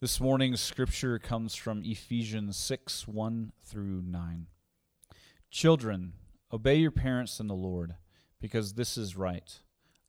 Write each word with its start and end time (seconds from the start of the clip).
This 0.00 0.20
morning's 0.20 0.60
scripture 0.60 1.18
comes 1.18 1.56
from 1.56 1.82
Ephesians 1.84 2.56
6 2.56 3.08
1 3.08 3.52
through 3.64 4.02
9. 4.06 4.46
Children, 5.50 6.12
obey 6.52 6.76
your 6.76 6.92
parents 6.92 7.40
in 7.40 7.48
the 7.48 7.56
Lord, 7.56 7.96
because 8.40 8.74
this 8.74 8.96
is 8.96 9.16
right. 9.16 9.58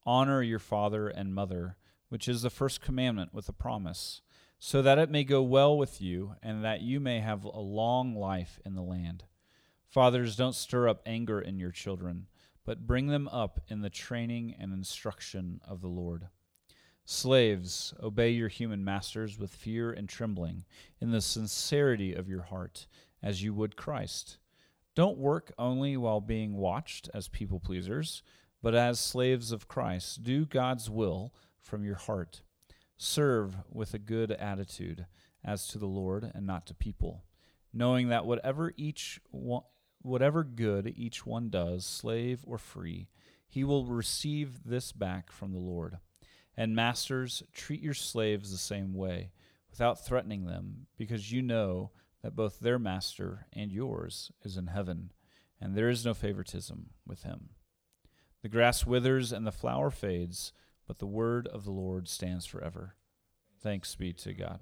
Honor 0.05 0.43
your 0.43 0.59
father 0.59 1.07
and 1.07 1.33
mother, 1.33 1.75
which 2.09 2.27
is 2.27 2.43
the 2.43 2.51
first 2.51 2.81
commandment 2.81 3.33
with 3.33 3.49
a 3.49 3.51
promise, 3.51 4.21
so 4.59 4.83
that 4.83 4.99
it 4.99 5.09
may 5.09 5.23
go 5.23 5.41
well 5.41 5.75
with 5.75 5.99
you 5.99 6.35
and 6.43 6.63
that 6.63 6.81
you 6.81 6.99
may 6.99 7.19
have 7.19 7.43
a 7.43 7.59
long 7.59 8.15
life 8.15 8.59
in 8.63 8.75
the 8.75 8.83
land. 8.83 9.23
Fathers, 9.87 10.35
don't 10.35 10.53
stir 10.53 10.87
up 10.87 11.01
anger 11.07 11.41
in 11.41 11.57
your 11.57 11.71
children, 11.71 12.27
but 12.63 12.85
bring 12.85 13.07
them 13.07 13.27
up 13.29 13.59
in 13.67 13.81
the 13.81 13.89
training 13.89 14.53
and 14.59 14.71
instruction 14.71 15.59
of 15.67 15.81
the 15.81 15.87
Lord. 15.87 16.27
Slaves, 17.11 17.91
obey 18.03 18.29
your 18.29 18.49
human 18.49 18.85
masters 18.85 19.39
with 19.39 19.49
fear 19.49 19.91
and 19.91 20.07
trembling, 20.07 20.63
in 21.01 21.09
the 21.09 21.21
sincerity 21.21 22.13
of 22.13 22.29
your 22.29 22.43
heart, 22.43 22.85
as 23.23 23.41
you 23.41 23.51
would 23.51 23.75
Christ. 23.75 24.37
Don't 24.93 25.17
work 25.17 25.51
only 25.57 25.97
while 25.97 26.21
being 26.21 26.55
watched 26.55 27.09
as 27.11 27.27
people 27.27 27.59
pleasers, 27.59 28.21
but 28.61 28.75
as 28.75 28.99
slaves 28.99 29.51
of 29.51 29.67
Christ. 29.67 30.21
Do 30.21 30.45
God's 30.45 30.87
will 30.87 31.33
from 31.59 31.83
your 31.83 31.95
heart. 31.95 32.43
Serve 32.95 33.55
with 33.71 33.95
a 33.95 33.99
good 33.99 34.29
attitude 34.29 35.07
as 35.43 35.65
to 35.69 35.79
the 35.79 35.87
Lord 35.87 36.31
and 36.35 36.45
not 36.45 36.67
to 36.67 36.75
people, 36.75 37.23
knowing 37.73 38.09
that 38.09 38.27
whatever 38.27 38.71
each 38.77 39.19
one, 39.31 39.63
whatever 40.03 40.43
good 40.43 40.93
each 40.95 41.25
one 41.25 41.49
does, 41.49 41.87
slave 41.87 42.41
or 42.45 42.59
free, 42.59 43.07
he 43.47 43.63
will 43.63 43.87
receive 43.87 44.63
this 44.63 44.91
back 44.91 45.31
from 45.31 45.53
the 45.53 45.57
Lord. 45.57 45.97
And 46.59 46.75
masters, 46.75 47.41
treat 47.53 47.79
your 47.81 47.93
slaves 47.93 48.51
the 48.51 48.57
same 48.57 48.93
way, 48.93 49.31
without 49.69 50.05
threatening 50.05 50.43
them, 50.43 50.87
because 50.97 51.31
you 51.31 51.41
know 51.41 51.91
that 52.21 52.35
both 52.35 52.59
their 52.59 52.77
master 52.77 53.47
and 53.53 53.71
yours 53.71 54.29
is 54.43 54.57
in 54.57 54.67
heaven, 54.67 55.13
and 55.61 55.73
there 55.73 55.87
is 55.87 56.05
no 56.05 56.13
favoritism 56.13 56.89
with 57.07 57.23
him. 57.23 57.51
The 58.41 58.49
grass 58.49 58.85
withers 58.85 59.31
and 59.31 59.47
the 59.47 59.53
flower 59.53 59.89
fades, 59.89 60.51
but 60.85 60.99
the 60.99 61.05
word 61.05 61.47
of 61.47 61.63
the 61.63 61.71
Lord 61.71 62.09
stands 62.09 62.45
forever. 62.45 62.95
Thanks 63.61 63.95
be 63.95 64.11
to 64.11 64.33
God. 64.33 64.59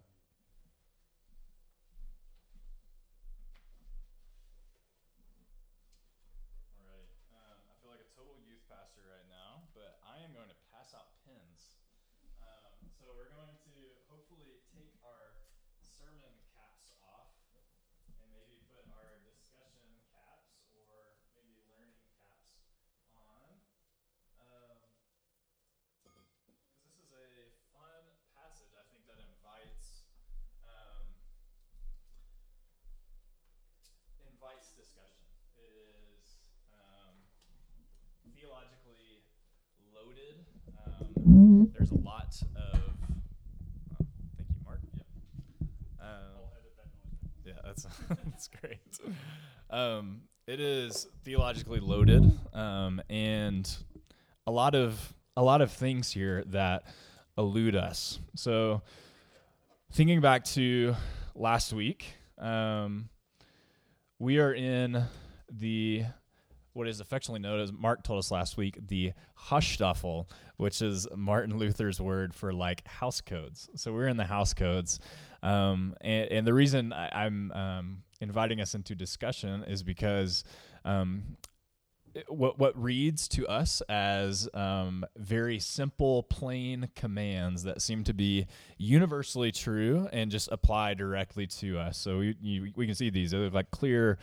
There's 41.77 41.91
a 41.91 41.95
lot 41.95 42.35
of. 42.55 42.79
Oh, 43.93 44.05
thank 44.37 44.49
you, 44.49 44.55
Mark. 44.65 44.79
Yeah. 44.95 46.05
Um, 46.05 46.09
yeah, 47.45 47.53
that's 47.65 47.83
that's 48.25 48.47
great. 48.47 48.79
Um, 49.69 50.21
it 50.47 50.59
is 50.59 51.07
theologically 51.23 51.79
loaded, 51.79 52.31
um, 52.53 53.01
and 53.09 53.69
a 54.45 54.51
lot 54.51 54.75
of 54.75 55.13
a 55.35 55.43
lot 55.43 55.61
of 55.61 55.71
things 55.71 56.11
here 56.11 56.43
that 56.47 56.83
elude 57.37 57.75
us. 57.75 58.19
So, 58.35 58.81
thinking 59.91 60.21
back 60.21 60.43
to 60.45 60.95
last 61.35 61.73
week, 61.73 62.05
um, 62.37 63.09
we 64.19 64.39
are 64.39 64.53
in 64.53 65.03
the 65.51 66.05
what 66.77 66.87
is 66.87 66.99
affectionately 66.99 67.41
known 67.41 67.59
as 67.59 67.73
Mark 67.73 68.03
told 68.03 68.19
us 68.19 68.29
last 68.29 68.55
week 68.55 68.77
the 68.87 69.11
Haustafel, 69.49 70.29
which 70.57 70.81
is 70.81 71.07
Martin 71.15 71.57
Luther's 71.57 71.99
word 71.99 72.35
for 72.35 72.53
like 72.53 72.87
house 72.87 73.19
codes. 73.19 73.67
So 73.75 73.91
we're 73.91 74.07
in 74.07 74.17
the 74.17 74.25
house 74.25 74.53
codes, 74.53 74.99
um, 75.41 75.95
and, 76.01 76.31
and, 76.31 76.47
the 76.47 76.53
reason 76.53 76.93
I, 76.93 77.25
am 77.25 77.51
um, 77.51 77.97
inviting 78.21 78.61
us 78.61 78.75
into 78.75 78.95
discussion 78.95 79.63
is 79.63 79.83
because. 79.83 80.43
Um, 80.85 81.37
what 82.29 82.57
what 82.57 82.81
reads 82.81 83.27
to 83.27 83.47
us 83.47 83.81
as 83.89 84.49
um, 84.55 85.05
very 85.17 85.59
simple, 85.59 86.23
plain 86.23 86.89
commands 86.95 87.61
that 87.63 87.79
seem 87.79 88.03
to 88.05 88.13
be 88.13 88.47
universally 88.79 89.51
true 89.51 90.09
and 90.11 90.31
just 90.31 90.49
apply 90.51 90.95
directly 90.95 91.45
to 91.45 91.77
us. 91.77 91.95
So 91.95 92.17
we 92.17 92.35
you, 92.41 92.71
we 92.75 92.87
can 92.87 92.95
see 92.95 93.11
these; 93.11 93.31
they're 93.31 93.51
like 93.51 93.69
clear 93.69 94.17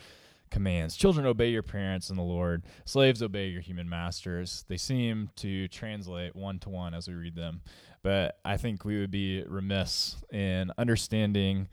commands. 0.51 0.95
Children, 0.95 1.25
obey 1.25 1.49
your 1.49 1.63
parents 1.63 2.09
in 2.09 2.15
the 2.15 2.23
Lord. 2.23 2.63
Slaves, 2.85 3.21
obey 3.21 3.47
your 3.47 3.61
human 3.61 3.89
masters. 3.89 4.65
They 4.67 4.77
seem 4.77 5.29
to 5.37 5.67
translate 5.67 6.35
one 6.35 6.59
to 6.59 6.69
one 6.69 6.93
as 6.93 7.07
we 7.07 7.13
read 7.13 7.35
them. 7.35 7.61
But 8.03 8.39
I 8.45 8.57
think 8.57 8.85
we 8.85 8.99
would 8.99 9.11
be 9.11 9.43
remiss 9.47 10.17
in 10.31 10.71
understanding 10.77 11.67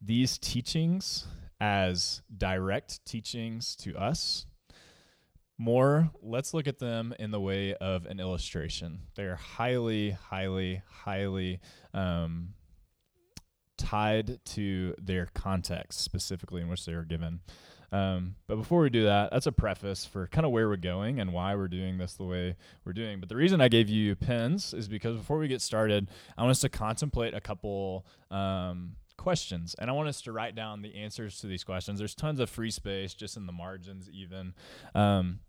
these 0.00 0.38
teachings 0.38 1.26
as 1.60 2.22
direct 2.36 3.04
teachings 3.04 3.76
to 3.76 3.96
us. 3.96 4.46
More, 5.56 6.10
let's 6.20 6.52
look 6.52 6.66
at 6.66 6.78
them 6.80 7.14
in 7.18 7.30
the 7.30 7.40
way 7.40 7.74
of 7.74 8.06
an 8.06 8.18
illustration. 8.18 9.02
They're 9.14 9.36
highly, 9.36 10.10
highly, 10.10 10.82
highly 10.88 11.60
um, 11.92 12.54
tied 13.76 14.44
to 14.44 14.94
their 15.00 15.28
context, 15.34 16.00
specifically 16.00 16.60
in 16.60 16.68
which 16.68 16.84
they 16.84 16.92
are 16.92 17.04
given. 17.04 17.40
Um, 17.92 18.36
but 18.46 18.56
before 18.56 18.80
we 18.80 18.90
do 18.90 19.04
that, 19.04 19.30
that's 19.30 19.46
a 19.46 19.52
preface 19.52 20.04
for 20.04 20.26
kind 20.26 20.44
of 20.44 20.52
where 20.52 20.68
we're 20.68 20.76
going 20.76 21.20
and 21.20 21.32
why 21.32 21.54
we're 21.54 21.68
doing 21.68 21.98
this 21.98 22.14
the 22.14 22.24
way 22.24 22.56
we're 22.84 22.92
doing. 22.92 23.20
But 23.20 23.28
the 23.28 23.36
reason 23.36 23.60
I 23.60 23.68
gave 23.68 23.88
you 23.88 24.14
pens 24.16 24.74
is 24.74 24.88
because 24.88 25.16
before 25.16 25.38
we 25.38 25.48
get 25.48 25.62
started, 25.62 26.08
I 26.36 26.42
want 26.42 26.52
us 26.52 26.60
to 26.60 26.68
contemplate 26.68 27.34
a 27.34 27.40
couple 27.40 28.06
um, 28.30 28.96
questions 29.16 29.74
and 29.78 29.88
I 29.88 29.92
want 29.92 30.08
us 30.08 30.20
to 30.22 30.32
write 30.32 30.54
down 30.54 30.82
the 30.82 30.94
answers 30.96 31.40
to 31.40 31.46
these 31.46 31.64
questions. 31.64 31.98
There's 31.98 32.14
tons 32.14 32.40
of 32.40 32.50
free 32.50 32.70
space 32.70 33.14
just 33.14 33.36
in 33.36 33.46
the 33.46 33.52
margins, 33.52 34.08
even. 34.10 34.54
Um, 34.94 35.40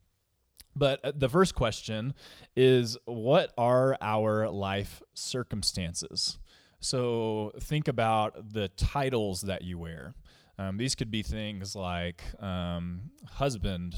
but 0.76 1.04
uh, 1.04 1.14
the 1.16 1.30
first 1.30 1.56
question 1.56 2.14
is 2.56 2.98
What 3.06 3.54
are 3.58 3.98
our 4.02 4.50
life 4.50 5.02
circumstances? 5.14 6.38
So 6.80 7.52
think 7.60 7.88
about 7.88 8.54
the 8.54 8.68
titles 8.68 9.42
that 9.42 9.64
you 9.64 9.80
wear. 9.80 10.14
Um, 10.58 10.78
these 10.78 10.96
could 10.96 11.12
be 11.12 11.22
things 11.22 11.76
like 11.76 12.24
um, 12.42 13.12
husband, 13.26 13.96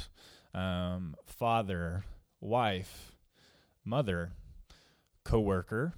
um, 0.54 1.16
father, 1.26 2.04
wife, 2.42 3.12
mother, 3.86 4.32
coworker, 5.24 5.94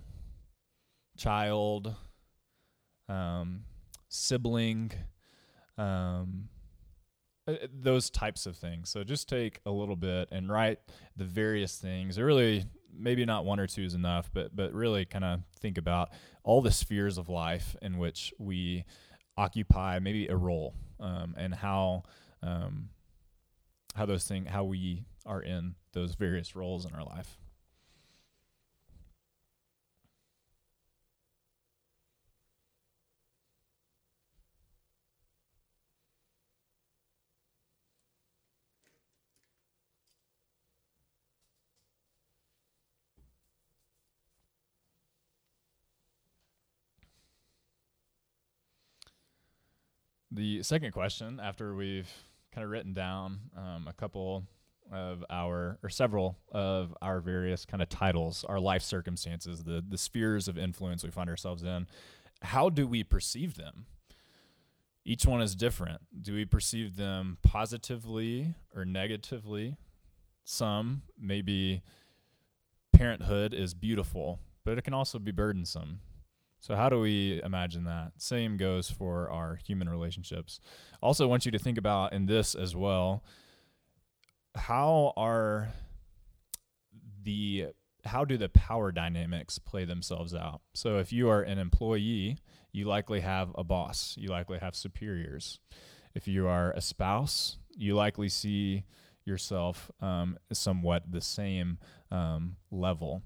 child, 1.17 1.95
um, 3.07 3.61
sibling, 4.09 4.91
um, 5.77 6.49
uh, 7.47 7.53
those 7.73 8.09
types 8.09 8.45
of 8.45 8.57
things. 8.57 8.89
So 8.89 9.03
just 9.03 9.29
take 9.29 9.59
a 9.65 9.71
little 9.71 9.95
bit 9.95 10.29
and 10.31 10.49
write 10.49 10.79
the 11.15 11.25
various 11.25 11.77
things. 11.77 12.19
Or 12.19 12.25
really, 12.25 12.65
maybe 12.93 13.25
not 13.25 13.45
one 13.45 13.59
or 13.59 13.67
two 13.67 13.83
is 13.83 13.93
enough, 13.93 14.29
but 14.33 14.55
but 14.55 14.73
really 14.73 15.05
kind 15.05 15.25
of 15.25 15.41
think 15.59 15.77
about 15.77 16.09
all 16.43 16.61
the 16.61 16.71
spheres 16.71 17.17
of 17.17 17.29
life 17.29 17.75
in 17.81 17.97
which 17.97 18.33
we 18.37 18.83
occupy 19.39 19.99
maybe 19.99 20.27
a 20.27 20.35
role 20.35 20.75
um, 20.99 21.33
and 21.37 21.55
how 21.55 22.03
um, 22.43 22.89
how 23.95 24.05
those 24.05 24.25
things 24.25 24.49
how 24.49 24.65
we 24.65 25.05
are 25.25 25.41
in 25.41 25.75
those 25.93 26.15
various 26.15 26.55
roles 26.55 26.85
in 26.85 26.93
our 26.93 27.03
life. 27.03 27.37
The 50.31 50.61
second 50.63 50.91
question, 50.91 51.39
after 51.41 51.73
we've 51.73 52.09
kind 52.53 52.63
of 52.63 52.69
written 52.69 52.93
down 52.93 53.39
um, 53.57 53.87
a 53.87 53.93
couple 53.93 54.43
of 54.91 55.23
our 55.29 55.77
or 55.83 55.89
several 55.89 56.37
of 56.51 56.95
our 57.01 57.19
various 57.19 57.65
kind 57.65 57.81
of 57.81 57.89
titles, 57.89 58.43
our 58.47 58.59
life 58.59 58.81
circumstances, 58.81 59.63
the 59.63 59.83
the 59.87 59.97
spheres 59.97 60.47
of 60.47 60.57
influence 60.57 61.03
we 61.03 61.11
find 61.11 61.29
ourselves 61.29 61.63
in, 61.63 61.87
how 62.41 62.69
do 62.69 62.87
we 62.87 63.03
perceive 63.03 63.55
them? 63.55 63.85
Each 65.05 65.25
one 65.25 65.41
is 65.41 65.55
different. 65.55 66.01
Do 66.21 66.33
we 66.33 66.45
perceive 66.45 66.95
them 66.95 67.37
positively 67.41 68.53
or 68.75 68.85
negatively? 68.85 69.77
Some 70.43 71.03
maybe 71.19 71.81
parenthood 72.93 73.53
is 73.53 73.73
beautiful, 73.73 74.39
but 74.63 74.77
it 74.77 74.83
can 74.83 74.93
also 74.93 75.17
be 75.17 75.31
burdensome. 75.31 76.01
So, 76.59 76.75
how 76.75 76.89
do 76.89 76.99
we 76.99 77.41
imagine 77.43 77.85
that? 77.85 78.11
Same 78.17 78.57
goes 78.57 78.89
for 78.89 79.29
our 79.29 79.59
human 79.65 79.89
relationships. 79.89 80.59
Also, 81.01 81.27
want 81.27 81.45
you 81.45 81.51
to 81.51 81.59
think 81.59 81.77
about 81.77 82.13
in 82.13 82.25
this 82.25 82.55
as 82.55 82.75
well 82.75 83.23
how 84.55 85.13
are 85.15 85.69
the 87.23 87.67
how 88.05 88.23
do 88.23 88.37
the 88.37 88.49
power 88.49 88.91
dynamics 88.91 89.59
play 89.59 89.85
themselves 89.85 90.33
out? 90.33 90.61
So 90.73 90.99
if 90.99 91.11
you 91.11 91.29
are 91.29 91.41
an 91.41 91.57
employee, 91.57 92.37
you 92.71 92.85
likely 92.85 93.19
have 93.19 93.51
a 93.55 93.63
boss, 93.63 94.15
you 94.17 94.29
likely 94.29 94.57
have 94.59 94.75
superiors. 94.75 95.59
If 96.15 96.27
you 96.27 96.47
are 96.47 96.71
a 96.71 96.81
spouse, 96.81 97.57
you 97.75 97.95
likely 97.95 98.29
see 98.29 98.85
yourself 99.25 99.91
um, 100.01 100.37
somewhat 100.51 101.11
the 101.11 101.21
same 101.21 101.77
um, 102.09 102.55
level. 102.71 103.21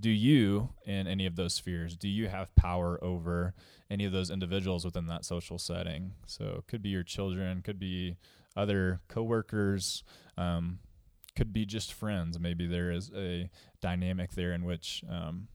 Do 0.00 0.10
you, 0.10 0.70
in 0.86 1.06
any 1.06 1.26
of 1.26 1.36
those 1.36 1.54
spheres, 1.54 1.94
do 1.94 2.08
you 2.08 2.28
have 2.28 2.54
power 2.56 2.98
over 3.02 3.54
any 3.90 4.06
of 4.06 4.12
those 4.12 4.30
individuals 4.30 4.84
within 4.84 5.06
that 5.08 5.26
social 5.26 5.58
setting? 5.58 6.12
So 6.26 6.56
it 6.58 6.66
could 6.68 6.80
be 6.80 6.88
your 6.88 7.02
children, 7.02 7.60
could 7.60 7.78
be 7.78 8.16
other 8.56 9.00
coworkers, 9.08 10.02
um, 10.38 10.78
could 11.36 11.52
be 11.52 11.66
just 11.66 11.92
friends. 11.92 12.38
Maybe 12.40 12.66
there 12.66 12.90
is 12.90 13.10
a 13.14 13.50
dynamic 13.82 14.32
there 14.32 14.52
in 14.52 14.64
which 14.64 15.04
um, 15.08 15.48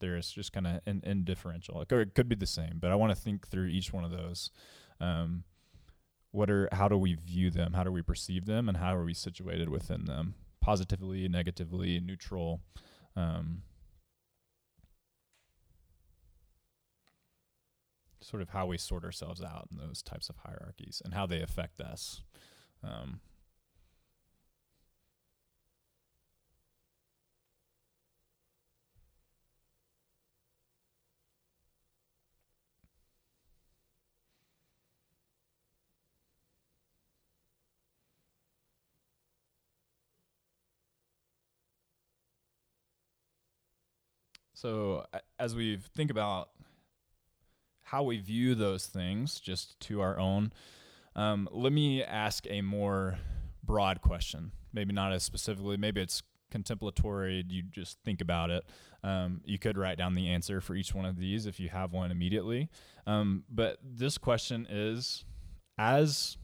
there 0.00 0.16
is 0.16 0.30
just 0.30 0.52
kind 0.52 0.66
of 0.66 0.80
an 0.86 1.02
indifferential. 1.04 1.80
It 1.80 1.88
could, 1.88 2.08
it 2.08 2.14
could 2.14 2.28
be 2.28 2.36
the 2.36 2.46
same, 2.46 2.78
but 2.80 2.90
I 2.90 2.96
want 2.96 3.16
to 3.16 3.20
think 3.20 3.48
through 3.48 3.66
each 3.66 3.92
one 3.92 4.04
of 4.04 4.10
those. 4.10 4.50
Um, 5.00 5.44
what 6.32 6.50
are 6.50 6.68
how 6.72 6.88
do 6.88 6.98
we 6.98 7.14
view 7.14 7.50
them? 7.50 7.72
How 7.72 7.82
do 7.82 7.90
we 7.90 8.02
perceive 8.02 8.44
them, 8.44 8.68
and 8.68 8.76
how 8.76 8.94
are 8.94 9.04
we 9.04 9.14
situated 9.14 9.70
within 9.70 10.04
them? 10.04 10.34
Positively, 10.60 11.28
negatively, 11.28 11.98
neutral. 11.98 12.60
Um, 13.16 13.62
sort 18.26 18.42
of 18.42 18.48
how 18.48 18.66
we 18.66 18.76
sort 18.76 19.04
ourselves 19.04 19.40
out 19.40 19.68
in 19.70 19.78
those 19.78 20.02
types 20.02 20.28
of 20.28 20.34
hierarchies 20.44 21.00
and 21.04 21.14
how 21.14 21.26
they 21.26 21.40
affect 21.42 21.80
us. 21.80 22.22
Um, 22.82 23.20
So 44.54 45.04
as 45.38 45.54
we 45.54 45.76
think 45.76 46.10
about 46.10 46.48
how 47.86 48.02
we 48.02 48.18
view 48.18 48.56
those 48.56 48.86
things, 48.86 49.38
just 49.38 49.78
to 49.78 50.00
our 50.00 50.18
own, 50.18 50.52
um, 51.14 51.48
let 51.52 51.72
me 51.72 52.02
ask 52.02 52.44
a 52.50 52.60
more 52.60 53.16
broad 53.62 54.00
question. 54.00 54.50
Maybe 54.72 54.92
not 54.92 55.12
as 55.12 55.22
specifically. 55.22 55.76
Maybe 55.76 56.00
it's 56.00 56.20
contemplatory. 56.50 57.44
You 57.48 57.62
just 57.62 57.98
think 58.04 58.20
about 58.20 58.50
it. 58.50 58.64
Um, 59.04 59.40
you 59.44 59.60
could 59.60 59.78
write 59.78 59.98
down 59.98 60.16
the 60.16 60.28
answer 60.28 60.60
for 60.60 60.74
each 60.74 60.96
one 60.96 61.04
of 61.04 61.16
these 61.16 61.46
if 61.46 61.60
you 61.60 61.68
have 61.68 61.92
one 61.92 62.10
immediately. 62.10 62.68
Um, 63.06 63.44
but 63.48 63.78
this 63.84 64.18
question 64.18 64.66
is, 64.68 65.24
as 65.78 66.36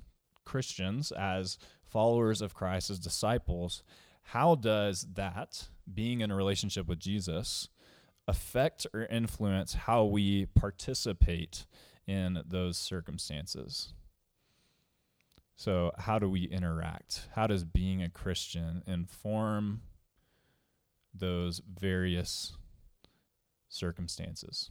Christians, 0.44 1.10
as 1.10 1.58
followers 1.82 2.40
of 2.40 2.54
Christ, 2.54 2.88
as 2.88 3.00
disciples, 3.00 3.82
how 4.22 4.54
does 4.54 5.08
that 5.14 5.68
being 5.92 6.20
in 6.20 6.30
a 6.30 6.36
relationship 6.36 6.86
with 6.86 7.00
Jesus 7.00 7.68
affect 8.28 8.86
or 8.94 9.04
influence 9.06 9.74
how 9.74 10.04
we 10.04 10.46
participate 10.46 11.66
in 12.06 12.42
those 12.46 12.76
circumstances. 12.76 13.92
So, 15.56 15.92
how 15.98 16.18
do 16.18 16.28
we 16.28 16.44
interact? 16.44 17.28
How 17.34 17.46
does 17.46 17.64
being 17.64 18.02
a 18.02 18.08
Christian 18.08 18.82
inform 18.86 19.82
those 21.14 21.60
various 21.78 22.56
circumstances? 23.68 24.70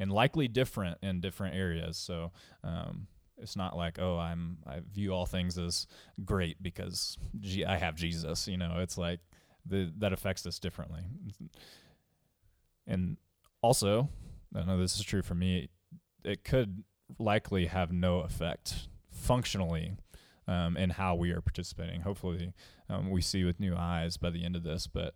And 0.00 0.10
likely 0.10 0.48
different 0.48 0.98
in 1.02 1.20
different 1.20 1.54
areas. 1.54 1.96
So, 1.96 2.32
um, 2.64 3.06
it's 3.38 3.56
not 3.56 3.76
like 3.76 3.98
oh 3.98 4.18
i'm 4.18 4.58
i 4.66 4.80
view 4.92 5.12
all 5.12 5.26
things 5.26 5.58
as 5.58 5.86
great 6.24 6.62
because 6.62 7.18
i 7.66 7.76
have 7.76 7.96
jesus 7.96 8.46
you 8.46 8.56
know 8.56 8.76
it's 8.78 8.96
like 8.96 9.20
the, 9.64 9.92
that 9.98 10.12
affects 10.12 10.44
us 10.46 10.58
differently 10.58 11.02
and 12.86 13.16
also, 13.62 14.08
I 14.54 14.64
know 14.64 14.78
this 14.78 14.96
is 14.96 15.04
true 15.04 15.22
for 15.22 15.34
me, 15.34 15.68
it 16.24 16.44
could 16.44 16.84
likely 17.18 17.66
have 17.66 17.92
no 17.92 18.20
effect 18.20 18.88
functionally 19.10 19.92
um, 20.48 20.76
in 20.76 20.90
how 20.90 21.14
we 21.14 21.30
are 21.30 21.40
participating. 21.40 22.02
Hopefully, 22.02 22.52
um, 22.88 23.10
we 23.10 23.20
see 23.20 23.44
with 23.44 23.60
new 23.60 23.76
eyes 23.76 24.16
by 24.16 24.30
the 24.30 24.44
end 24.44 24.56
of 24.56 24.62
this, 24.62 24.86
but 24.86 25.14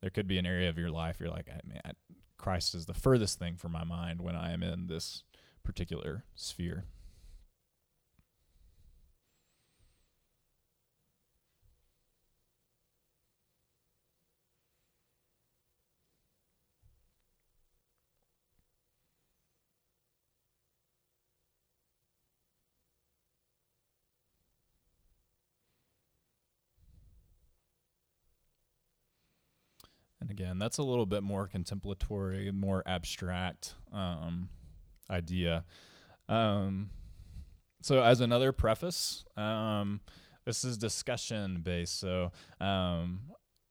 there 0.00 0.10
could 0.10 0.28
be 0.28 0.38
an 0.38 0.46
area 0.46 0.68
of 0.68 0.78
your 0.78 0.90
life 0.90 1.16
you're 1.18 1.30
like, 1.30 1.48
man, 1.64 1.94
Christ 2.36 2.74
is 2.74 2.86
the 2.86 2.94
furthest 2.94 3.38
thing 3.38 3.56
from 3.56 3.72
my 3.72 3.84
mind 3.84 4.20
when 4.20 4.36
I 4.36 4.52
am 4.52 4.62
in 4.62 4.86
this 4.86 5.24
particular 5.64 6.24
sphere. 6.34 6.84
Again, 30.38 30.58
that's 30.58 30.76
a 30.76 30.82
little 30.82 31.06
bit 31.06 31.22
more 31.22 31.46
contemplatory, 31.46 32.50
more 32.50 32.82
abstract 32.84 33.74
um, 33.90 34.50
idea. 35.10 35.64
Um, 36.28 36.90
so, 37.80 38.02
as 38.02 38.20
another 38.20 38.52
preface, 38.52 39.24
um, 39.36 40.00
this 40.44 40.62
is 40.62 40.76
discussion 40.76 41.60
based. 41.62 41.98
So, 41.98 42.32
um, 42.60 43.20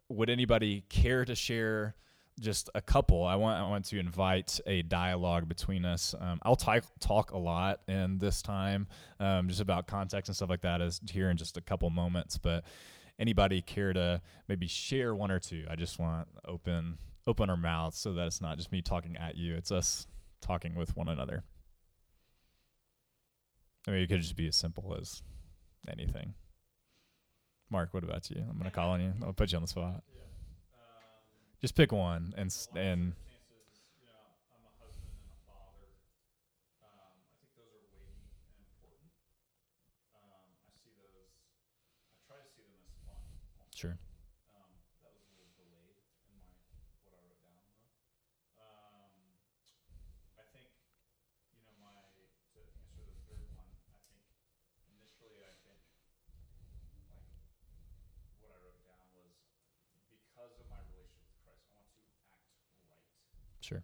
would 0.09 0.29
anybody 0.29 0.85
care 0.89 1.23
to 1.23 1.35
share 1.35 1.95
just 2.39 2.71
a 2.73 2.81
couple? 2.81 3.23
I 3.23 3.35
want 3.35 3.59
I 3.59 3.69
want 3.69 3.85
to 3.85 3.99
invite 3.99 4.59
a 4.65 4.81
dialogue 4.81 5.47
between 5.47 5.85
us. 5.85 6.15
Um, 6.19 6.39
I'll 6.41 6.55
t- 6.55 6.79
talk 6.99 7.31
a 7.31 7.37
lot 7.37 7.81
in 7.87 8.17
this 8.17 8.41
time, 8.41 8.87
um, 9.19 9.49
just 9.49 9.61
about 9.61 9.85
context 9.85 10.29
and 10.29 10.35
stuff 10.35 10.49
like 10.49 10.61
that 10.61 10.81
is 10.81 10.99
here 11.11 11.29
in 11.29 11.37
just 11.37 11.57
a 11.57 11.61
couple 11.61 11.91
moments, 11.91 12.39
but 12.39 12.63
anybody 13.19 13.61
care 13.61 13.93
to 13.93 14.21
maybe 14.47 14.67
share 14.67 15.15
one 15.15 15.31
or 15.31 15.39
two? 15.39 15.65
I 15.69 15.75
just 15.75 15.99
want 15.99 16.27
open 16.47 16.97
open 17.27 17.49
our 17.49 17.57
mouths 17.57 17.97
so 17.97 18.13
that 18.13 18.27
it's 18.27 18.41
not 18.41 18.57
just 18.57 18.71
me 18.71 18.81
talking 18.81 19.17
at 19.17 19.35
you. 19.35 19.55
It's 19.55 19.71
us 19.71 20.07
talking 20.41 20.75
with 20.75 20.95
one 20.95 21.07
another. 21.07 21.43
I 23.87 23.91
mean, 23.91 24.01
it 24.01 24.07
could 24.07 24.21
just 24.21 24.35
be 24.35 24.47
as 24.47 24.55
simple 24.55 24.95
as 24.99 25.21
anything. 25.87 26.33
Mark, 27.69 27.93
what 27.93 28.03
about 28.03 28.29
you? 28.29 28.43
I'm 28.49 28.57
gonna 28.57 28.71
call 28.71 28.91
on 28.91 29.01
you. 29.01 29.13
I'll 29.23 29.33
put 29.33 29.51
you 29.51 29.57
on 29.57 29.63
the 29.63 29.67
spot. 29.67 30.03
Yeah. 30.13 30.21
Um, 30.73 31.59
just 31.61 31.75
pick 31.75 31.91
one 31.91 32.33
and 32.37 32.55
and 32.75 33.13
Sure. 43.75 43.91
Um, 44.55 44.71
that 45.03 45.11
was 45.11 45.27
a 45.27 45.35
little 45.35 45.51
delayed 45.59 45.99
in 46.31 46.39
my 46.39 46.47
what 47.03 47.11
I 47.11 47.19
wrote 47.27 47.43
down 47.43 47.59
though. 47.67 47.91
Um, 48.55 49.11
I 50.39 50.47
think 50.55 50.71
you 51.51 51.59
know 51.59 51.75
my 51.83 51.91
to 52.15 52.23
answer 52.55 53.03
the 53.03 53.19
third 53.27 53.51
one. 53.51 53.67
I 53.91 53.99
think 54.07 54.23
initially 54.87 55.43
I 55.43 55.51
think 55.67 55.83
like 57.11 57.27
what 58.39 58.55
I 58.55 58.63
wrote 58.63 58.79
down 58.87 59.11
was 59.11 59.35
because 60.07 60.55
of 60.55 60.71
my 60.71 60.79
relationship 60.95 61.35
with 61.43 61.43
Christ, 61.43 61.67
I 61.67 61.75
want 61.75 62.15
to 62.15 62.31
act 62.31 62.47
right 63.75 63.83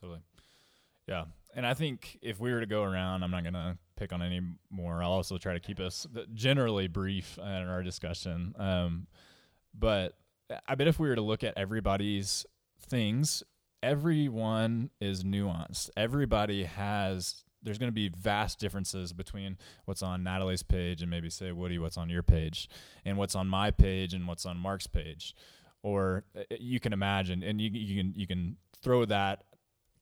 totally. 0.00 0.20
Yeah, 1.06 1.24
and 1.54 1.66
I 1.66 1.74
think 1.74 2.18
if 2.22 2.38
we 2.38 2.52
were 2.52 2.60
to 2.60 2.66
go 2.66 2.82
around, 2.82 3.22
I'm 3.22 3.30
not 3.30 3.44
gonna 3.44 3.78
pick 3.96 4.12
on 4.12 4.22
any 4.22 4.40
more. 4.70 5.02
I'll 5.02 5.12
also 5.12 5.38
try 5.38 5.54
to 5.54 5.60
keep 5.60 5.80
us 5.80 6.06
generally 6.34 6.88
brief 6.88 7.38
in 7.38 7.44
our 7.44 7.82
discussion. 7.82 8.54
Um, 8.58 9.06
but 9.74 10.14
I 10.66 10.74
bet 10.74 10.88
if 10.88 10.98
we 10.98 11.08
were 11.08 11.16
to 11.16 11.22
look 11.22 11.44
at 11.44 11.54
everybody's 11.56 12.46
things, 12.80 13.42
everyone 13.82 14.90
is 15.00 15.24
nuanced. 15.24 15.90
Everybody 15.96 16.64
has 16.64 17.44
there's 17.62 17.78
going 17.78 17.88
to 17.88 17.94
be 17.94 18.08
vast 18.08 18.60
differences 18.60 19.12
between 19.12 19.58
what's 19.84 20.00
on 20.02 20.22
Natalie's 20.22 20.62
page 20.62 21.02
and 21.02 21.10
maybe 21.10 21.28
say 21.28 21.50
Woody 21.50 21.78
what's 21.78 21.96
on 21.96 22.08
your 22.08 22.22
page 22.22 22.68
and 23.04 23.16
what's 23.16 23.34
on 23.34 23.48
my 23.48 23.70
page 23.72 24.14
and 24.14 24.28
what's 24.28 24.46
on 24.46 24.56
Mark's 24.56 24.86
page 24.86 25.34
or 25.82 26.24
uh, 26.36 26.42
you 26.58 26.78
can 26.80 26.92
imagine 26.92 27.42
and 27.42 27.60
you, 27.60 27.70
you 27.72 28.00
can 28.00 28.12
you 28.14 28.26
can 28.26 28.56
throw 28.80 29.04
that 29.04 29.42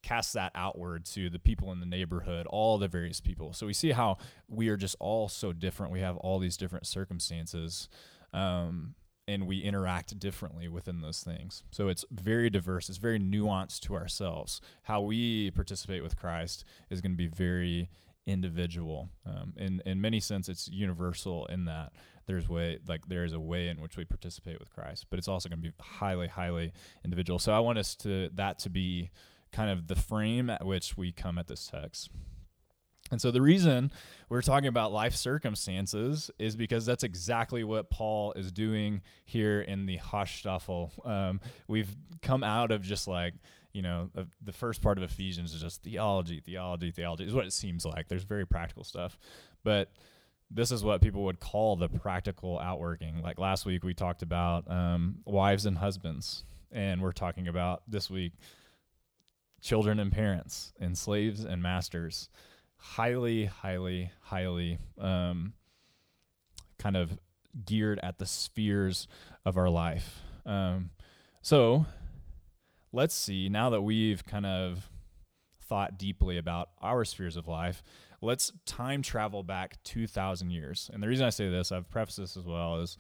cast 0.07 0.35
that 0.35 0.53
outward 0.55 1.05
to 1.05 1.29
the 1.29 1.39
people 1.39 1.73
in 1.73 1.81
the 1.81 1.87
neighborhood 1.87 2.47
all 2.47 2.79
the 2.79 2.87
various 2.87 3.21
people 3.21 3.53
so 3.53 3.67
we 3.67 3.73
see 3.73 3.91
how 3.91 4.17
we 4.49 4.69
are 4.69 4.77
just 4.77 4.95
all 5.01 5.29
so 5.29 5.53
different 5.53 5.93
we 5.93 6.01
have 6.01 6.17
all 6.19 6.39
these 6.39 6.57
different 6.57 6.87
circumstances 6.87 7.89
um, 8.33 8.95
and 9.29 9.47
we 9.47 9.59
interact 9.61 10.19
differently 10.19 10.69
within 10.69 11.01
those 11.01 11.21
things. 11.21 11.65
So 11.71 11.89
it's 11.89 12.05
very 12.11 12.49
diverse, 12.49 12.89
it's 12.89 12.99
very 12.99 13.19
nuanced 13.19 13.81
to 13.81 13.95
ourselves. 13.95 14.61
How 14.83 15.01
we 15.01 15.51
participate 15.51 16.03
with 16.03 16.17
Christ 16.17 16.65
is 16.91 17.01
going 17.01 17.13
to 17.13 17.17
be 17.17 17.27
very 17.27 17.91
individual. 18.27 19.09
Um, 19.25 19.55
in 19.57 19.83
in 19.85 20.01
many 20.01 20.21
sense, 20.21 20.49
it's 20.49 20.69
universal 20.69 21.47
in 21.47 21.65
that 21.65 21.93
there's 22.27 22.49
way 22.49 22.79
like 22.87 23.07
there 23.09 23.25
is 23.25 23.33
a 23.33 23.41
way 23.41 23.69
in 23.69 23.81
which 23.81 23.97
we 23.97 24.05
participate 24.05 24.61
with 24.61 24.71
Christ, 24.71 25.07
but 25.11 25.19
it's 25.19 25.29
also 25.29 25.49
going 25.49 25.63
to 25.63 25.69
be 25.69 25.75
highly 25.81 26.29
highly 26.29 26.73
individual. 27.05 27.39
So 27.39 27.53
I 27.53 27.61
want 27.61 27.79
us 27.79 27.95
to 27.97 28.31
that 28.35 28.59
to 28.61 28.71
be 28.71 29.11
kind 29.57 29.71
of 29.71 29.87
the 29.87 29.97
frame 29.97 30.51
at 30.51 30.67
which 30.67 30.99
we 30.99 31.13
come 31.13 31.39
at 31.39 31.49
this 31.49 31.67
text. 31.67 32.11
And 33.11 33.21
so 33.21 33.31
the 33.31 33.41
reason 33.41 33.91
we're 34.29 34.43
talking 34.43 34.67
about 34.67 34.93
life 34.93 35.15
circumstances 35.15 36.31
is 36.39 36.57
because 36.57 36.85
that's 36.85 37.05
exactly 37.05 37.65
what 37.65 37.89
Paul 37.89 38.33
is 38.35 38.53
doing 38.53 39.01
here 39.25 39.63
in 39.63 39.87
the 39.87 39.99
Haustafel. 39.99 40.91
Um, 41.07 41.41
we've 41.69 41.97
come 42.21 42.43
out 42.43 42.71
of 42.71 42.83
just 42.83 43.09
like, 43.09 43.35
you 43.73 43.81
know, 43.81 44.11
the 44.43 44.53
first 44.53 44.83
part 44.83 44.99
of 44.99 45.05
Ephesians 45.05 45.55
is 45.55 45.61
just 45.61 45.83
theology, 45.83 46.41
theology, 46.41 46.91
theology 46.91 47.25
is 47.25 47.33
what 47.33 47.47
it 47.47 47.53
seems 47.53 47.87
like. 47.87 48.09
There's 48.09 48.25
very 48.25 48.47
practical 48.47 48.85
stuff. 48.85 49.17
But 49.63 49.93
this 50.51 50.71
is 50.71 50.85
what 50.85 51.01
people 51.01 51.25
would 51.25 51.41
call 51.41 51.77
the 51.77 51.89
practical 51.89 52.59
outworking. 52.59 53.23
Like 53.23 53.39
last 53.39 53.65
week, 53.65 53.85
we 53.85 53.95
talked 53.95 54.23
about 54.23 54.71
um, 54.71 55.19
wives 55.25 55.65
and 55.65 55.79
husbands, 55.79 56.45
and 56.73 57.01
we're 57.01 57.13
talking 57.13 57.49
about 57.49 57.83
this 57.87 58.11
week 58.11 58.33
children 59.61 59.99
and 59.99 60.13
parents, 60.13 60.73
and 60.81 60.97
slaves 60.97 61.45
and 61.45 61.63
masters 61.63 62.29
highly, 62.79 63.47
highly, 63.47 64.11
highly 64.21 64.79
um, 64.99 65.55
kind 66.79 66.97
of 66.97 67.19
geared 67.65 67.99
at 68.03 68.19
the 68.19 68.27
spheres 68.27 69.09
of 69.45 69.57
our 69.57 69.69
life. 69.69 70.21
Um, 70.45 70.91
so 71.43 71.87
let's 72.93 73.15
see, 73.15 73.49
now 73.49 73.71
that 73.71 73.83
we've 73.83 74.25
kind 74.25 74.47
of 74.47 74.91
thought 75.69 75.99
deeply 75.99 76.39
about 76.39 76.71
our 76.81 77.05
spheres 77.05 77.37
of 77.37 77.49
life, 77.49 77.83
let's 78.21 78.53
time 78.67 79.03
travel 79.03 79.43
back 79.43 79.83
2,000 79.85 80.51
years. 80.51 80.91
And 80.93 81.03
the 81.03 81.09
reason 81.09 81.27
I 81.27 81.31
say 81.31 81.49
this, 81.49 81.73
I've 81.73 81.91
prefaced 81.91 82.19
this 82.19 82.37
as 82.37 82.45
well, 82.45 82.81
is 82.81 82.97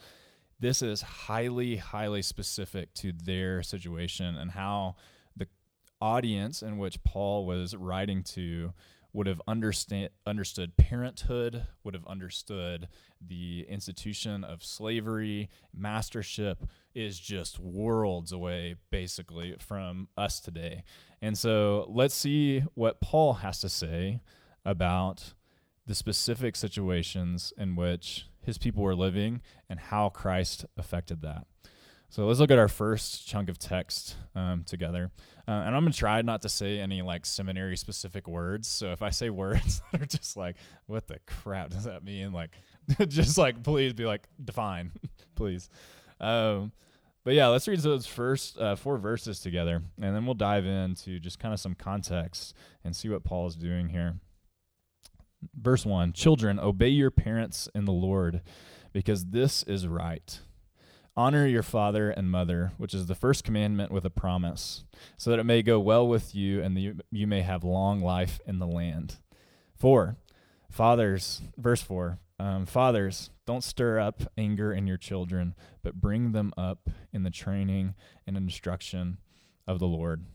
this 0.58 0.82
is 0.82 1.02
highly, 1.02 1.76
highly 1.76 2.22
specific 2.22 2.92
to 2.94 3.12
their 3.12 3.62
situation 3.62 4.36
and 4.36 4.50
how 4.50 4.96
audience 6.00 6.62
in 6.62 6.78
which 6.78 7.02
Paul 7.04 7.46
was 7.46 7.74
writing 7.74 8.22
to 8.24 8.72
would 9.12 9.26
have 9.26 9.40
understand, 9.48 10.10
understood 10.26 10.76
parenthood, 10.76 11.66
would 11.82 11.94
have 11.94 12.06
understood 12.06 12.86
the 13.26 13.64
institution 13.66 14.44
of 14.44 14.62
slavery, 14.62 15.48
mastership 15.74 16.64
is 16.94 17.18
just 17.18 17.58
worlds 17.58 18.30
away, 18.30 18.74
basically, 18.90 19.56
from 19.58 20.08
us 20.18 20.38
today. 20.38 20.84
And 21.22 21.36
so 21.36 21.86
let's 21.88 22.14
see 22.14 22.60
what 22.74 23.00
Paul 23.00 23.34
has 23.34 23.58
to 23.60 23.70
say 23.70 24.20
about 24.66 25.32
the 25.86 25.94
specific 25.94 26.54
situations 26.54 27.54
in 27.56 27.74
which 27.74 28.26
his 28.42 28.58
people 28.58 28.82
were 28.82 28.94
living 28.94 29.40
and 29.68 29.80
how 29.80 30.10
Christ 30.10 30.66
affected 30.76 31.22
that. 31.22 31.46
So 32.08 32.26
let's 32.26 32.38
look 32.38 32.50
at 32.50 32.58
our 32.58 32.68
first 32.68 33.26
chunk 33.26 33.48
of 33.48 33.58
text 33.58 34.16
um, 34.34 34.64
together. 34.64 35.10
Uh, 35.48 35.50
and 35.50 35.76
I'm 35.76 35.82
going 35.82 35.92
to 35.92 35.98
try 35.98 36.22
not 36.22 36.42
to 36.42 36.48
say 36.48 36.78
any 36.78 37.02
like 37.02 37.26
seminary 37.26 37.76
specific 37.76 38.28
words. 38.28 38.68
So 38.68 38.92
if 38.92 39.02
I 39.02 39.10
say 39.10 39.30
words 39.30 39.82
that 39.92 40.02
are 40.02 40.06
just 40.06 40.36
like, 40.36 40.56
what 40.86 41.06
the 41.08 41.18
crap 41.26 41.70
does 41.70 41.84
that 41.84 42.04
mean? 42.04 42.32
Like, 42.32 42.50
just 43.08 43.38
like, 43.38 43.62
please 43.62 43.92
be 43.92 44.06
like, 44.06 44.28
define, 44.42 44.92
please. 45.34 45.68
Um, 46.20 46.72
but 47.24 47.34
yeah, 47.34 47.48
let's 47.48 47.66
read 47.66 47.80
those 47.80 48.06
first 48.06 48.56
uh, 48.56 48.76
four 48.76 48.98
verses 48.98 49.40
together, 49.40 49.82
and 50.00 50.14
then 50.14 50.24
we'll 50.26 50.34
dive 50.34 50.64
into 50.64 51.18
just 51.18 51.40
kind 51.40 51.52
of 51.52 51.58
some 51.58 51.74
context 51.74 52.54
and 52.84 52.94
see 52.94 53.08
what 53.08 53.24
Paul 53.24 53.48
is 53.48 53.56
doing 53.56 53.88
here. 53.88 54.20
Verse 55.54 55.84
1 55.84 56.12
Children, 56.12 56.60
obey 56.60 56.88
your 56.88 57.10
parents 57.10 57.68
in 57.74 57.84
the 57.84 57.92
Lord, 57.92 58.42
because 58.92 59.26
this 59.26 59.64
is 59.64 59.88
right. 59.88 60.38
Honor 61.18 61.46
your 61.46 61.62
father 61.62 62.10
and 62.10 62.30
mother, 62.30 62.72
which 62.76 62.92
is 62.92 63.06
the 63.06 63.14
first 63.14 63.42
commandment 63.42 63.90
with 63.90 64.04
a 64.04 64.10
promise, 64.10 64.84
so 65.16 65.30
that 65.30 65.38
it 65.38 65.44
may 65.44 65.62
go 65.62 65.80
well 65.80 66.06
with 66.06 66.34
you 66.34 66.62
and 66.62 66.78
you, 66.78 66.98
you 67.10 67.26
may 67.26 67.40
have 67.40 67.64
long 67.64 68.02
life 68.02 68.38
in 68.46 68.58
the 68.58 68.66
land. 68.66 69.16
Four, 69.74 70.16
fathers, 70.70 71.40
verse 71.56 71.80
four, 71.80 72.18
um, 72.38 72.66
fathers, 72.66 73.30
don't 73.46 73.64
stir 73.64 73.98
up 73.98 74.24
anger 74.36 74.72
in 74.72 74.86
your 74.86 74.98
children, 74.98 75.54
but 75.82 76.00
bring 76.00 76.32
them 76.32 76.52
up 76.58 76.90
in 77.12 77.22
the 77.22 77.30
training 77.30 77.94
and 78.26 78.36
instruction 78.36 79.16
of 79.66 79.78
the 79.78 79.86
Lord. 79.86 80.26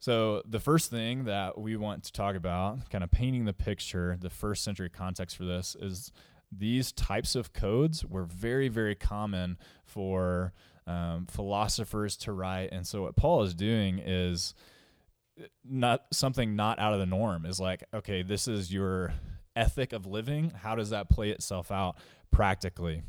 So, 0.00 0.42
the 0.48 0.60
first 0.60 0.90
thing 0.90 1.24
that 1.24 1.58
we 1.58 1.76
want 1.76 2.04
to 2.04 2.12
talk 2.12 2.36
about, 2.36 2.88
kind 2.88 3.02
of 3.02 3.10
painting 3.10 3.44
the 3.44 3.52
picture, 3.52 4.16
the 4.18 4.30
first 4.30 4.62
century 4.62 4.88
context 4.88 5.36
for 5.36 5.44
this, 5.44 5.76
is 5.78 6.12
these 6.50 6.92
types 6.92 7.34
of 7.34 7.52
codes 7.52 8.04
were 8.04 8.24
very, 8.24 8.68
very 8.68 8.94
common 8.94 9.58
for 9.84 10.52
um, 10.86 11.26
philosophers 11.28 12.16
to 12.18 12.32
write. 12.32 12.70
And 12.72 12.86
so, 12.86 13.02
what 13.02 13.16
Paul 13.16 13.42
is 13.42 13.54
doing 13.54 13.98
is 13.98 14.54
not 15.64 16.02
something 16.12 16.56
not 16.56 16.78
out 16.78 16.94
of 16.94 16.98
the 16.98 17.06
norm, 17.06 17.44
is 17.44 17.60
like, 17.60 17.84
okay, 17.92 18.22
this 18.22 18.48
is 18.48 18.72
your 18.72 19.12
ethic 19.54 19.92
of 19.92 20.06
living. 20.06 20.50
How 20.50 20.74
does 20.74 20.90
that 20.90 21.08
play 21.08 21.30
itself 21.30 21.70
out 21.70 21.96
practically? 22.30 23.02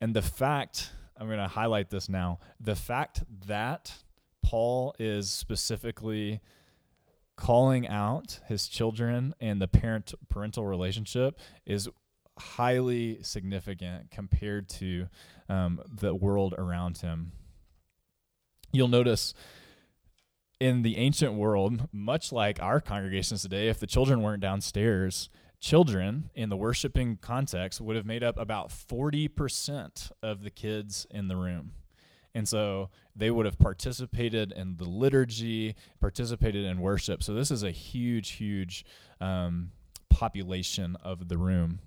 And 0.00 0.14
the 0.14 0.22
fact, 0.22 0.90
I'm 1.16 1.26
going 1.26 1.38
to 1.38 1.48
highlight 1.48 1.90
this 1.90 2.08
now 2.08 2.38
the 2.60 2.76
fact 2.76 3.22
that 3.46 3.92
Paul 4.42 4.94
is 4.98 5.30
specifically 5.30 6.40
calling 7.36 7.88
out 7.88 8.40
his 8.46 8.68
children 8.68 9.34
and 9.40 9.60
the 9.60 9.66
parent 9.66 10.14
parental 10.28 10.66
relationship 10.66 11.40
is 11.66 11.88
highly 12.38 13.22
significant 13.22 14.10
compared 14.10 14.68
to 14.68 15.08
um, 15.48 15.80
the 16.00 16.14
world 16.14 16.54
around 16.56 16.98
him. 16.98 17.32
You'll 18.72 18.88
notice 18.88 19.34
in 20.60 20.82
the 20.82 20.96
ancient 20.96 21.34
world, 21.34 21.88
much 21.92 22.32
like 22.32 22.60
our 22.62 22.80
congregations 22.80 23.42
today, 23.42 23.68
if 23.68 23.78
the 23.78 23.86
children 23.86 24.22
weren't 24.22 24.40
downstairs, 24.40 25.28
children 25.60 26.30
in 26.34 26.48
the 26.48 26.56
worshiping 26.56 27.18
context 27.20 27.80
would 27.80 27.96
have 27.96 28.06
made 28.06 28.22
up 28.22 28.38
about 28.38 28.70
40% 28.70 30.12
of 30.22 30.42
the 30.42 30.50
kids 30.50 31.06
in 31.10 31.28
the 31.28 31.36
room. 31.36 31.72
And 32.34 32.48
so 32.48 32.90
they 33.14 33.30
would 33.30 33.46
have 33.46 33.58
participated 33.58 34.52
in 34.52 34.76
the 34.76 34.88
liturgy, 34.88 35.76
participated 36.00 36.64
in 36.64 36.80
worship. 36.80 37.22
So 37.22 37.32
this 37.32 37.50
is 37.50 37.62
a 37.62 37.70
huge, 37.70 38.32
huge 38.32 38.84
um, 39.20 39.70
population 40.10 40.96
of 41.02 41.28
the 41.28 41.38
room. 41.38 41.78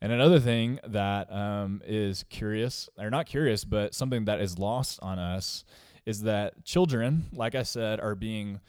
And 0.00 0.12
another 0.12 0.38
thing 0.38 0.78
that 0.86 1.32
um, 1.32 1.80
is 1.86 2.24
curious, 2.28 2.88
or 2.98 3.08
not 3.10 3.26
curious, 3.26 3.64
but 3.64 3.94
something 3.94 4.26
that 4.26 4.40
is 4.40 4.58
lost 4.58 4.98
on 5.00 5.18
us 5.18 5.64
is 6.04 6.22
that 6.22 6.64
children, 6.64 7.26
like 7.32 7.54
I 7.54 7.62
said, 7.62 7.98
are 8.00 8.14
being, 8.14 8.60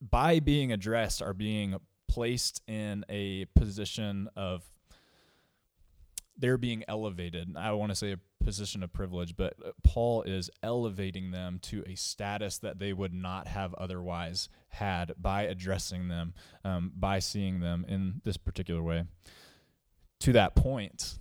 by 0.00 0.40
being 0.40 0.72
addressed, 0.72 1.22
are 1.22 1.32
being 1.32 1.76
placed 2.08 2.60
in 2.66 3.04
a 3.08 3.46
position 3.54 4.28
of, 4.36 4.64
they're 6.36 6.58
being 6.58 6.82
elevated. 6.88 7.56
I 7.56 7.70
want 7.72 7.90
to 7.92 7.96
say 7.96 8.12
a 8.12 8.44
position 8.44 8.82
of 8.82 8.92
privilege, 8.92 9.36
but 9.36 9.54
Paul 9.84 10.22
is 10.22 10.50
elevating 10.60 11.30
them 11.30 11.60
to 11.62 11.84
a 11.86 11.94
status 11.94 12.58
that 12.58 12.80
they 12.80 12.92
would 12.92 13.14
not 13.14 13.46
have 13.46 13.74
otherwise 13.74 14.48
had 14.70 15.12
by 15.16 15.42
addressing 15.42 16.08
them, 16.08 16.34
um, 16.64 16.90
by 16.96 17.20
seeing 17.20 17.60
them 17.60 17.86
in 17.88 18.20
this 18.24 18.36
particular 18.36 18.82
way 18.82 19.04
to 20.22 20.32
that 20.32 20.54
point, 20.54 21.18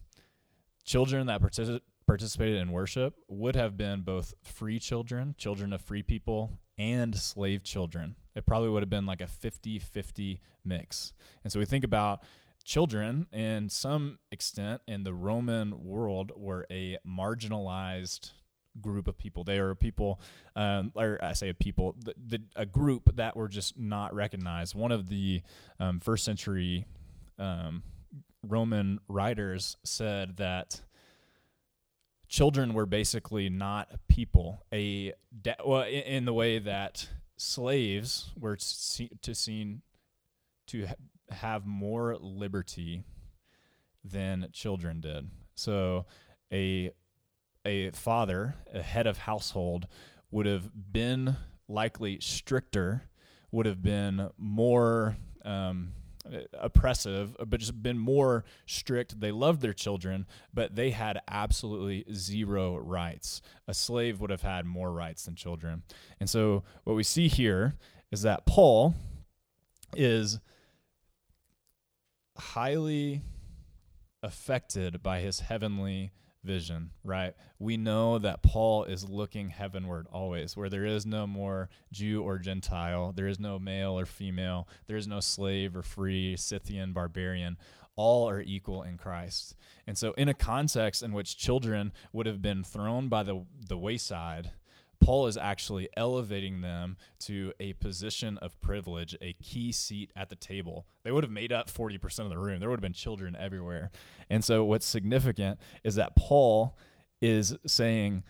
children 0.86 1.25
that 1.25 1.41
partic- 1.41 1.81
participated 2.05 2.62
in 2.62 2.72
worship 2.72 3.15
would 3.27 3.55
have 3.55 3.75
been 3.75 4.01
both 4.01 4.36
free 4.43 4.77
children, 4.77 5.34
children 5.39 5.74
of 5.74 5.81
free 5.81 6.03
people, 6.03 6.60
and 6.77 7.15
slave 7.15 7.63
children. 7.63 8.15
It 8.36 8.46
probably 8.46 8.70
would 8.70 8.84
have 8.84 8.91
been 8.91 9.08
like 9.08 9.22
a 9.22 9.27
50 9.27 9.79
50 9.79 10.39
mix. 10.63 11.13
And 11.43 11.51
so 11.51 11.58
we 11.58 11.65
think 11.65 11.84
about 11.84 12.22
children, 12.63 13.25
in 13.34 13.70
some 13.70 14.20
extent, 14.31 14.81
in 14.88 15.03
the 15.03 15.15
Roman 15.15 15.84
world, 15.84 16.31
were 16.36 16.67
a 16.70 17.00
marginalized 17.08 18.34
group 18.81 19.08
of 19.08 19.17
people. 19.17 19.43
They 19.43 19.58
are 19.58 19.74
people, 19.74 20.22
um, 20.55 20.91
or 20.96 21.17
I 21.24 21.34
say 21.34 21.50
a 21.50 21.55
people, 21.55 21.96
the, 21.98 22.13
the, 22.24 22.41
a 22.55 22.67
group 22.67 23.15
that 23.15 23.36
were 23.36 23.48
just 23.48 23.79
not 23.79 24.13
recognized. 24.13 24.75
One 24.75 24.91
of 24.91 25.10
the 25.10 25.41
um, 25.79 26.00
first 26.00 26.24
century 26.24 26.86
um, 27.39 27.81
Roman 28.43 29.00
writers 29.07 29.77
said 29.83 30.38
that 30.38 30.81
children 32.27 32.74
were 32.74 32.86
basically 32.86 33.50
not 33.50 33.89
people. 34.07 34.65
A 34.74 35.13
de- 35.41 35.55
well, 35.65 35.83
in, 35.83 36.01
in, 36.03 36.25
the 36.25 36.33
way 36.33 36.60
that 36.60 37.07
slaves 37.38 38.31
were 38.39 38.55
to 38.55 39.36
seen 39.36 39.81
to 40.67 40.88
ha- 40.88 40.95
have 41.29 41.65
more 41.65 42.17
liberty 42.19 43.03
than 44.03 44.48
children 44.53 45.01
did. 45.01 45.29
So 45.55 46.05
a 46.51 46.91
a 47.65 47.91
father, 47.91 48.55
a 48.74 48.81
head 48.81 49.05
of 49.07 49.19
household, 49.19 49.88
would 50.31 50.45
have 50.45 50.71
been 50.91 51.36
likely 51.67 52.19
stricter, 52.19 53.03
would 53.51 53.65
have 53.65 53.83
been 53.83 54.29
more 54.38 55.17
um, 55.45 55.93
Uh, 56.24 56.42
oppressive, 56.54 57.36
uh, 57.40 57.46
but 57.46 57.60
just 57.60 57.82
been 57.82 57.98
more 57.98 58.44
strict. 58.68 59.20
They 59.20 59.32
loved 59.32 59.60
their 59.62 59.74
children, 59.74 60.28
but 60.54 60.75
they 60.75 60.92
had 60.92 61.20
absolutely 61.28 62.06
zero 62.13 62.78
rights. 62.78 63.42
A 63.68 63.74
slave 63.74 64.22
would 64.22 64.30
have 64.30 64.44
had 64.44 64.66
more 64.68 64.92
rights 64.92 65.25
than 65.25 65.34
children. 65.34 65.82
And 66.20 66.30
so 66.30 66.63
what 66.84 66.96
we 66.96 67.01
see 67.01 67.28
here 67.28 67.74
is 68.12 68.22
that 68.22 68.46
Paul 68.46 68.94
is 69.96 70.40
highly 72.38 73.22
affected 74.22 75.01
by 75.01 75.22
his 75.22 75.40
heavenly 75.40 76.12
vision, 76.43 76.91
right? 77.03 77.36
We 77.60 77.77
know 77.77 78.17
that 78.19 78.41
Paul 78.41 78.86
is 78.86 79.07
looking 79.07 79.50
heavenward 79.50 80.07
always, 80.12 80.57
where 80.57 80.69
there 80.69 80.86
is 80.86 81.05
no 81.05 81.27
more 81.27 81.69
Jew 81.91 82.24
or 82.24 82.39
Gentile, 82.39 83.13
there 83.15 83.27
is 83.27 83.39
no 83.39 83.60
male 83.60 83.98
or 83.98 84.05
female, 84.05 84.67
there 84.88 84.98
is 84.98 85.07
no 85.07 85.19
slave 85.19 85.75
or 85.75 85.83
free, 85.83 86.36
Scythian, 86.38 86.93
barbarian. 86.93 87.57
All 87.95 88.29
are 88.29 88.41
equal 88.41 88.83
in 88.83 88.98
Christ. 88.98 89.55
And 89.86 89.98
so, 89.98 90.13
in 90.13 90.29
a 90.29 90.33
context 90.33 91.03
in 91.03 91.12
which 91.12 91.38
children 91.38 91.91
would 92.13 92.25
have 92.25 92.41
been 92.41 92.63
thrown 92.63 93.10
by 93.10 93.24
the, 93.24 93.45
the 93.67 93.77
wayside, 93.77 94.51
Paul 95.01 95.27
is 95.27 95.36
actually 95.36 95.89
elevating 95.98 96.62
them 96.62 96.96
to 97.22 97.53
a 97.60 97.74
position 97.74 98.38
of 98.38 98.60
privilege, 98.62 99.17
a 99.22 99.34
key 99.34 99.72
seat 99.72 100.12
at 100.15 100.29
the 100.29 100.36
table. 100.36 100.86
They 101.03 101.12
would 101.12 101.24
have 101.24 101.31
made 101.31 101.51
up 101.51 101.70
40% 101.70 102.20
of 102.20 102.29
the 102.29 102.38
room. 102.38 102.60
There 102.60 102.70
would 102.70 102.77
have 102.77 102.84
been 102.84 102.93
children 102.93 103.36
everywhere. 103.38 103.91
And 104.29 104.43
so, 104.46 104.63
what's 104.63 104.86
significant 104.86 105.60
is 105.84 105.96
that 105.96 106.15
Paul 106.15 106.77
is 107.22 107.58
saying, 107.65 108.24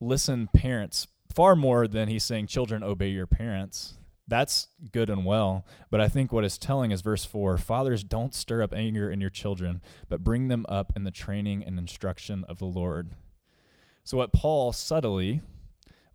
Listen, 0.00 0.48
parents, 0.52 1.06
far 1.32 1.54
more 1.54 1.86
than 1.86 2.08
he's 2.08 2.24
saying, 2.24 2.46
Children, 2.46 2.82
obey 2.82 3.08
your 3.08 3.26
parents. 3.26 3.94
That's 4.26 4.68
good 4.92 5.10
and 5.10 5.26
well. 5.26 5.66
But 5.90 6.00
I 6.00 6.08
think 6.08 6.32
what 6.32 6.44
it's 6.44 6.56
telling 6.56 6.90
is 6.90 7.02
verse 7.02 7.24
4 7.24 7.58
Fathers, 7.58 8.02
don't 8.02 8.34
stir 8.34 8.62
up 8.62 8.72
anger 8.72 9.10
in 9.10 9.20
your 9.20 9.30
children, 9.30 9.82
but 10.08 10.24
bring 10.24 10.48
them 10.48 10.64
up 10.68 10.92
in 10.96 11.04
the 11.04 11.10
training 11.10 11.62
and 11.64 11.78
instruction 11.78 12.44
of 12.48 12.58
the 12.58 12.64
Lord. 12.64 13.10
So, 14.04 14.16
what 14.16 14.32
Paul 14.32 14.72
subtly 14.72 15.42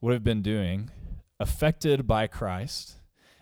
would 0.01 0.13
have 0.13 0.23
been 0.23 0.41
doing, 0.41 0.89
affected 1.39 2.07
by 2.07 2.27
Christ 2.27 2.95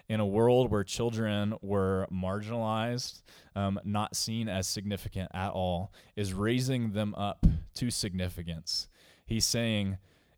in 0.07 0.19
a 0.19 0.25
world 0.25 0.69
where 0.69 0.83
children 0.83 1.55
were 1.61 2.07
marginalized, 2.11 3.23
um, 3.55 3.79
not 3.83 4.15
seen 4.15 4.47
as 4.47 4.67
significant 4.67 5.31
at 5.33 5.49
all, 5.49 5.91
is 6.15 6.33
raising 6.33 6.91
them 6.91 7.15
up 7.15 7.45
to 7.73 7.89
significance. 7.89 8.87
He's 9.25 9.45
saying, 9.45 9.97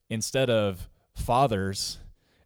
instead 0.09 0.49
of 0.49 0.89
fathers, 1.15 1.99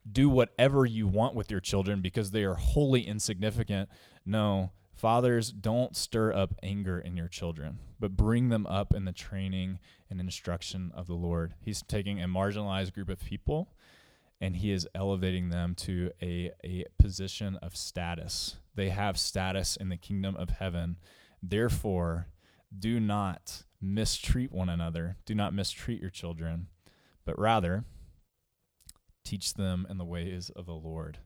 do 0.09 0.29
whatever 0.29 0.85
you 0.85 1.07
want 1.07 1.35
with 1.35 1.51
your 1.51 1.59
children 1.59 2.01
because 2.01 2.31
they 2.31 2.43
are 2.43 2.55
wholly 2.55 3.05
insignificant. 3.07 3.89
No, 4.25 4.71
fathers, 5.01 5.51
don't 5.51 5.95
stir 5.95 6.31
up 6.31 6.53
anger 6.61 6.99
in 6.99 7.17
your 7.17 7.27
children, 7.27 7.79
but 7.99 8.15
bring 8.15 8.49
them 8.49 8.67
up 8.67 8.93
in 8.93 9.05
the 9.05 9.11
training 9.11 9.79
and 10.11 10.19
instruction 10.19 10.91
of 10.93 11.07
the 11.07 11.15
Lord. 11.15 11.55
He's 11.59 11.81
taking 11.81 12.21
a 12.21 12.27
marginalized 12.27 12.93
group 12.93 13.09
of 13.09 13.19
people 13.19 13.67
and 14.39 14.55
he 14.55 14.71
is 14.71 14.87
elevating 14.93 15.49
them 15.49 15.73
to 15.75 16.11
a, 16.21 16.51
a 16.63 16.85
position 16.99 17.57
of 17.63 17.75
status. 17.75 18.57
They 18.75 18.89
have 18.89 19.17
status 19.17 19.75
in 19.75 19.89
the 19.89 19.97
kingdom 19.97 20.35
of 20.35 20.49
heaven. 20.49 20.97
Therefore, 21.41 22.27
do 22.77 22.99
not 22.99 23.63
mistreat 23.81 24.51
one 24.51 24.69
another. 24.69 25.17
Do 25.25 25.33
not 25.33 25.53
mistreat 25.53 25.99
your 25.99 26.09
children, 26.11 26.67
but 27.25 27.39
rather 27.39 27.85
teach 29.23 29.55
them 29.55 29.87
in 29.89 29.97
the 29.97 30.05
ways 30.05 30.51
of 30.51 30.67
the 30.67 30.73
Lord. 30.73 31.17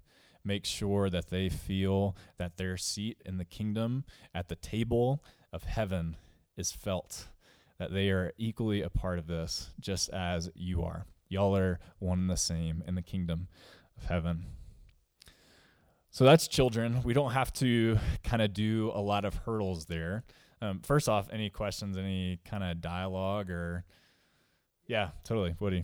Make 0.45 0.63
sure 0.63 1.09
that 1.09 1.31
they 1.31 1.49
feel 1.49 2.15
that 2.37 2.57
their 2.57 2.77
seat 2.77 3.21
in 3.25 3.37
the 3.37 3.45
kingdom 3.45 4.05
at 4.33 4.47
the 4.47 4.55
table 4.55 5.23
of 5.51 5.63
heaven 5.63 6.17
is 6.55 6.71
felt 6.71 7.27
that 7.79 7.91
they 7.91 8.09
are 8.09 8.31
equally 8.37 8.81
a 8.83 8.89
part 8.89 9.17
of 9.17 9.27
this, 9.27 9.71
just 9.79 10.09
as 10.09 10.51
you 10.53 10.83
are. 10.83 11.05
Y'all 11.27 11.57
are 11.57 11.79
one 11.99 12.19
and 12.19 12.29
the 12.29 12.37
same 12.37 12.83
in 12.87 12.93
the 12.93 13.01
kingdom 13.01 13.47
of 13.97 14.05
heaven. 14.05 14.45
So 16.11 16.23
that's 16.23 16.47
children. 16.47 17.01
We 17.03 17.13
don't 17.13 17.31
have 17.31 17.51
to 17.53 17.97
kind 18.23 18.41
of 18.41 18.53
do 18.53 18.91
a 18.93 19.01
lot 19.01 19.25
of 19.25 19.35
hurdles 19.35 19.87
there. 19.87 20.23
Um, 20.61 20.79
first 20.81 21.09
off, 21.09 21.27
any 21.31 21.49
questions, 21.49 21.97
any 21.97 22.39
kind 22.45 22.63
of 22.63 22.79
dialogue 22.79 23.49
or. 23.49 23.83
Yeah, 24.87 25.09
totally. 25.23 25.55
Woody. 25.59 25.83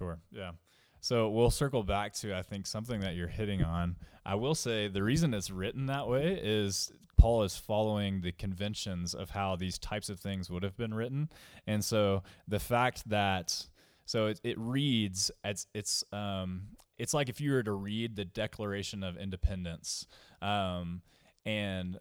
Sure. 0.00 0.18
Yeah. 0.32 0.52
So 1.00 1.28
we'll 1.28 1.50
circle 1.50 1.82
back 1.82 2.14
to 2.14 2.34
I 2.34 2.40
think 2.40 2.66
something 2.66 3.00
that 3.00 3.16
you're 3.16 3.28
hitting 3.28 3.62
on. 3.62 3.96
I 4.24 4.34
will 4.34 4.54
say 4.54 4.88
the 4.88 5.02
reason 5.02 5.34
it's 5.34 5.50
written 5.50 5.86
that 5.86 6.08
way 6.08 6.40
is 6.42 6.90
Paul 7.18 7.42
is 7.42 7.54
following 7.54 8.22
the 8.22 8.32
conventions 8.32 9.14
of 9.14 9.28
how 9.28 9.56
these 9.56 9.78
types 9.78 10.08
of 10.08 10.18
things 10.18 10.48
would 10.48 10.62
have 10.62 10.74
been 10.78 10.94
written, 10.94 11.28
and 11.66 11.84
so 11.84 12.22
the 12.48 12.58
fact 12.58 13.06
that 13.10 13.66
so 14.06 14.28
it, 14.28 14.40
it 14.42 14.58
reads 14.58 15.30
it's 15.44 15.66
it's 15.74 16.02
um 16.12 16.62
it's 16.98 17.12
like 17.12 17.28
if 17.28 17.42
you 17.42 17.52
were 17.52 17.62
to 17.62 17.72
read 17.72 18.16
the 18.16 18.24
Declaration 18.24 19.02
of 19.02 19.18
Independence, 19.18 20.06
um, 20.40 21.02
and 21.44 21.98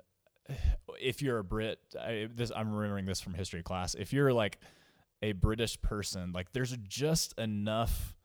if 1.01 1.21
you're 1.21 1.39
a 1.39 1.43
Brit, 1.43 1.79
I, 1.99 2.29
this 2.33 2.49
I'm 2.55 2.73
remembering 2.73 3.05
this 3.05 3.19
from 3.19 3.33
history 3.33 3.61
class. 3.61 3.93
If 3.93 4.13
you're 4.13 4.31
like 4.31 4.57
a 5.21 5.33
British 5.33 5.81
person, 5.81 6.31
like 6.31 6.51
there's 6.53 6.75
just 6.87 7.37
enough 7.37 8.15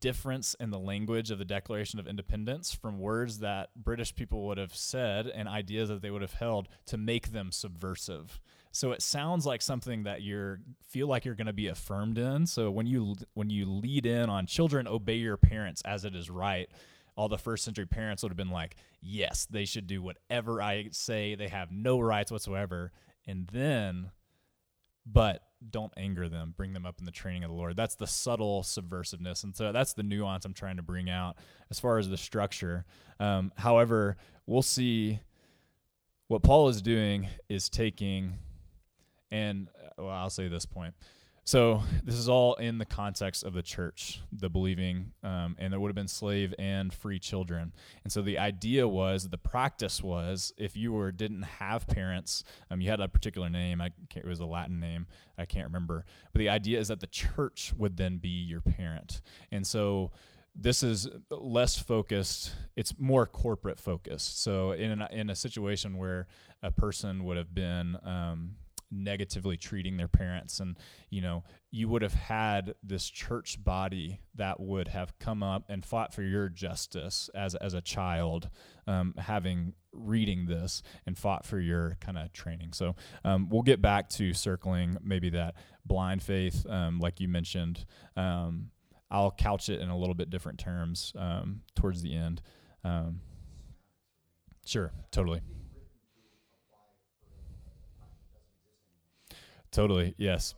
difference 0.00 0.54
in 0.60 0.70
the 0.70 0.78
language 0.78 1.30
of 1.30 1.38
the 1.38 1.44
Declaration 1.44 1.98
of 1.98 2.06
Independence 2.06 2.74
from 2.74 2.98
words 2.98 3.38
that 3.38 3.70
British 3.74 4.14
people 4.14 4.46
would 4.46 4.58
have 4.58 4.74
said 4.74 5.26
and 5.26 5.48
ideas 5.48 5.88
that 5.88 6.02
they 6.02 6.10
would 6.10 6.22
have 6.22 6.34
held 6.34 6.68
to 6.86 6.98
make 6.98 7.32
them 7.32 7.50
subversive. 7.50 8.40
So 8.70 8.92
it 8.92 9.02
sounds 9.02 9.46
like 9.46 9.62
something 9.62 10.02
that 10.02 10.22
you 10.22 10.58
feel 10.86 11.08
like 11.08 11.24
you're 11.24 11.34
going 11.34 11.46
to 11.46 11.52
be 11.52 11.68
affirmed 11.68 12.18
in. 12.18 12.46
So 12.46 12.70
when 12.70 12.86
you 12.86 13.16
when 13.34 13.50
you 13.50 13.66
lead 13.66 14.04
in 14.04 14.28
on 14.28 14.46
children 14.46 14.86
obey 14.86 15.16
your 15.16 15.38
parents 15.38 15.82
as 15.84 16.04
it 16.04 16.14
is 16.14 16.28
right, 16.28 16.68
all 17.16 17.28
the 17.28 17.38
first 17.38 17.64
century 17.64 17.86
parents 17.86 18.22
would 18.22 18.30
have 18.30 18.36
been 18.36 18.50
like, 18.50 18.76
yes, 19.00 19.46
they 19.50 19.64
should 19.64 19.86
do 19.86 20.02
whatever 20.02 20.62
I 20.62 20.88
say. 20.92 21.34
They 21.34 21.48
have 21.48 21.72
no 21.72 21.98
rights 21.98 22.30
whatsoever. 22.30 22.92
And 23.26 23.48
then, 23.48 24.10
but 25.10 25.42
don't 25.70 25.92
anger 25.96 26.28
them. 26.28 26.54
Bring 26.56 26.72
them 26.72 26.86
up 26.86 26.98
in 26.98 27.04
the 27.04 27.10
training 27.10 27.44
of 27.44 27.50
the 27.50 27.56
Lord. 27.56 27.76
That's 27.76 27.96
the 27.96 28.06
subtle 28.06 28.62
subversiveness. 28.62 29.44
And 29.44 29.56
so 29.56 29.72
that's 29.72 29.92
the 29.94 30.02
nuance 30.02 30.44
I'm 30.44 30.54
trying 30.54 30.76
to 30.76 30.82
bring 30.82 31.10
out 31.10 31.36
as 31.70 31.80
far 31.80 31.98
as 31.98 32.08
the 32.08 32.16
structure. 32.16 32.84
Um, 33.18 33.52
however, 33.56 34.16
we'll 34.46 34.62
see 34.62 35.20
what 36.28 36.42
Paul 36.42 36.68
is 36.68 36.82
doing 36.82 37.26
is 37.48 37.68
taking, 37.68 38.34
and 39.30 39.68
uh, 39.82 40.02
well, 40.02 40.10
I'll 40.10 40.30
say 40.30 40.48
this 40.48 40.66
point. 40.66 40.94
So 41.48 41.82
this 42.04 42.16
is 42.16 42.28
all 42.28 42.56
in 42.56 42.76
the 42.76 42.84
context 42.84 43.42
of 43.42 43.54
the 43.54 43.62
church, 43.62 44.20
the 44.30 44.50
believing, 44.50 45.12
um, 45.24 45.56
and 45.58 45.72
there 45.72 45.80
would 45.80 45.88
have 45.88 45.96
been 45.96 46.06
slave 46.06 46.54
and 46.58 46.92
free 46.92 47.18
children. 47.18 47.72
And 48.04 48.12
so 48.12 48.20
the 48.20 48.38
idea 48.38 48.86
was, 48.86 49.30
the 49.30 49.38
practice 49.38 50.02
was, 50.02 50.52
if 50.58 50.76
you 50.76 50.92
were 50.92 51.10
didn't 51.10 51.44
have 51.44 51.86
parents, 51.86 52.44
um, 52.70 52.82
you 52.82 52.90
had 52.90 53.00
a 53.00 53.08
particular 53.08 53.48
name. 53.48 53.80
I 53.80 53.92
it 54.14 54.26
was 54.26 54.40
a 54.40 54.44
Latin 54.44 54.78
name. 54.78 55.06
I 55.38 55.46
can't 55.46 55.64
remember. 55.64 56.04
But 56.34 56.40
the 56.40 56.50
idea 56.50 56.80
is 56.80 56.88
that 56.88 57.00
the 57.00 57.06
church 57.06 57.72
would 57.78 57.96
then 57.96 58.18
be 58.18 58.28
your 58.28 58.60
parent. 58.60 59.22
And 59.50 59.66
so 59.66 60.10
this 60.54 60.82
is 60.82 61.08
less 61.30 61.78
focused 61.78 62.52
it's 62.76 62.92
more 62.98 63.26
corporate 63.26 63.78
focused 63.78 64.42
so 64.42 64.72
in 64.72 65.00
a, 65.00 65.08
in 65.12 65.30
a 65.30 65.34
situation 65.36 65.96
where 65.96 66.26
a 66.62 66.70
person 66.72 67.22
would 67.24 67.36
have 67.36 67.54
been 67.54 67.96
um, 68.02 68.56
negatively 68.90 69.56
treating 69.56 69.96
their 69.96 70.08
parents 70.08 70.60
and 70.60 70.76
you 71.10 71.20
know 71.20 71.44
you 71.70 71.88
would 71.88 72.00
have 72.00 72.14
had 72.14 72.74
this 72.82 73.08
church 73.08 73.62
body 73.62 74.20
that 74.34 74.58
would 74.58 74.88
have 74.88 75.18
come 75.18 75.42
up 75.42 75.64
and 75.68 75.84
fought 75.84 76.14
for 76.14 76.22
your 76.22 76.48
justice 76.48 77.28
as 77.34 77.54
as 77.56 77.74
a 77.74 77.80
child 77.80 78.48
um, 78.86 79.14
having 79.18 79.74
reading 79.92 80.46
this 80.46 80.82
and 81.06 81.18
fought 81.18 81.44
for 81.44 81.60
your 81.60 81.96
kind 82.00 82.16
of 82.16 82.32
training 82.32 82.72
so 82.72 82.94
um, 83.24 83.48
we'll 83.50 83.62
get 83.62 83.82
back 83.82 84.08
to 84.08 84.32
circling 84.32 84.96
maybe 85.02 85.28
that 85.28 85.54
blind 85.84 86.22
faith 86.22 86.64
um, 86.70 86.98
like 86.98 87.20
you 87.20 87.28
mentioned 87.28 87.84
um, 88.16 88.70
I'll 89.10 89.30
couch 89.30 89.68
it 89.68 89.80
in 89.80 89.88
a 89.88 89.96
little 89.96 90.14
bit 90.14 90.30
different 90.30 90.58
terms 90.58 91.12
um, 91.16 91.62
towards 91.74 92.02
the 92.02 92.14
end. 92.14 92.42
Um, 92.84 93.20
sure, 94.66 94.92
totally. 95.10 95.40
Totally, 99.70 100.14
yes. 100.16 100.54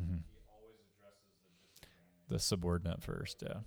Mm-hmm. 0.00 0.16
The 2.28 2.38
subordinate 2.38 3.02
first, 3.02 3.42
yeah. 3.42 3.60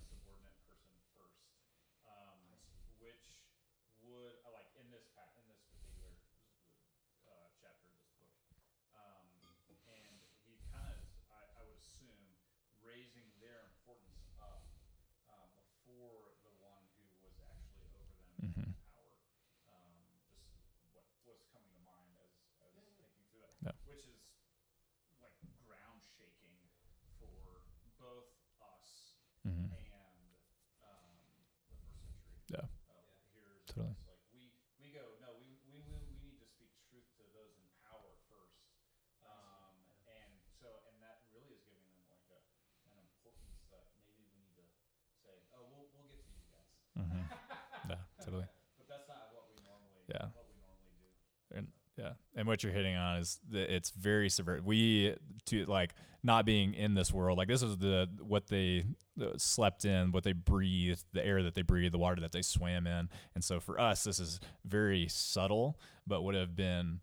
And 52.36 52.46
what 52.46 52.62
you're 52.62 52.72
hitting 52.72 52.96
on 52.96 53.18
is 53.18 53.38
that 53.50 53.74
it's 53.74 53.90
very 53.90 54.28
severe. 54.28 54.60
We 54.64 55.14
to 55.46 55.64
like 55.66 55.94
not 56.22 56.46
being 56.46 56.74
in 56.74 56.94
this 56.94 57.12
world. 57.12 57.38
Like 57.38 57.48
this 57.48 57.62
is 57.62 57.76
the 57.76 58.08
what 58.20 58.48
they 58.48 58.84
uh, 59.20 59.26
slept 59.36 59.84
in, 59.84 60.10
what 60.10 60.24
they 60.24 60.32
breathed, 60.32 61.04
the 61.12 61.24
air 61.24 61.42
that 61.42 61.54
they 61.54 61.62
breathed, 61.62 61.94
the 61.94 61.98
water 61.98 62.20
that 62.22 62.32
they 62.32 62.42
swam 62.42 62.86
in. 62.86 63.08
And 63.34 63.44
so 63.44 63.60
for 63.60 63.78
us, 63.78 64.04
this 64.04 64.18
is 64.18 64.40
very 64.64 65.06
subtle, 65.08 65.78
but 66.06 66.22
would 66.22 66.34
have 66.34 66.56
been, 66.56 67.00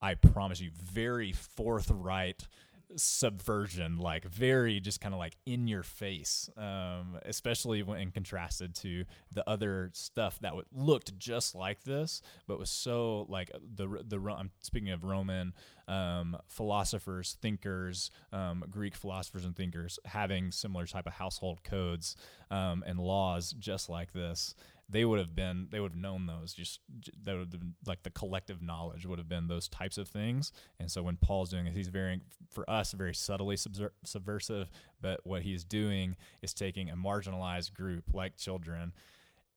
I 0.00 0.14
promise 0.14 0.60
you, 0.60 0.70
very 0.74 1.32
forthright 1.32 2.48
subversion, 2.96 3.98
like 3.98 4.24
very 4.24 4.80
just 4.80 5.00
kind 5.00 5.14
of 5.14 5.18
like 5.18 5.36
in 5.46 5.66
your 5.66 5.82
face, 5.82 6.48
um, 6.56 7.18
especially 7.24 7.82
when 7.82 8.10
contrasted 8.10 8.74
to 8.76 9.04
the 9.32 9.48
other 9.48 9.90
stuff 9.94 10.38
that 10.40 10.50
w- 10.50 10.66
looked 10.72 11.18
just 11.18 11.54
like 11.54 11.84
this, 11.84 12.22
but 12.46 12.58
was 12.58 12.70
so 12.70 13.26
like 13.28 13.50
the 13.74 14.02
the 14.06 14.18
I'm 14.36 14.50
speaking 14.60 14.90
of 14.90 15.04
Roman 15.04 15.52
um, 15.88 16.36
philosophers, 16.48 17.36
thinkers, 17.42 18.10
um, 18.32 18.64
Greek 18.70 18.94
philosophers 18.94 19.44
and 19.44 19.56
thinkers 19.56 19.98
having 20.04 20.52
similar 20.52 20.86
type 20.86 21.06
of 21.06 21.14
household 21.14 21.64
codes 21.64 22.16
um, 22.50 22.84
and 22.86 22.98
laws 22.98 23.52
just 23.58 23.88
like 23.88 24.12
this 24.12 24.54
they 24.88 25.04
would 25.04 25.18
have 25.18 25.34
been 25.34 25.68
they 25.70 25.80
would 25.80 25.92
have 25.92 26.00
known 26.00 26.26
those 26.26 26.52
just 26.52 26.80
that 27.22 27.32
would 27.32 27.40
have 27.40 27.50
been 27.50 27.74
like 27.86 28.02
the 28.02 28.10
collective 28.10 28.62
knowledge 28.62 29.06
would 29.06 29.18
have 29.18 29.28
been 29.28 29.48
those 29.48 29.68
types 29.68 29.98
of 29.98 30.08
things. 30.08 30.52
And 30.78 30.90
so 30.90 31.02
when 31.02 31.16
paul's 31.16 31.50
doing 31.50 31.66
it 31.66 31.72
he's 31.72 31.88
very 31.88 32.20
for 32.50 32.68
us 32.68 32.92
very 32.92 33.14
subtly 33.14 33.56
subversive. 34.04 34.70
But 35.00 35.20
what 35.24 35.42
he's 35.42 35.64
doing 35.64 36.16
is 36.42 36.54
taking 36.54 36.90
a 36.90 36.96
marginalized 36.96 37.74
group 37.74 38.04
like 38.12 38.36
children 38.36 38.92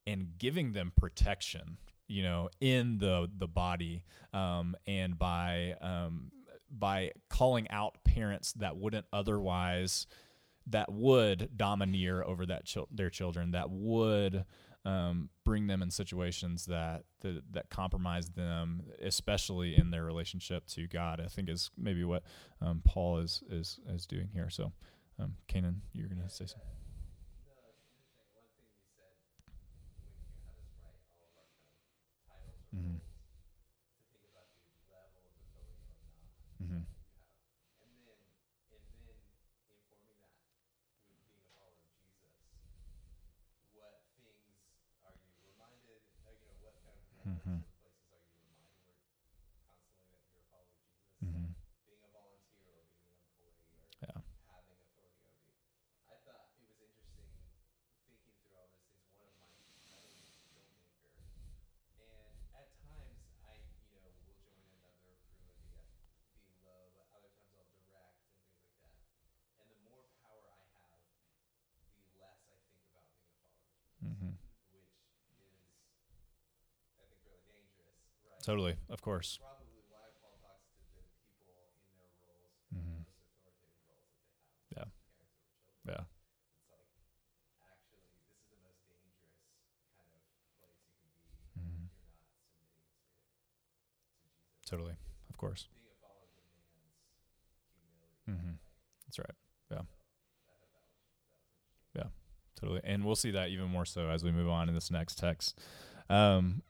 and 0.06 0.38
giving 0.38 0.72
them 0.72 0.92
protection 0.96 1.78
you 2.08 2.22
know 2.22 2.48
in 2.60 2.98
the 2.98 3.28
the 3.36 3.48
body 3.48 4.04
um, 4.32 4.76
and 4.86 5.18
by 5.18 5.74
um, 5.80 6.30
by 6.70 7.12
calling 7.28 7.68
out 7.70 7.96
parents 8.04 8.52
that 8.54 8.76
wouldn't 8.76 9.06
otherwise 9.12 10.06
that 10.68 10.90
would 10.90 11.50
domineer 11.56 12.22
over 12.22 12.46
that 12.46 12.64
chil- 12.64 12.88
their 12.90 13.10
children 13.10 13.52
that 13.52 13.70
would 13.70 14.44
um, 14.86 15.30
bring 15.44 15.66
them 15.66 15.82
in 15.82 15.90
situations 15.90 16.66
that, 16.66 17.04
that 17.22 17.42
that 17.52 17.70
compromise 17.70 18.30
them, 18.30 18.82
especially 19.02 19.76
in 19.76 19.90
their 19.90 20.04
relationship 20.04 20.66
to 20.68 20.86
God. 20.88 21.20
I 21.20 21.28
think 21.28 21.48
is 21.50 21.70
maybe 21.76 22.04
what 22.04 22.22
um, 22.62 22.82
Paul 22.84 23.18
is 23.18 23.42
is 23.50 23.80
is 23.88 24.06
doing 24.06 24.28
here. 24.32 24.50
So, 24.50 24.72
um, 25.20 25.34
Kanan, 25.48 25.76
you're 25.92 26.08
going 26.08 26.22
to 26.22 26.30
say 26.30 26.46
something. 26.46 26.70
Mm-hmm. 32.76 32.96
Mm-hmm. 36.62 36.82
Mm-hmm. 47.28 47.56
Mm-hmm. 51.24 51.50
Being 51.84 52.02
a 52.06 52.10
volunteer 52.14 52.76
or 52.78 52.86
being 52.94 53.10
an 53.10 53.18
employee 53.18 53.66
or 53.74 53.90
yeah. 54.06 54.22
having 54.52 54.78
authority 54.78 55.26
over 55.26 55.50
you. 55.50 55.66
I 56.06 56.16
thought 56.22 56.46
it 56.54 56.68
was 56.70 56.78
interesting 56.78 57.26
thinking 58.06 58.30
through 58.38 58.54
all 58.54 58.70
those 58.70 58.86
things. 59.10 59.10
One 59.18 59.26
of 59.26 59.38
my 59.42 59.50
friends 59.82 60.14
is 60.14 60.30
a 60.30 60.38
filmmaker, 60.46 61.10
and 61.98 62.38
at 62.54 62.68
times 62.86 63.18
I, 63.42 63.58
you 63.90 64.00
know, 64.06 64.14
will 64.22 64.38
join 64.38 64.62
another 64.78 65.18
crew 65.26 65.50
and 65.50 65.50
be 65.58 65.66
at, 65.74 65.90
be 66.46 66.54
low, 66.62 66.94
but 66.94 67.10
other 67.10 67.30
times 67.34 67.58
I'll 67.58 67.74
direct 67.74 68.22
and 68.22 68.38
things 68.38 68.54
like 68.62 68.78
that. 68.86 69.02
And 69.58 69.66
the 69.66 69.80
more 69.82 70.06
power 70.22 70.46
I 70.46 70.62
have, 70.78 71.02
the 71.98 72.06
less 72.22 72.38
I 72.54 72.58
think 72.70 72.86
about 72.86 73.10
being 73.18 73.34
a 74.05 74.05
Mm-hmm. 74.16 74.34
Totally, 78.44 78.76
of 78.88 79.02
course. 79.02 79.40
Mm-hmm. 82.74 83.02
Yeah. 84.76 84.84
Yeah. 85.88 86.04
totally, 94.66 94.94
of 95.30 95.36
course. 95.38 95.68
Mm-hmm. 98.28 98.54
That's 99.06 99.18
right. 99.20 99.34
Yeah. 99.70 99.82
Yeah, 101.94 102.08
totally. 102.58 102.80
And 102.84 103.04
we'll 103.04 103.16
see 103.16 103.30
that 103.32 103.50
even 103.50 103.68
more 103.68 103.84
so 103.84 104.08
as 104.08 104.24
we 104.24 104.30
move 104.30 104.48
on 104.48 104.68
in 104.68 104.74
this 104.74 104.90
next 104.90 105.18
text. 105.18 105.58
Um, 106.08 106.62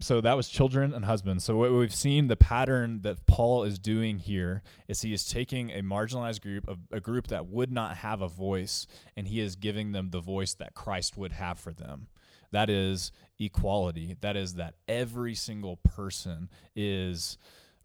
so 0.00 0.20
that 0.20 0.36
was 0.36 0.48
children 0.48 0.94
and 0.94 1.04
husbands. 1.04 1.44
So 1.44 1.56
what 1.56 1.72
we've 1.72 1.94
seen 1.94 2.28
the 2.28 2.36
pattern 2.36 3.00
that 3.02 3.26
Paul 3.26 3.64
is 3.64 3.80
doing 3.80 4.18
here 4.18 4.62
is 4.86 5.02
he 5.02 5.12
is 5.12 5.28
taking 5.28 5.70
a 5.70 5.82
marginalized 5.82 6.40
group, 6.40 6.68
a, 6.68 6.96
a 6.96 7.00
group 7.00 7.26
that 7.28 7.48
would 7.48 7.72
not 7.72 7.96
have 7.96 8.22
a 8.22 8.28
voice, 8.28 8.86
and 9.16 9.26
he 9.26 9.40
is 9.40 9.56
giving 9.56 9.90
them 9.90 10.10
the 10.10 10.20
voice 10.20 10.54
that 10.54 10.74
Christ 10.74 11.16
would 11.16 11.32
have 11.32 11.58
for 11.58 11.72
them. 11.72 12.06
That 12.52 12.70
is 12.70 13.10
equality. 13.40 14.16
That 14.20 14.36
is 14.36 14.54
that 14.54 14.74
every 14.86 15.34
single 15.34 15.76
person 15.76 16.48
is 16.76 17.36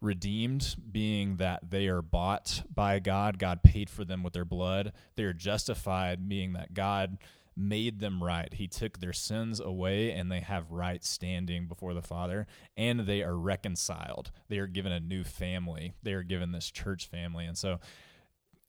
redeemed, 0.04 0.76
being 0.92 1.38
that 1.38 1.70
they 1.70 1.88
are 1.88 2.02
bought 2.02 2.64
by 2.74 3.00
God. 3.00 3.40
God 3.40 3.64
paid 3.64 3.90
for 3.90 4.04
them 4.06 4.22
with 4.22 4.34
their 4.34 4.46
blood. 4.46 4.94
They 5.16 5.24
are 5.24 5.34
justified, 5.34 6.28
being 6.28 6.54
that 6.54 6.74
God 6.74 7.18
made 7.56 8.00
them 8.00 8.24
right. 8.24 8.54
He 8.54 8.68
took 8.68 9.00
their 9.00 9.14
sins 9.14 9.60
away 9.60 10.12
and 10.12 10.32
they 10.32 10.40
have 10.40 10.72
right 10.72 11.04
standing 11.04 11.68
before 11.68 11.94
the 11.94 12.02
Father 12.02 12.48
and 12.76 13.02
they 13.02 13.22
are 13.22 13.38
reconciled. 13.38 14.32
They 14.50 14.58
are 14.58 14.68
given 14.68 14.92
a 14.92 15.00
new 15.00 15.24
family. 15.24 15.94
They 16.02 16.14
are 16.14 16.24
given 16.24 16.52
this 16.52 16.72
church 16.72 17.08
family. 17.08 17.46
And 17.46 17.58
so 17.58 17.80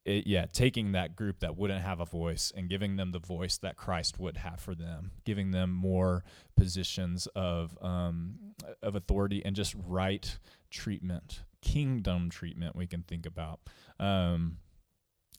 it, 0.05 0.27
yeah, 0.27 0.47
taking 0.53 0.93
that 0.93 1.17
group 1.17 1.41
that 1.41 1.57
wouldn't 1.57 1.83
have 1.83 2.01
a 2.01 2.05
voice 2.05 2.53
and 2.55 2.69
giving 2.69 2.97
them 2.97 3.13
the 3.13 3.19
voice 3.19 3.57
that 3.59 3.77
Christ 3.77 4.19
would 4.19 4.37
have 4.37 4.61
for 4.61 4.75
them, 4.75 5.13
giving 5.25 5.51
them 5.51 5.71
more 5.71 6.25
positions 6.57 7.27
of 7.35 7.79
um, 7.81 8.35
of 8.83 8.95
authority 8.97 9.43
and 9.45 9.57
just 9.57 9.75
right 9.87 10.39
treatment, 10.75 11.43
kingdom 11.63 12.29
treatment. 12.29 12.77
We 12.77 12.87
can 12.87 13.03
think 13.03 13.25
about. 13.25 13.61
Um, 13.99 14.59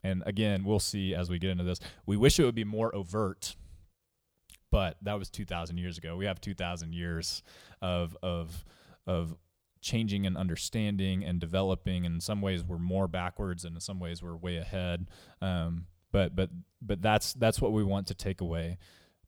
and 0.04 0.24
again, 0.26 0.63
we'll 0.63 0.80
see 0.80 1.13
as 1.13 1.30
we 1.30 1.39
get 1.39 1.52
into 1.52 1.63
this. 1.63 1.80
We 2.06 2.17
wish 2.17 2.39
it 2.39 2.45
would 2.45 2.56
be 2.56 2.63
more 2.63 2.95
overt, 2.95 3.56
but 4.71 4.98
that 5.02 5.19
was 5.19 5.30
2,000 5.30 5.78
years 5.78 5.98
ago. 5.98 6.15
We 6.15 6.26
have 6.26 6.41
2,000 6.41 6.93
years 6.93 7.43
of 7.82 8.17
of 8.24 8.65
of 9.08 9.36
changing 9.82 10.26
and 10.26 10.36
understanding 10.36 11.24
and 11.24 11.39
developing. 11.39 12.06
And 12.06 12.15
in 12.15 12.21
some 12.21 12.41
ways, 12.41 12.63
we're 12.63 12.80
more 12.80 13.08
backwards, 13.08 13.65
and 13.65 13.76
in 13.76 13.82
some 13.82 14.00
ways, 14.00 14.24
we're 14.24 14.36
way 14.36 14.58
ahead. 14.58 15.08
Um, 15.41 15.86
but 16.12 16.36
but 16.36 16.50
but 16.82 17.02
that's 17.02 17.34
that's 17.34 17.62
what 17.62 17.74
we 17.74 17.84
want 17.84 18.08
to 18.08 18.15
take 18.15 18.41
away. 18.41 18.78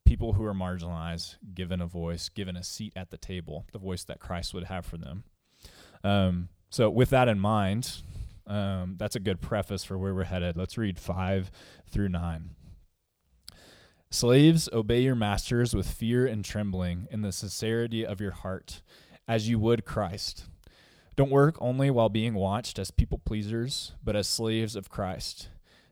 People 0.05 0.33
who 0.33 0.45
are 0.45 0.53
marginalized, 0.53 1.35
given 1.53 1.81
a 1.81 1.85
voice, 1.85 2.29
given 2.29 2.55
a 2.55 2.63
seat 2.63 2.93
at 2.95 3.09
the 3.09 3.17
table, 3.17 3.65
the 3.73 3.79
voice 3.79 4.03
that 4.05 4.19
Christ 4.19 4.53
would 4.53 4.65
have 4.65 4.85
for 4.85 4.97
them. 4.97 5.25
Um, 6.03 6.49
so, 6.69 6.89
with 6.89 7.09
that 7.11 7.27
in 7.27 7.39
mind, 7.39 8.01
um, 8.45 8.95
that's 8.97 9.15
a 9.15 9.21
good 9.21 9.41
preface 9.41 9.83
for 9.83 9.97
where 9.97 10.13
we're 10.13 10.23
headed. 10.23 10.57
Let's 10.57 10.77
read 10.77 10.99
5 10.99 11.51
through 11.89 12.09
9. 12.09 12.51
Slaves, 14.09 14.69
obey 14.71 15.01
your 15.01 15.15
masters 15.15 15.75
with 15.75 15.89
fear 15.89 16.25
and 16.25 16.43
trembling 16.43 17.07
in 17.11 17.21
the 17.21 17.33
sincerity 17.33 18.05
of 18.05 18.21
your 18.21 18.31
heart, 18.31 18.81
as 19.27 19.49
you 19.49 19.59
would 19.59 19.83
Christ. 19.83 20.45
Don't 21.17 21.31
work 21.31 21.57
only 21.59 21.89
while 21.89 22.09
being 22.09 22.35
watched 22.35 22.79
as 22.79 22.91
people 22.91 23.17
pleasers, 23.17 23.93
but 24.03 24.15
as 24.15 24.27
slaves 24.27 24.75
of 24.75 24.89
Christ. 24.89 25.49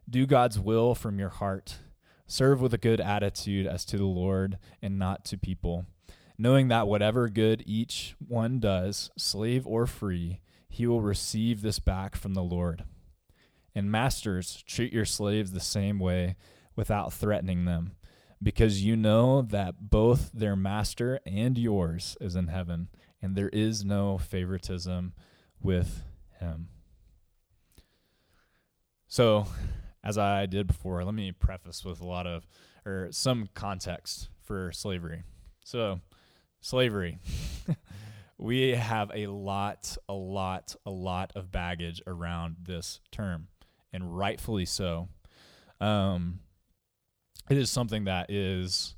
Do 0.10 0.26
God's 0.26 0.60
will 0.60 0.96
from 0.96 1.20
your 1.20 1.30
heart. 1.30 1.80
Serve 2.28 2.62
with 2.62 2.74
a 2.74 2.78
good 2.78 3.02
attitude 3.02 3.68
as 3.68 3.84
to 3.86 3.98
the 3.98 4.06
Lord 4.06 4.60
and 4.82 4.98
not 4.98 5.26
to 5.26 5.38
people, 5.38 5.86
knowing 6.38 6.68
that 6.68 6.88
whatever 6.88 7.30
good 7.30 7.64
each 7.66 8.16
one 8.20 8.60
does, 8.60 9.12
slave 9.18 9.66
or 9.66 9.86
free, 9.88 10.42
he 10.70 10.86
will 10.86 11.02
receive 11.02 11.62
this 11.62 11.80
back 11.80 12.16
from 12.16 12.34
the 12.34 12.44
Lord. 12.44 12.84
And 13.74 13.92
masters, 13.92 14.64
treat 14.66 14.94
your 14.94 15.06
slaves 15.06 15.52
the 15.52 15.60
same 15.60 16.00
way 16.00 16.36
without 16.76 17.14
threatening 17.14 17.66
them, 17.66 17.94
because 18.42 18.84
you 18.84 18.96
know 18.96 19.42
that 19.42 19.90
both 19.90 20.32
their 20.34 20.56
master 20.56 21.20
and 21.26 21.58
yours 21.58 22.18
is 22.20 22.36
in 22.36 22.48
heaven, 22.48 22.90
and 23.22 23.36
there 23.36 23.50
is 23.50 23.86
no 23.86 24.18
favoritism 24.18 25.14
with 25.62 26.04
him. 26.40 26.70
So, 29.08 29.48
as 30.04 30.18
I 30.18 30.46
did 30.46 30.68
before, 30.68 31.04
let 31.04 31.14
me 31.14 31.32
preface 31.32 31.86
with 31.86 32.02
a 32.02 32.08
lot 32.08 32.28
of 32.28 32.46
or 32.86 33.08
some 33.12 33.50
context 33.54 34.30
for 34.44 34.72
slavery. 34.72 35.24
So, 35.64 36.02
slavery. 36.66 37.20
we 38.40 38.72
have 38.72 39.12
a 39.14 39.28
lot, 39.28 39.96
a 40.10 40.14
lot, 40.14 40.76
a 40.84 40.90
lot 40.90 41.32
of 41.36 41.52
baggage 41.52 42.02
around 42.08 42.56
this 42.64 43.00
term, 43.12 43.48
and 43.94 44.18
rightfully 44.18 44.66
so. 44.66 45.08
Um, 45.80 46.40
it 47.52 47.58
is 47.58 47.70
something 47.70 48.06
that 48.06 48.32
is 48.32 48.96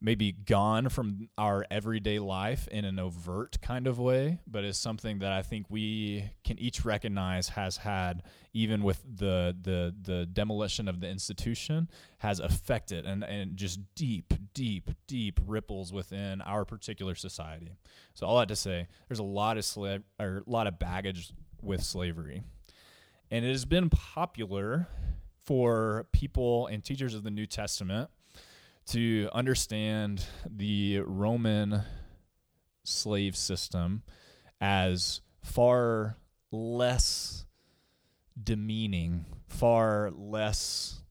maybe 0.00 0.32
gone 0.32 0.88
from 0.88 1.28
our 1.38 1.64
everyday 1.70 2.18
life 2.18 2.68
in 2.68 2.84
an 2.84 2.98
overt 2.98 3.58
kind 3.62 3.86
of 3.86 3.98
way, 3.98 4.38
but 4.46 4.64
is 4.64 4.76
something 4.76 5.20
that 5.20 5.32
I 5.32 5.42
think 5.42 5.66
we 5.70 6.30
can 6.44 6.58
each 6.58 6.84
recognize 6.84 7.48
has 7.50 7.78
had, 7.78 8.22
even 8.52 8.82
with 8.82 9.02
the 9.02 9.56
the 9.60 9.94
the 10.02 10.26
demolition 10.26 10.88
of 10.88 11.00
the 11.00 11.08
institution, 11.08 11.88
has 12.18 12.40
affected 12.40 13.06
and, 13.06 13.24
and 13.24 13.56
just 13.56 13.80
deep, 13.94 14.34
deep, 14.52 14.90
deep 15.06 15.40
ripples 15.46 15.92
within 15.92 16.42
our 16.42 16.64
particular 16.64 17.14
society. 17.14 17.78
So 18.14 18.26
all 18.26 18.38
that 18.38 18.48
to 18.48 18.56
say, 18.56 18.88
there's 19.08 19.18
a 19.18 19.24
lot 19.24 19.56
of 19.56 19.64
slave 19.64 20.02
or 20.20 20.42
a 20.46 20.50
lot 20.50 20.66
of 20.66 20.78
baggage 20.78 21.32
with 21.62 21.82
slavery. 21.82 22.42
And 23.30 23.44
it 23.44 23.50
has 23.50 23.64
been 23.64 23.90
popular 23.90 24.88
for 25.44 26.06
people 26.12 26.66
and 26.66 26.84
teachers 26.84 27.14
of 27.14 27.22
the 27.22 27.30
New 27.30 27.46
Testament 27.46 28.10
to 28.86 29.28
understand 29.32 30.24
the 30.48 31.00
Roman 31.00 31.82
slave 32.84 33.36
system 33.36 34.02
as 34.60 35.20
far 35.42 36.16
less 36.50 37.46
demeaning, 38.42 39.24
far 39.48 40.10
less 40.14 41.02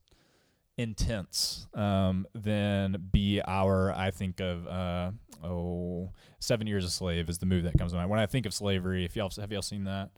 intense 0.78 1.66
um, 1.74 2.26
than 2.34 3.08
be 3.10 3.40
our 3.46 3.92
I 3.92 4.10
think 4.10 4.40
of 4.40 4.66
uh, 4.66 5.10
oh 5.42 6.12
Seven 6.38 6.66
Years 6.66 6.84
a 6.84 6.90
Slave 6.90 7.28
is 7.28 7.38
the 7.38 7.46
movie 7.46 7.62
that 7.62 7.78
comes 7.78 7.92
to 7.92 7.98
mind. 7.98 8.10
When 8.10 8.20
I 8.20 8.26
think 8.26 8.46
of 8.46 8.54
slavery, 8.54 9.04
if 9.04 9.16
y'all 9.16 9.32
have 9.38 9.52
y'all 9.52 9.62
seen 9.62 9.84
that? 9.84 10.10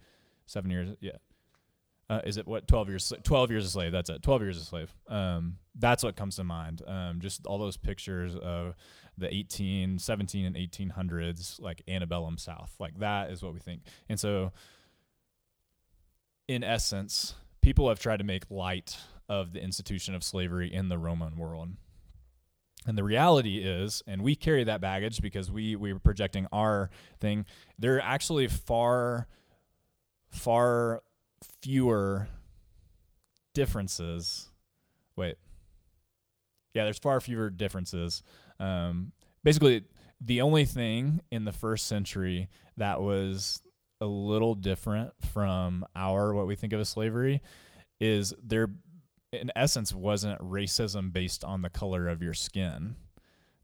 Seven 0.47 0.71
years, 0.71 0.97
yeah. 1.01 1.13
Uh, 2.11 2.21
is 2.25 2.39
it 2.39 2.47
what 2.47 2.67
12 2.67 2.89
years 2.89 3.13
12 3.23 3.51
years 3.51 3.67
a 3.67 3.71
slave? 3.71 3.93
That's 3.93 4.09
it 4.09 4.23
12 4.23 4.43
years 4.43 4.57
a 4.57 4.65
slave. 4.65 4.95
Um, 5.09 5.59
that's 5.79 6.03
what 6.03 6.17
comes 6.17 6.37
to 6.37 6.45
mind. 6.45 6.83
Um, 6.87 7.21
just 7.21 7.47
all 7.47 7.59
those 7.59 7.77
pictures 7.77 8.35
of 8.35 8.75
the 9.19 9.33
18 9.33 9.99
17 9.99 10.47
and 10.47 10.57
1800s 10.57 11.61
like 11.61 11.83
antebellum 11.89 12.39
south 12.39 12.75
like 12.79 12.99
that 13.01 13.31
is 13.31 13.43
what 13.43 13.53
we 13.53 13.61
think. 13.61 13.83
And 14.09 14.19
so 14.19 14.53
in 16.47 16.65
essence 16.65 17.35
people 17.61 17.89
have 17.89 17.99
tried 17.99 18.19
to 18.19 18.25
make 18.25 18.51
light 18.51 18.97
of 19.29 19.53
the 19.53 19.63
institution 19.63 20.15
of 20.15 20.25
slavery 20.25 20.73
in 20.73 20.89
the 20.89 20.97
roman 20.97 21.37
world. 21.37 21.69
And 22.87 22.97
the 22.97 23.05
reality 23.05 23.59
is, 23.59 24.03
and 24.07 24.23
we 24.23 24.35
carry 24.35 24.65
that 24.65 24.81
baggage 24.81 25.21
because 25.21 25.51
we 25.51 25.77
we 25.77 25.93
were 25.93 25.99
projecting 25.99 26.47
our 26.53 26.89
thing. 27.21 27.45
There 27.79 27.97
are 27.97 28.01
actually 28.01 28.47
far, 28.49 29.27
far 30.31 31.03
fewer 31.63 32.29
differences. 33.55 34.49
Wait. 35.17 35.37
Yeah, 36.75 36.85
there's 36.85 36.99
far 36.99 37.21
fewer 37.21 37.51
differences. 37.51 38.23
Um, 38.61 39.13
basically, 39.43 39.85
the 40.21 40.43
only 40.43 40.65
thing 40.65 41.21
in 41.31 41.45
the 41.45 41.53
first 41.53 41.87
century 41.87 42.49
that 42.77 43.01
was 43.01 43.63
a 44.01 44.07
little 44.07 44.55
different 44.55 45.13
from 45.33 45.85
our 45.97 46.33
what 46.35 46.47
we 46.47 46.55
think 46.55 46.73
of 46.73 46.81
as 46.81 46.89
slavery 46.89 47.43
is 48.01 48.33
there 48.43 48.69
in 49.33 49.51
essence 49.57 49.93
wasn't 49.93 50.41
racism 50.41 51.13
based 51.13 51.45
on 51.45 51.63
the 51.63 51.71
color 51.71 52.09
of 52.09 52.23
your 52.23 52.35
skin 52.35 52.95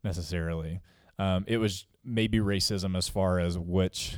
necessarily 0.03 0.81
um, 1.21 1.45
it 1.47 1.59
was 1.59 1.87
maybe 2.05 2.39
racism 2.39 2.97
as 2.97 3.09
far 3.09 3.39
as 3.39 3.57
which 3.57 4.17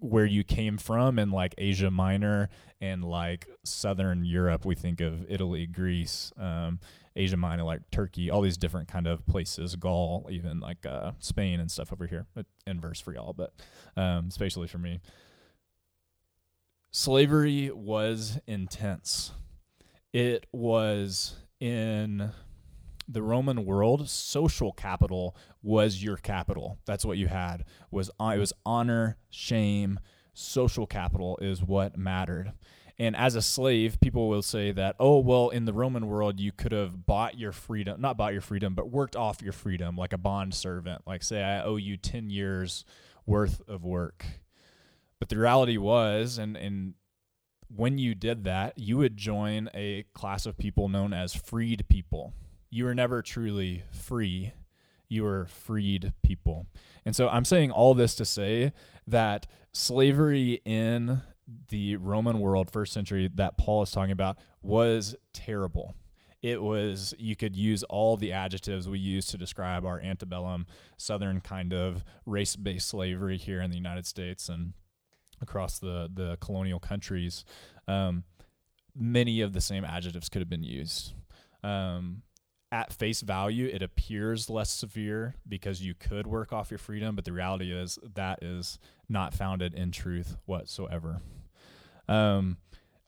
where 0.00 0.24
you 0.24 0.42
came 0.42 0.78
from 0.78 1.18
in 1.18 1.30
like 1.30 1.54
Asia 1.58 1.90
Minor 1.90 2.48
and 2.80 3.04
like 3.04 3.48
Southern 3.64 4.24
Europe. 4.24 4.64
We 4.64 4.74
think 4.74 5.00
of 5.00 5.30
Italy, 5.30 5.66
Greece, 5.66 6.32
um, 6.38 6.80
Asia 7.14 7.36
Minor, 7.36 7.64
like 7.64 7.82
Turkey, 7.90 8.30
all 8.30 8.40
these 8.40 8.56
different 8.56 8.88
kind 8.88 9.06
of 9.06 9.26
places, 9.26 9.76
Gaul, 9.76 10.26
even 10.30 10.60
like 10.60 10.86
uh, 10.86 11.12
Spain 11.18 11.60
and 11.60 11.70
stuff 11.70 11.92
over 11.92 12.06
here. 12.06 12.26
But 12.34 12.46
Inverse 12.66 13.00
for 13.00 13.12
y'all, 13.12 13.34
but 13.34 13.52
um, 13.96 14.26
especially 14.28 14.68
for 14.68 14.78
me. 14.78 15.00
Slavery 16.92 17.70
was 17.70 18.40
intense. 18.46 19.32
It 20.12 20.46
was 20.50 21.36
in 21.60 22.32
the 23.10 23.22
Roman 23.22 23.64
world, 23.64 24.08
social 24.08 24.72
capital 24.72 25.36
was 25.62 26.02
your 26.02 26.16
capital. 26.16 26.78
That's 26.86 27.04
what 27.04 27.18
you 27.18 27.26
had. 27.26 27.64
Was 27.90 28.10
uh, 28.20 28.32
it 28.34 28.38
was 28.38 28.52
honor, 28.64 29.16
shame, 29.30 29.98
social 30.32 30.86
capital 30.86 31.38
is 31.42 31.62
what 31.62 31.96
mattered. 31.96 32.52
And 32.98 33.16
as 33.16 33.34
a 33.34 33.40
slave, 33.40 33.98
people 34.00 34.28
will 34.28 34.42
say 34.42 34.72
that, 34.72 34.94
oh, 35.00 35.20
well, 35.20 35.48
in 35.48 35.64
the 35.64 35.72
Roman 35.72 36.06
world, 36.06 36.38
you 36.38 36.52
could 36.52 36.72
have 36.72 37.06
bought 37.06 37.38
your 37.38 37.50
freedom, 37.50 37.98
not 37.98 38.18
bought 38.18 38.34
your 38.34 38.42
freedom, 38.42 38.74
but 38.74 38.90
worked 38.90 39.16
off 39.16 39.40
your 39.40 39.54
freedom 39.54 39.96
like 39.96 40.12
a 40.12 40.18
bond 40.18 40.54
servant. 40.54 41.02
Like, 41.06 41.22
say, 41.22 41.42
I 41.42 41.62
owe 41.62 41.76
you 41.76 41.96
10 41.96 42.28
years 42.28 42.84
worth 43.24 43.62
of 43.66 43.84
work. 43.84 44.26
But 45.18 45.30
the 45.30 45.38
reality 45.38 45.78
was, 45.78 46.36
and, 46.36 46.58
and 46.58 46.92
when 47.74 47.96
you 47.96 48.14
did 48.14 48.44
that, 48.44 48.76
you 48.76 48.98
would 48.98 49.16
join 49.16 49.70
a 49.72 50.04
class 50.12 50.44
of 50.44 50.58
people 50.58 50.90
known 50.90 51.14
as 51.14 51.34
freed 51.34 51.86
people. 51.88 52.34
You 52.70 52.84
were 52.84 52.94
never 52.94 53.20
truly 53.20 53.82
free, 53.92 54.52
you 55.08 55.24
were 55.24 55.46
freed 55.46 56.12
people. 56.22 56.66
And 57.04 57.16
so 57.16 57.28
I'm 57.28 57.44
saying 57.44 57.70
all 57.70 57.94
this 57.94 58.14
to 58.16 58.24
say 58.24 58.72
that 59.06 59.46
slavery 59.72 60.60
in 60.64 61.22
the 61.68 61.96
Roman 61.96 62.38
world, 62.38 62.70
first 62.70 62.92
century, 62.92 63.28
that 63.34 63.58
Paul 63.58 63.82
is 63.82 63.90
talking 63.90 64.12
about, 64.12 64.38
was 64.62 65.16
terrible. 65.32 65.94
It 66.42 66.62
was, 66.62 67.12
you 67.18 67.36
could 67.36 67.54
use 67.54 67.82
all 67.84 68.16
the 68.16 68.32
adjectives 68.32 68.88
we 68.88 68.98
use 68.98 69.26
to 69.26 69.36
describe 69.36 69.84
our 69.84 70.00
antebellum, 70.00 70.66
southern 70.96 71.40
kind 71.40 71.74
of 71.74 72.04
race 72.24 72.56
based 72.56 72.88
slavery 72.88 73.36
here 73.36 73.60
in 73.60 73.70
the 73.70 73.76
United 73.76 74.06
States 74.06 74.48
and 74.48 74.72
across 75.42 75.78
the, 75.78 76.08
the 76.12 76.38
colonial 76.40 76.78
countries. 76.78 77.44
Um, 77.88 78.24
many 78.96 79.40
of 79.40 79.52
the 79.52 79.60
same 79.60 79.84
adjectives 79.84 80.28
could 80.28 80.40
have 80.40 80.48
been 80.48 80.62
used. 80.62 81.12
Um, 81.62 82.22
at 82.72 82.92
face 82.92 83.20
value, 83.20 83.68
it 83.72 83.82
appears 83.82 84.48
less 84.48 84.70
severe 84.70 85.34
because 85.48 85.82
you 85.82 85.94
could 85.94 86.26
work 86.26 86.52
off 86.52 86.70
your 86.70 86.78
freedom, 86.78 87.16
but 87.16 87.24
the 87.24 87.32
reality 87.32 87.72
is 87.72 87.98
that 88.14 88.42
is 88.42 88.78
not 89.08 89.34
founded 89.34 89.74
in 89.74 89.90
truth 89.90 90.36
whatsoever. 90.46 91.20
Um, 92.08 92.58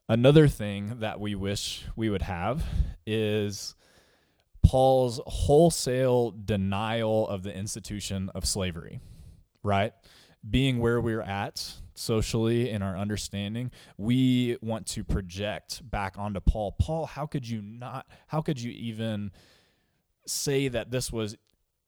another 0.09 0.47
thing 0.47 0.99
that 0.99 1.19
we 1.19 1.33
wish 1.35 1.85
we 1.95 2.09
would 2.09 2.23
have 2.23 2.63
is 3.05 3.75
Paul's 4.63 5.21
wholesale 5.25 6.31
denial 6.31 7.27
of 7.27 7.43
the 7.43 7.55
institution 7.55 8.29
of 8.35 8.45
slavery, 8.45 8.99
right? 9.61 9.93
Being 10.49 10.79
where 10.79 10.99
we're 10.99 11.21
at 11.21 11.73
socially 11.95 12.69
in 12.69 12.81
our 12.81 12.97
understanding, 12.97 13.71
we 13.97 14.57
want 14.61 14.87
to 14.87 15.03
project 15.03 15.89
back 15.89 16.15
onto 16.17 16.39
Paul. 16.39 16.73
Paul, 16.79 17.05
how 17.05 17.25
could 17.25 17.47
you 17.47 17.61
not, 17.61 18.07
how 18.27 18.41
could 18.41 18.59
you 18.59 18.71
even 18.71 19.31
say 20.25 20.67
that 20.67 20.91
this 20.91 21.11
was 21.11 21.35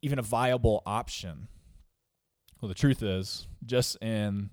even 0.01 0.19
a 0.19 0.23
viable 0.23 0.83
option? 0.85 1.47
Well, 2.61 2.69
the 2.69 2.75
truth 2.75 3.03
is, 3.03 3.47
just 3.65 3.95
in 4.01 4.49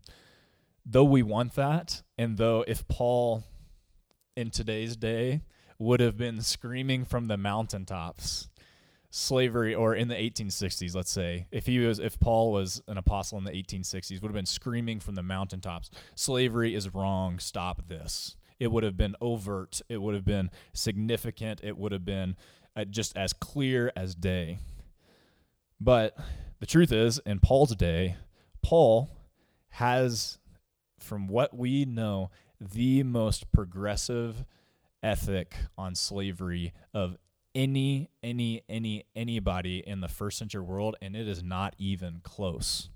though 0.85 1.05
we 1.05 1.23
want 1.23 1.55
that, 1.55 2.03
and 2.19 2.37
though 2.37 2.65
if 2.67 2.87
Paul 2.89 3.45
in 4.37 4.51
today's 4.51 4.97
day 4.97 5.43
would 5.79 6.01
have 6.01 6.17
been 6.17 6.41
screaming 6.43 7.05
from 7.05 7.27
the 7.27 7.37
mountaintops, 7.37 8.49
slavery, 9.11 9.75
or 9.75 9.95
in 9.95 10.09
the 10.09 10.15
1860s, 10.15 10.95
let's 10.95 11.11
say, 11.11 11.47
if 11.51 11.67
he 11.67 11.79
was, 11.79 11.99
if 11.99 12.19
Paul 12.19 12.53
was 12.53 12.83
an 12.89 12.99
apostle 12.99 13.39
in 13.39 13.45
the 13.45 13.51
1860s, 13.51 14.23
would 14.23 14.29
have 14.29 14.35
been 14.35 14.47
screaming 14.47 15.01
from 15.01 15.15
the 15.15 15.23
mountaintops, 15.23 15.91
slavery 16.15 16.75
is 16.75 16.95
wrong, 16.95 17.39
stop 17.39 17.89
this. 17.89 18.37
It 18.59 18.71
would 18.71 18.85
have 18.85 18.97
been 18.97 19.17
overt. 19.21 19.83
It 19.89 20.01
would 20.01 20.15
have 20.15 20.25
been 20.25 20.49
significant. 20.73 21.61
It 21.65 21.77
would 21.77 21.91
have 21.91 22.05
been 22.05 22.37
just 22.91 23.17
as 23.17 23.33
clear 23.33 23.93
as 23.97 24.15
day. 24.15 24.59
But 25.81 26.17
the 26.61 26.67
truth 26.67 26.93
is, 26.93 27.21
in 27.27 27.41
Paul's 27.41 27.75
day, 27.75 28.17
Paul 28.63 29.11
has 29.71 30.39
from 31.03 31.27
what 31.27 31.57
we 31.57 31.85
know, 31.85 32.31
the 32.61 33.03
most 33.03 33.51
progressive 33.53 34.45
ethic 35.03 35.57
on 35.77 35.95
slavery 35.95 36.73
of 36.95 37.17
any 37.55 38.09
any 38.23 38.63
any 38.69 39.05
anybody 39.15 39.83
in 39.87 40.01
the 40.01 40.09
first 40.09 40.39
century 40.39 40.63
world 40.63 40.97
and 41.03 41.15
it 41.15 41.29
is 41.29 41.43
not 41.43 41.75
even 41.77 42.21
close. 42.23 42.89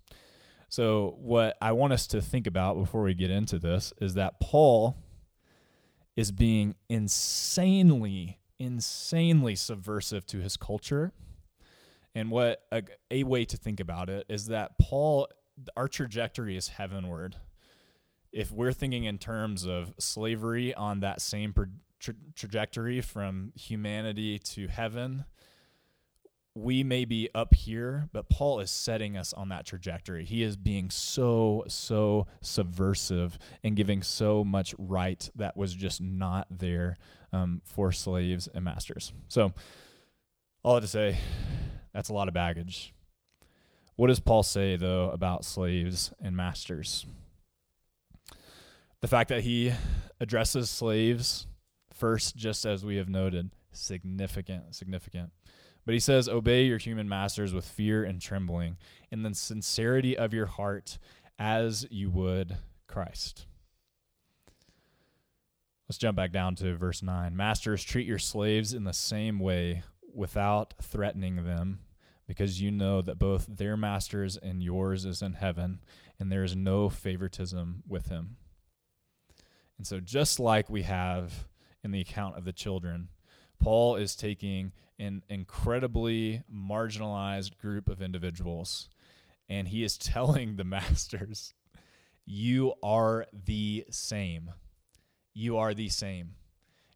So 0.69 1.17
what 1.19 1.57
I 1.61 1.73
want 1.73 1.93
us 1.93 2.07
to 2.09 2.23
think 2.23 2.47
about 2.47 2.79
before 2.79 3.03
we 3.03 3.15
get 3.15 3.31
into 3.31 3.59
this 3.59 3.93
is 4.01 4.15
that 4.15 4.41
Paul 4.41 4.97
is 6.17 6.33
being 6.33 6.75
insanely 6.89 8.39
insanely 8.59 9.55
subversive 9.55 10.27
to 10.27 10.39
his 10.39 10.57
culture. 10.57 11.13
And 12.15 12.31
what 12.31 12.63
a, 12.73 12.83
a 13.11 13.25
way 13.25 13.45
to 13.45 13.57
think 13.57 13.81
about 13.81 14.09
it 14.09 14.27
is 14.29 14.47
that 14.47 14.79
Paul 14.79 15.29
our 15.77 15.89
trajectory 15.89 16.57
is 16.57 16.69
heavenward 16.69 17.37
if 18.37 18.53
we're 18.53 18.73
thinking 18.73 19.05
in 19.05 19.17
terms 19.17 19.65
of 19.65 19.95
slavery 19.99 20.75
on 20.75 21.01
that 21.01 21.23
same 21.23 21.55
tra- 21.99 22.15
trajectory 22.35 23.01
from 23.01 23.51
humanity 23.55 24.39
to 24.39 24.69
heaven, 24.69 25.25
we 26.57 26.83
may 26.83 27.05
be 27.05 27.29
up 27.35 27.55
here, 27.55 28.09
but 28.15 28.31
Paul 28.31 28.61
is 28.61 28.71
setting 28.71 29.15
us 29.15 29.35
on 29.35 29.51
that 29.51 29.67
trajectory. 29.67 30.25
He 30.25 30.43
is 30.43 30.57
being 30.57 30.89
so, 30.89 31.65
so 31.69 32.27
subversive 32.41 33.39
and 33.63 33.77
giving 33.77 34.03
so 34.03 34.43
much 34.43 34.75
right 34.79 35.29
that 35.37 35.55
was 35.55 35.75
just 35.75 36.01
not 36.01 36.47
there 36.51 36.97
um, 37.31 37.61
for 37.63 37.93
slaves 37.93 38.49
and 38.55 38.65
masters. 38.65 39.13
So, 39.29 39.53
all 40.63 40.81
to 40.81 40.87
say, 40.87 41.19
that's 41.93 42.09
a 42.09 42.15
lot 42.15 42.27
of 42.27 42.33
baggage. 42.33 42.95
What 43.97 44.07
does 44.07 44.21
Paul 44.21 44.43
say, 44.43 44.77
though, 44.77 45.11
about 45.11 45.45
slaves 45.45 46.15
and 46.23 46.35
masters? 46.35 47.05
The 49.03 49.09
fact 49.09 49.29
that 49.29 49.43
he 49.43 49.75
addresses 50.21 50.71
slaves 50.71 51.47
first, 51.93 52.35
just 52.35 52.65
as 52.65 52.83
we 52.83 52.97
have 52.97 53.11
noted, 53.11 53.51
significant, 53.73 54.75
significant. 54.75 55.33
But 55.87 55.95
he 55.95 56.01
says, 56.01 56.29
Obey 56.29 56.65
your 56.65 56.79
human 56.79 57.09
masters 57.09 57.55
with 57.55 57.65
fear 57.65 58.05
and 58.05 58.21
trembling, 58.21 58.77
in 59.11 59.23
the 59.23 59.35
sincerity 59.35 60.19
of 60.19 60.35
your 60.35 60.47
heart, 60.47 60.99
as 61.39 61.87
you 61.91 62.11
would 62.11 62.59
Christ. 62.89 63.47
Let's 65.89 65.99
jump 65.99 66.17
back 66.17 66.33
down 66.33 66.57
to 66.57 66.77
verse 66.77 67.05
9. 67.05 67.37
Masters, 67.37 67.85
treat 67.85 68.07
your 68.07 68.19
slaves 68.19 68.75
in 68.75 68.83
the 68.83 68.93
same 68.93 69.39
way 69.39 69.85
without 70.13 70.75
threatening 70.83 71.45
them, 71.45 71.79
because 72.27 72.61
you 72.61 72.73
know 72.73 73.01
that 73.01 73.21
both 73.21 73.47
their 73.47 73.77
masters 73.77 74.37
and 74.37 74.65
yours 74.65 75.05
is 75.05 75.23
in 75.23 75.35
heaven, 75.35 75.79
and 76.19 76.33
there 76.33 76.43
is 76.43 76.57
no 76.57 76.89
favoritism 76.89 77.85
with 77.87 78.09
him. 78.09 78.39
And 79.79 79.87
so, 79.87 80.01
just 80.01 80.41
like 80.41 80.69
we 80.69 80.83
have 80.83 81.47
in 81.85 81.93
the 81.93 82.01
account 82.01 82.37
of 82.37 82.45
the 82.45 82.53
children, 82.53 83.09
Paul 83.61 83.95
is 83.95 84.17
taking 84.17 84.73
an 84.99 85.23
incredibly 85.29 86.43
marginalized 86.53 87.59
group 87.59 87.89
of 87.89 88.01
individuals 88.01 88.89
and 89.49 89.69
he 89.69 89.85
is 89.85 89.99
telling 89.99 90.57
the 90.57 90.65
masters, 90.65 91.55
You 92.25 92.75
are 92.83 93.27
the 93.33 93.87
same. 93.91 94.51
You 95.35 95.59
are 95.59 95.75
the 95.75 95.89
same. 95.89 96.35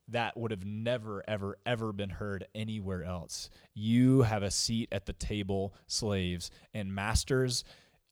That 0.09 0.37
would 0.37 0.51
have 0.51 0.65
never, 0.65 1.23
ever, 1.29 1.57
ever 1.65 1.93
been 1.93 2.11
heard 2.11 2.47
anywhere 2.55 3.05
else. 3.05 3.49
You 3.75 4.23
have 4.23 4.43
a 4.43 4.51
seat 4.51 4.89
at 4.91 5.07
the 5.07 5.13
table, 5.13 5.75
slaves, 5.87 6.51
and 6.75 6.93
masters, 6.93 7.63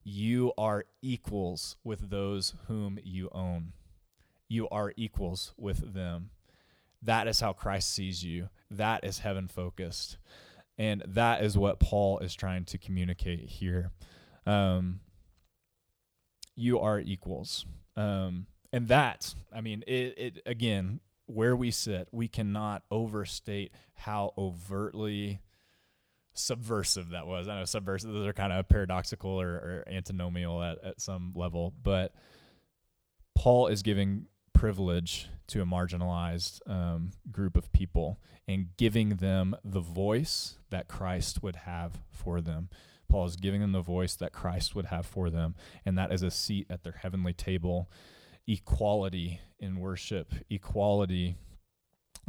you 0.05 0.53
are 0.57 0.85
equals 1.03 1.77
with 1.83 2.09
those 2.09 2.55
whom 2.67 2.99
you 3.03 3.29
own 3.33 3.73
you 4.49 4.69
are 4.71 4.93
equals 4.97 5.53
with 5.57 5.95
them. 5.95 6.31
That 7.03 7.29
is 7.29 7.41
how 7.41 7.53
Christ 7.53 7.93
sees 7.93 8.25
you. 8.25 8.49
That 8.71 9.05
is 9.05 9.21
heaven 9.21 9.49
focused. 9.49 10.19
And 10.77 11.03
that 11.07 11.43
is 11.43 11.59
what 11.59 11.81
Paul 11.81 12.19
is 12.21 12.35
trying 12.35 12.65
to 12.67 12.79
communicate 12.79 13.49
here. 13.49 13.91
Um, 14.47 15.01
you 16.55 16.81
are 16.81 17.01
equals. 17.01 17.67
Um, 17.97 18.47
and 18.73 18.89
that, 18.89 19.35
I 19.55 19.61
mean, 19.61 19.83
it, 19.87 20.15
it 20.19 20.43
again, 20.47 21.01
where 21.27 21.57
we 21.57 21.71
sit, 21.71 22.09
we 22.13 22.29
cannot 22.29 22.83
overstate 22.91 23.73
how 23.95 24.33
overtly 24.39 25.41
subversive 26.33 27.11
that 27.11 27.27
was. 27.27 27.49
I 27.49 27.59
know 27.59 27.65
subversive; 27.65 28.13
those 28.13 28.27
are 28.27 28.33
kind 28.33 28.53
of 28.53 28.69
paradoxical 28.69 29.41
or, 29.41 29.49
or 29.49 29.85
antinomial 29.89 30.63
at, 30.63 30.83
at 30.85 31.01
some 31.01 31.33
level, 31.35 31.75
but 31.83 32.15
Paul 33.35 33.69
is 33.69 33.83
giving 33.83 34.27
privilege 34.59 35.29
to 35.47 35.63
a 35.63 35.65
marginalized 35.65 36.61
um, 36.69 37.13
group 37.31 37.57
of 37.57 37.73
people 37.73 38.19
and 38.49 38.67
giving 38.77 39.11
them 39.11 39.55
the 39.65 39.79
voice 39.79 40.57
that 40.71 40.89
Christ 40.89 41.45
would 41.45 41.55
have 41.55 42.01
for 42.11 42.41
them. 42.41 42.69
Paul 43.09 43.27
is 43.27 43.37
giving 43.37 43.61
them 43.61 43.71
the 43.71 43.81
voice 43.81 44.17
that 44.17 44.33
Christ 44.33 44.75
would 44.75 44.87
have 44.87 45.07
for 45.07 45.31
them, 45.31 45.55
and 45.87 45.97
that 45.97 46.13
is 46.13 46.23
a 46.23 46.31
seat 46.31 46.67
at 46.69 46.83
their 46.83 47.01
heavenly 47.01 47.33
table, 47.33 47.89
equality 48.49 49.41
in 49.61 49.79
worship, 49.79 50.35
equality 50.51 51.37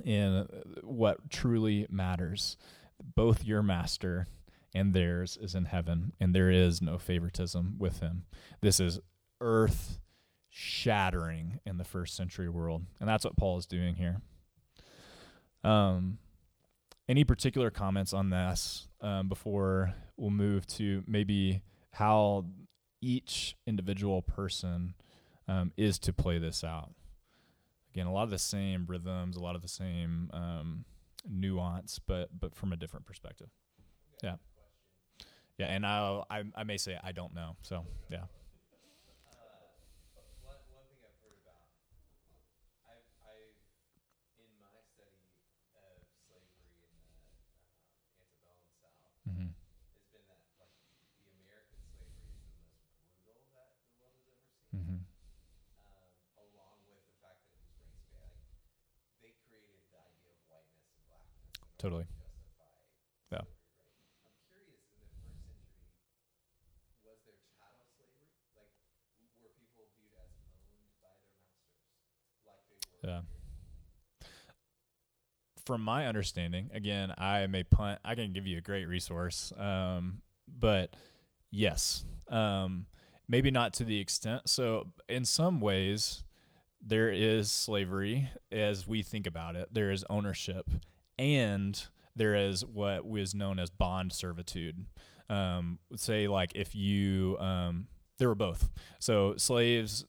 in 0.05 0.47
what 0.83 1.31
truly 1.31 1.87
matters. 1.89 2.57
both 3.15 3.45
your 3.45 3.63
master 3.63 4.27
and 4.75 4.93
theirs 4.93 5.37
is 5.41 5.55
in 5.55 5.65
heaven, 5.65 6.11
and 6.19 6.35
there 6.35 6.51
is 6.51 6.81
no 6.81 6.99
favoritism 6.99 7.75
with 7.79 8.01
him. 8.01 8.25
This 8.61 8.79
is 8.79 8.99
earth 9.41 9.99
shattering 10.49 11.59
in 11.65 11.77
the 11.77 11.83
first 11.83 12.15
century 12.15 12.49
world. 12.49 12.85
And 12.99 13.07
that's 13.07 13.23
what 13.23 13.37
Paul 13.37 13.57
is 13.57 13.65
doing 13.65 13.95
here. 13.95 14.21
Um, 15.63 16.17
any 17.07 17.23
particular 17.23 17.69
comments 17.69 18.13
on 18.13 18.29
this 18.29 18.87
um, 19.01 19.27
before 19.29 19.93
we'll 20.17 20.29
move 20.29 20.67
to 20.67 21.03
maybe 21.07 21.61
how 21.91 22.45
each 23.01 23.55
individual 23.65 24.21
person 24.21 24.93
um, 25.47 25.71
is 25.77 25.97
to 25.99 26.13
play 26.13 26.37
this 26.37 26.63
out? 26.63 26.91
Again, 27.93 28.05
a 28.05 28.13
lot 28.13 28.23
of 28.23 28.29
the 28.29 28.39
same 28.39 28.85
rhythms, 28.87 29.35
a 29.35 29.39
lot 29.39 29.55
of 29.55 29.61
the 29.61 29.67
same 29.67 30.29
um, 30.31 30.85
nuance, 31.27 31.99
but 31.99 32.29
but 32.39 32.55
from 32.55 32.71
a 32.71 32.77
different 32.77 33.05
perspective. 33.05 33.49
Yeah, 34.23 34.35
yeah, 35.57 35.67
and 35.67 35.85
I 35.85 36.21
I 36.29 36.43
I 36.55 36.63
may 36.63 36.77
say 36.77 36.97
I 37.03 37.11
don't 37.11 37.33
know. 37.33 37.55
So 37.63 37.85
yeah. 38.11 38.25
Mm-hmm. 49.29 49.47
Mm-hmm. 54.75 54.97
Totally. 61.79 62.05
Yeah. 63.31 63.41
Yeah. 73.03 73.21
From 75.65 75.81
my 75.81 76.07
understanding, 76.07 76.69
again, 76.73 77.13
I 77.17 77.47
may 77.47 77.63
punt. 77.63 77.99
I 78.03 78.15
can 78.15 78.33
give 78.33 78.45
you 78.45 78.57
a 78.57 78.61
great 78.61 78.85
resource, 78.85 79.53
um, 79.57 80.21
but 80.47 80.95
yes, 81.51 82.03
um, 82.27 82.87
maybe 83.27 83.51
not 83.51 83.73
to 83.75 83.85
the 83.85 83.99
extent. 83.99 84.49
So, 84.49 84.87
in 85.07 85.23
some 85.25 85.61
ways, 85.61 86.23
there 86.81 87.09
is 87.09 87.51
slavery 87.51 88.29
as 88.51 88.87
we 88.87 89.03
think 89.03 89.27
about 89.27 89.55
it. 89.55 89.69
There 89.71 89.91
is 89.91 90.03
ownership, 90.09 90.67
and 91.19 91.85
there 92.15 92.33
is 92.33 92.65
what 92.65 93.05
was 93.05 93.35
known 93.35 93.59
as 93.59 93.69
bond 93.69 94.13
servitude. 94.13 94.85
Um, 95.29 95.77
say, 95.95 96.27
like 96.27 96.53
if 96.55 96.73
you, 96.73 97.37
um, 97.39 97.87
there 98.17 98.29
were 98.29 98.35
both. 98.35 98.69
So 98.99 99.35
slaves 99.37 100.05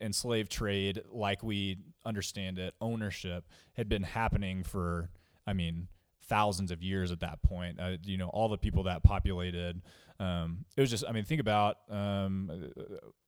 and 0.00 0.14
slave 0.14 0.48
trade, 0.48 1.02
like 1.10 1.42
we 1.42 1.78
understand 2.04 2.58
it, 2.58 2.74
ownership 2.80 3.48
had 3.72 3.88
been 3.88 4.02
happening 4.02 4.62
for, 4.62 5.10
I 5.46 5.54
mean, 5.54 5.88
thousands 6.28 6.70
of 6.70 6.82
years 6.82 7.10
at 7.10 7.20
that 7.20 7.42
point. 7.42 7.80
Uh, 7.80 7.96
you 8.04 8.16
know, 8.16 8.28
all 8.28 8.48
the 8.48 8.58
people 8.58 8.84
that 8.84 9.02
populated. 9.02 9.82
Um, 10.20 10.66
it 10.76 10.80
was 10.80 10.90
just, 10.90 11.04
I 11.08 11.12
mean, 11.12 11.24
think 11.24 11.40
about 11.40 11.78
um, 11.90 12.72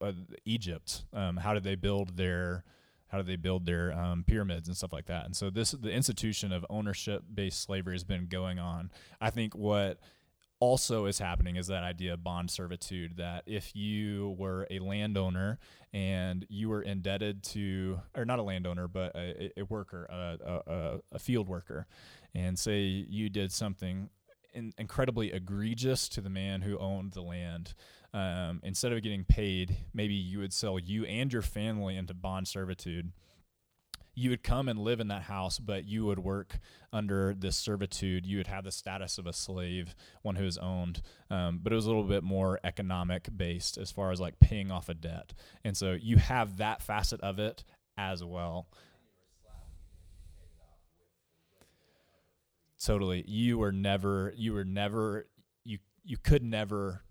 uh, 0.01 0.07
uh, 0.07 0.13
Egypt. 0.45 1.05
Um, 1.13 1.39
how 1.39 1.55
did 1.55 1.65
they 1.65 1.75
build 1.75 2.17
their 2.17 2.65
how 3.13 3.19
do 3.19 3.25
they 3.25 3.37
build 3.37 3.67
their 3.67 3.93
um, 3.93 4.25
pyramids 4.27 4.69
and 4.69 4.77
stuff 4.77 4.93
like 4.93 5.05
that? 5.07 5.27
And 5.27 5.37
so 5.37 5.51
this 5.51 5.73
the 5.73 5.91
institution 5.91 6.51
of 6.51 6.65
ownership 6.71 7.23
based 7.33 7.63
slavery 7.63 7.95
has 7.95 8.05
been 8.05 8.27
going 8.27 8.59
on. 8.59 8.91
I 9.21 9.29
think 9.29 9.55
what 9.55 10.01
also 10.61 11.05
is 11.07 11.19
happening 11.19 11.57
is 11.57 11.67
that 11.67 11.83
idea 11.83 12.15
of 12.15 12.25
bond 12.25 12.51
servitude 12.51 13.17
that 13.19 13.43
if 13.47 13.77
you 13.77 14.35
were 14.39 14.67
a 14.71 14.79
landowner 14.79 15.59
and 15.93 16.47
you 16.49 16.69
were 16.69 16.81
indebted 16.81 17.43
to 17.43 18.01
or 18.17 18.25
not 18.25 18.39
a 18.39 18.43
landowner 18.43 18.87
but 18.87 19.11
a, 19.17 19.51
a 19.59 19.65
worker 19.65 20.05
a, 20.09 20.39
a, 20.71 20.99
a, 21.11 21.19
field 21.19 21.49
worker 21.49 21.89
and 22.33 22.57
say 22.57 22.83
you 22.83 23.29
did 23.29 23.51
something 23.51 24.09
in, 24.55 24.73
incredibly 24.79 25.33
egregious 25.33 26.09
to 26.09 26.21
the 26.21 26.31
man 26.31 26.63
who 26.63 26.79
owned 26.79 27.13
the 27.13 27.23
land 27.23 27.75
um, 28.15 28.61
instead 28.63 28.93
of 28.93 29.03
getting 29.03 29.25
paid 29.25 29.77
maybe 29.95 30.15
you 30.15 30.39
would 30.39 30.53
sell 30.53 30.79
you 30.79 31.05
and 31.07 31.33
your 31.33 31.43
family 31.43 31.97
into 31.97 32.15
bond 32.15 32.47
servitude 32.47 33.13
you 34.15 34.31
would 34.31 34.43
come 34.43 34.69
and 34.69 34.79
live 34.79 35.01
in 35.01 35.09
that 35.09 35.23
house, 35.23 35.59
but 35.59 35.87
you 35.87 36.05
would 36.05 36.19
work 36.19 36.59
under 36.93 37.35
this 37.35 37.57
servitude. 37.57 38.27
You 38.27 38.37
would 38.37 38.47
have 38.47 38.65
the 38.65 38.73
status 38.73 39.17
of 39.17 39.27
a 39.27 39.33
slave, 39.33 39.95
one 40.23 40.37
who 40.37 40.45
is 40.45 40.59
owned. 40.59 41.01
Um, 41.31 41.61
but 41.63 41.73
it 41.73 41.77
was 41.77 41.87
a 41.87 41.89
little 41.89 42.05
bit 42.05 42.23
more 42.23 42.61
economic 42.63 43.29
based 43.35 43.79
as 43.79 43.91
far 43.91 44.11
as 44.11 44.21
like 44.21 44.39
paying 44.39 44.71
off 44.71 44.89
a 44.89 44.95
debt. 44.95 45.33
And 45.65 45.77
so 45.77 45.93
you 45.93 46.17
have 46.17 46.59
that 46.59 46.83
facet 46.83 47.21
of 47.23 47.39
it 47.39 47.65
as 47.97 48.23
well. 48.23 48.69
Totally. 52.85 53.25
You 53.27 53.59
were 53.59 53.73
never, 53.73 54.35
you 54.37 54.53
were 54.53 54.65
never, 54.65 55.27
you, 55.65 55.79
you 56.05 56.19
could 56.19 56.43
never 56.43 57.03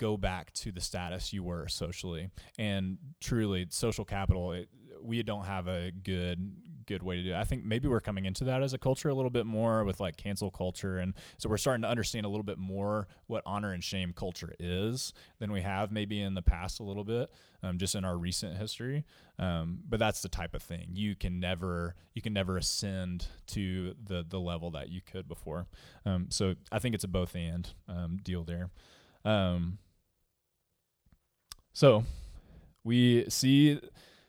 go 0.00 0.16
back 0.16 0.50
to 0.54 0.72
the 0.72 0.80
status 0.80 1.32
you 1.32 1.44
were 1.44 1.68
socially. 1.68 2.30
And 2.58 2.96
truly, 3.20 3.66
social 3.68 4.04
capital, 4.04 4.52
it, 4.52 4.68
we 5.02 5.22
don't 5.22 5.44
have 5.44 5.68
a 5.68 5.92
good 5.92 6.52
good 6.86 7.02
way 7.04 7.16
to 7.16 7.22
do 7.22 7.30
it. 7.30 7.36
I 7.36 7.44
think 7.44 7.64
maybe 7.64 7.86
we're 7.86 8.00
coming 8.00 8.24
into 8.24 8.42
that 8.44 8.64
as 8.64 8.72
a 8.72 8.78
culture 8.78 9.10
a 9.10 9.14
little 9.14 9.30
bit 9.30 9.46
more 9.46 9.84
with 9.84 10.00
like 10.00 10.16
cancel 10.16 10.50
culture. 10.50 10.98
And 10.98 11.14
so 11.38 11.48
we're 11.48 11.56
starting 11.56 11.82
to 11.82 11.88
understand 11.88 12.26
a 12.26 12.28
little 12.28 12.42
bit 12.42 12.58
more 12.58 13.06
what 13.28 13.44
honor 13.46 13.72
and 13.72 13.84
shame 13.84 14.12
culture 14.12 14.54
is 14.58 15.12
than 15.38 15.52
we 15.52 15.60
have 15.60 15.92
maybe 15.92 16.20
in 16.20 16.34
the 16.34 16.42
past 16.42 16.80
a 16.80 16.82
little 16.82 17.04
bit 17.04 17.30
um, 17.62 17.78
just 17.78 17.94
in 17.94 18.04
our 18.04 18.18
recent 18.18 18.56
history. 18.56 19.04
Um, 19.38 19.78
but 19.88 20.00
that's 20.00 20.20
the 20.20 20.28
type 20.28 20.52
of 20.52 20.62
thing. 20.62 20.88
You 20.94 21.14
can 21.14 21.38
never 21.38 21.94
you 22.12 22.22
can 22.22 22.32
never 22.32 22.56
ascend 22.56 23.28
to 23.48 23.94
the 24.04 24.24
the 24.28 24.40
level 24.40 24.72
that 24.72 24.88
you 24.88 25.00
could 25.00 25.28
before. 25.28 25.68
Um, 26.04 26.26
so 26.30 26.56
I 26.72 26.80
think 26.80 26.96
it's 26.96 27.04
a 27.04 27.08
both 27.08 27.36
and 27.36 27.72
um, 27.88 28.18
deal 28.20 28.42
there. 28.42 28.70
Um, 29.24 29.78
so 31.72 32.04
we 32.84 33.28
see 33.28 33.80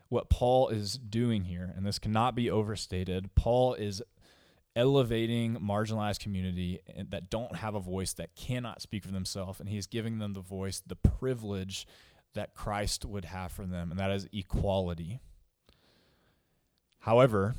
what 0.10 0.30
Paul 0.30 0.70
is 0.70 0.98
doing 0.98 1.46
here, 1.46 1.74
and 1.76 1.86
this 1.86 2.00
cannot 2.00 2.36
be 2.36 2.52
overstated. 2.52 3.34
Paul 3.36 3.76
is 3.76 4.02
elevating 4.76 5.56
marginalized 5.56 6.20
community 6.20 6.80
that 7.10 7.30
don't 7.30 7.56
have 7.58 7.76
a 7.76 7.80
voice 7.80 8.14
that 8.14 8.36
cannot 8.36 8.82
speak 8.82 9.04
for 9.04 9.12
themselves 9.12 9.60
and 9.60 9.68
he's 9.68 9.86
giving 9.86 10.20
them 10.20 10.34
the 10.34 10.40
voice 10.40 10.82
the 10.86 10.96
privilege 10.96 11.86
that 12.34 12.54
Christ 12.54 13.04
would 13.04 13.26
have 13.26 13.52
for 13.52 13.66
them 13.66 13.92
and 13.92 14.00
that 14.00 14.12
is 14.12 14.30
equality 14.32 15.20
however 17.00 17.56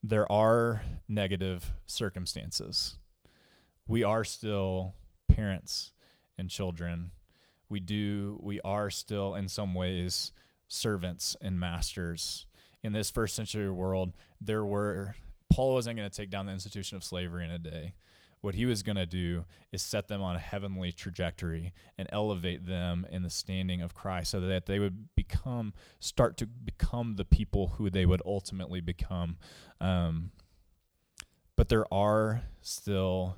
there 0.00 0.30
are 0.30 0.82
negative 1.08 1.72
circumstances 1.86 2.98
we 3.88 4.04
are 4.04 4.22
still 4.22 4.94
parents 5.28 5.90
and 6.38 6.48
children 6.48 7.10
we 7.68 7.80
do 7.80 8.38
we 8.42 8.60
are 8.62 8.90
still 8.90 9.34
in 9.34 9.48
some 9.48 9.74
ways 9.74 10.32
servants 10.68 11.36
and 11.40 11.58
masters. 11.58 12.46
In 12.82 12.92
this 12.92 13.10
first 13.10 13.34
century 13.34 13.70
world, 13.70 14.12
there 14.40 14.64
were 14.64 15.16
Paul 15.50 15.74
wasn't 15.74 15.96
going 15.96 16.08
to 16.08 16.16
take 16.16 16.30
down 16.30 16.46
the 16.46 16.52
institution 16.52 16.96
of 16.96 17.04
slavery 17.04 17.44
in 17.44 17.50
a 17.50 17.58
day. 17.58 17.94
What 18.40 18.54
he 18.54 18.66
was 18.66 18.84
going 18.84 18.96
to 18.96 19.06
do 19.06 19.44
is 19.72 19.82
set 19.82 20.06
them 20.06 20.22
on 20.22 20.36
a 20.36 20.38
heavenly 20.38 20.92
trajectory 20.92 21.72
and 21.96 22.08
elevate 22.12 22.66
them 22.66 23.04
in 23.10 23.24
the 23.24 23.30
standing 23.30 23.82
of 23.82 23.94
Christ 23.94 24.30
so 24.30 24.40
that 24.40 24.66
they 24.66 24.78
would 24.78 25.08
become, 25.16 25.74
start 25.98 26.36
to 26.36 26.46
become 26.46 27.16
the 27.16 27.24
people 27.24 27.72
who 27.78 27.90
they 27.90 28.06
would 28.06 28.22
ultimately 28.24 28.80
become. 28.80 29.38
Um, 29.80 30.30
but 31.56 31.68
there 31.68 31.92
are 31.92 32.42
still 32.60 33.36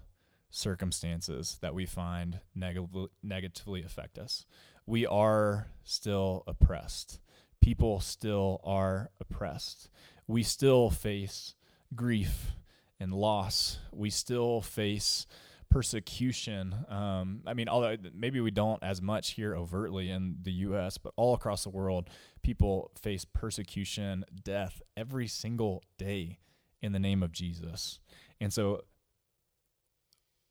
circumstances 0.51 1.59
that 1.61 1.75
we 1.75 1.87
find 1.87 2.41
negatively, 2.55 3.09
negatively 3.23 3.83
affect 3.83 4.19
us 4.19 4.47
we 4.91 5.07
are 5.07 5.69
still 5.85 6.43
oppressed. 6.49 7.21
People 7.61 8.01
still 8.01 8.61
are 8.65 9.11
oppressed. 9.21 9.89
We 10.27 10.43
still 10.43 10.91
face 10.91 11.55
grief 11.95 12.53
and 12.99 13.15
loss. 13.15 13.79
We 13.93 14.11
still 14.11 14.61
face 14.61 15.27
persecution. 15.71 16.75
Um, 16.89 17.43
I 17.47 17.55
mean, 17.55 17.69
although 17.69 17.97
maybe 18.13 18.41
we 18.41 18.51
don't 18.51 18.83
as 18.83 19.01
much 19.01 19.33
here 19.33 19.55
overtly 19.55 20.11
in 20.11 20.39
the 20.43 20.53
U.S., 20.53 20.99
but 20.99 21.13
all 21.15 21.35
across 21.35 21.63
the 21.63 21.71
world, 21.71 22.11
people 22.43 22.91
face 23.01 23.25
persecution, 23.25 24.25
death 24.43 24.83
every 24.97 25.29
single 25.29 25.85
day 25.99 26.41
in 26.83 26.91
the 26.91 26.99
name 26.99 27.23
of 27.23 27.31
Jesus. 27.31 28.01
And 28.41 28.53
so 28.53 28.83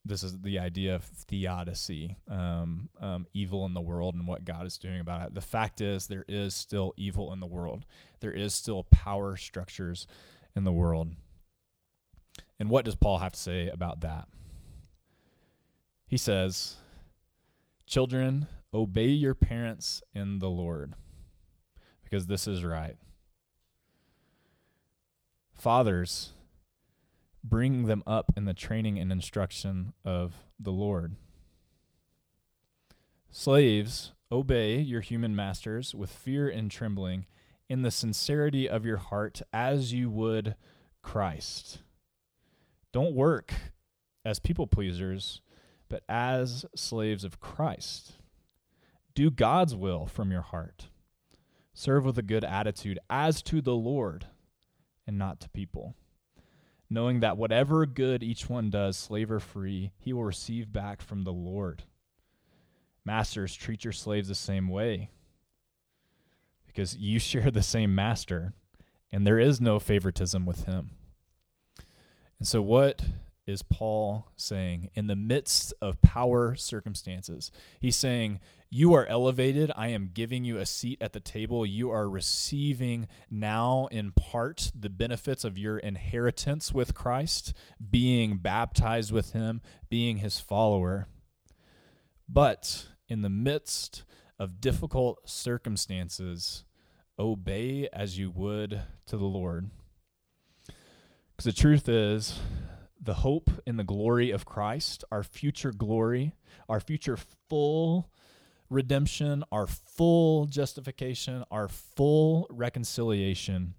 this 0.05 0.23
is 0.23 0.39
the 0.39 0.59
idea 0.59 0.95
of 0.95 1.03
theodicy, 1.03 2.17
um, 2.29 2.89
um, 2.99 3.27
evil 3.33 3.65
in 3.65 3.73
the 3.73 3.81
world 3.81 4.15
and 4.15 4.27
what 4.27 4.45
God 4.45 4.65
is 4.65 4.77
doing 4.77 4.99
about 4.99 5.27
it. 5.27 5.35
The 5.35 5.41
fact 5.41 5.81
is, 5.81 6.07
there 6.07 6.25
is 6.27 6.55
still 6.55 6.93
evil 6.97 7.31
in 7.33 7.39
the 7.39 7.45
world. 7.45 7.85
There 8.21 8.31
is 8.31 8.53
still 8.53 8.83
power 8.85 9.35
structures 9.35 10.07
in 10.55 10.63
the 10.63 10.71
world. 10.71 11.09
And 12.59 12.69
what 12.69 12.85
does 12.85 12.95
Paul 12.95 13.19
have 13.19 13.33
to 13.33 13.39
say 13.39 13.67
about 13.67 14.01
that? 14.01 14.27
he 16.09 16.17
says, 16.17 16.77
Children, 17.85 18.47
obey 18.73 19.07
your 19.07 19.35
parents 19.35 20.01
in 20.13 20.39
the 20.39 20.49
Lord, 20.49 20.95
because 22.03 22.25
this 22.25 22.47
is 22.47 22.63
right. 22.63 22.95
Fathers, 25.53 26.31
bring 27.43 27.85
them 27.85 28.03
up 28.05 28.31
in 28.35 28.45
the 28.45 28.53
training 28.53 28.99
and 28.99 29.11
instruction 29.11 29.93
of 30.03 30.35
the 30.59 30.71
Lord. 30.71 31.15
Slaves, 33.31 34.13
obey 34.31 34.79
your 34.79 35.01
human 35.01 35.35
masters 35.35 35.93
with 35.93 36.11
fear 36.11 36.49
and 36.49 36.69
trembling 36.69 37.25
in 37.69 37.83
the 37.83 37.91
sincerity 37.91 38.67
of 38.67 38.85
your 38.85 38.97
heart 38.97 39.41
as 39.53 39.93
you 39.93 40.09
would 40.09 40.55
Christ. 41.01 41.79
Don't 42.91 43.15
work 43.15 43.53
as 44.25 44.39
people 44.39 44.67
pleasers, 44.67 45.41
but 45.87 46.03
as 46.09 46.65
slaves 46.75 47.23
of 47.23 47.39
Christ. 47.39 48.13
Do 49.13 49.29
God's 49.29 49.75
will 49.75 50.05
from 50.07 50.31
your 50.31 50.41
heart. 50.41 50.89
Serve 51.73 52.05
with 52.05 52.17
a 52.17 52.23
good 52.23 52.43
attitude 52.43 52.99
as 53.09 53.41
to 53.43 53.61
the 53.61 53.75
Lord 53.75 54.25
and 55.07 55.17
not 55.17 55.39
to 55.41 55.49
people, 55.49 55.95
knowing 56.89 57.19
that 57.19 57.37
whatever 57.37 57.85
good 57.85 58.23
each 58.23 58.49
one 58.49 58.69
does, 58.69 58.97
slave 58.97 59.31
or 59.31 59.39
free, 59.39 59.91
he 59.97 60.13
will 60.13 60.23
receive 60.23 60.73
back 60.73 61.01
from 61.01 61.23
the 61.23 61.33
Lord. 61.33 61.83
Masters, 63.05 63.55
treat 63.55 63.83
your 63.83 63.93
slaves 63.93 64.27
the 64.27 64.35
same 64.35 64.67
way 64.67 65.09
because 66.65 66.97
you 66.97 67.19
share 67.19 67.51
the 67.51 67.63
same 67.63 67.93
master 67.93 68.53
and 69.11 69.25
there 69.25 69.39
is 69.39 69.59
no 69.59 69.79
favoritism 69.79 70.45
with 70.45 70.65
him. 70.65 70.91
And 72.37 72.47
so, 72.47 72.61
what 72.61 73.01
is 73.49 73.63
Paul 73.63 74.27
saying 74.35 74.91
in 74.93 75.07
the 75.07 75.15
midst 75.15 75.73
of 75.81 76.01
power 76.01 76.55
circumstances? 76.55 77.51
He's 77.79 77.95
saying, 77.95 78.39
You 78.69 78.93
are 78.93 79.05
elevated. 79.07 79.71
I 79.75 79.87
am 79.87 80.11
giving 80.13 80.45
you 80.45 80.57
a 80.57 80.65
seat 80.65 81.01
at 81.01 81.13
the 81.13 81.19
table. 81.19 81.65
You 81.65 81.89
are 81.89 82.07
receiving 82.07 83.07
now, 83.29 83.87
in 83.91 84.11
part, 84.11 84.71
the 84.79 84.89
benefits 84.89 85.43
of 85.43 85.57
your 85.57 85.79
inheritance 85.79 86.71
with 86.71 86.93
Christ, 86.93 87.53
being 87.89 88.37
baptized 88.37 89.11
with 89.11 89.33
him, 89.33 89.61
being 89.89 90.17
his 90.17 90.39
follower. 90.39 91.07
But 92.29 92.87
in 93.07 93.23
the 93.23 93.29
midst 93.29 94.03
of 94.37 94.61
difficult 94.61 95.27
circumstances, 95.27 96.63
obey 97.17 97.89
as 97.91 98.17
you 98.19 98.29
would 98.29 98.83
to 99.07 99.17
the 99.17 99.25
Lord. 99.25 99.71
Because 101.35 101.55
the 101.55 101.61
truth 101.61 101.89
is, 101.89 102.39
the 103.01 103.15
hope 103.15 103.49
and 103.65 103.79
the 103.79 103.83
glory 103.83 104.31
of 104.31 104.45
Christ, 104.45 105.03
our 105.11 105.23
future 105.23 105.71
glory, 105.71 106.35
our 106.67 106.79
future 106.79 107.17
full 107.49 108.09
redemption, 108.69 109.43
our 109.51 109.67
full 109.67 110.45
justification, 110.45 111.43
our 111.49 111.67
full 111.67 112.47
reconciliation. 112.49 113.73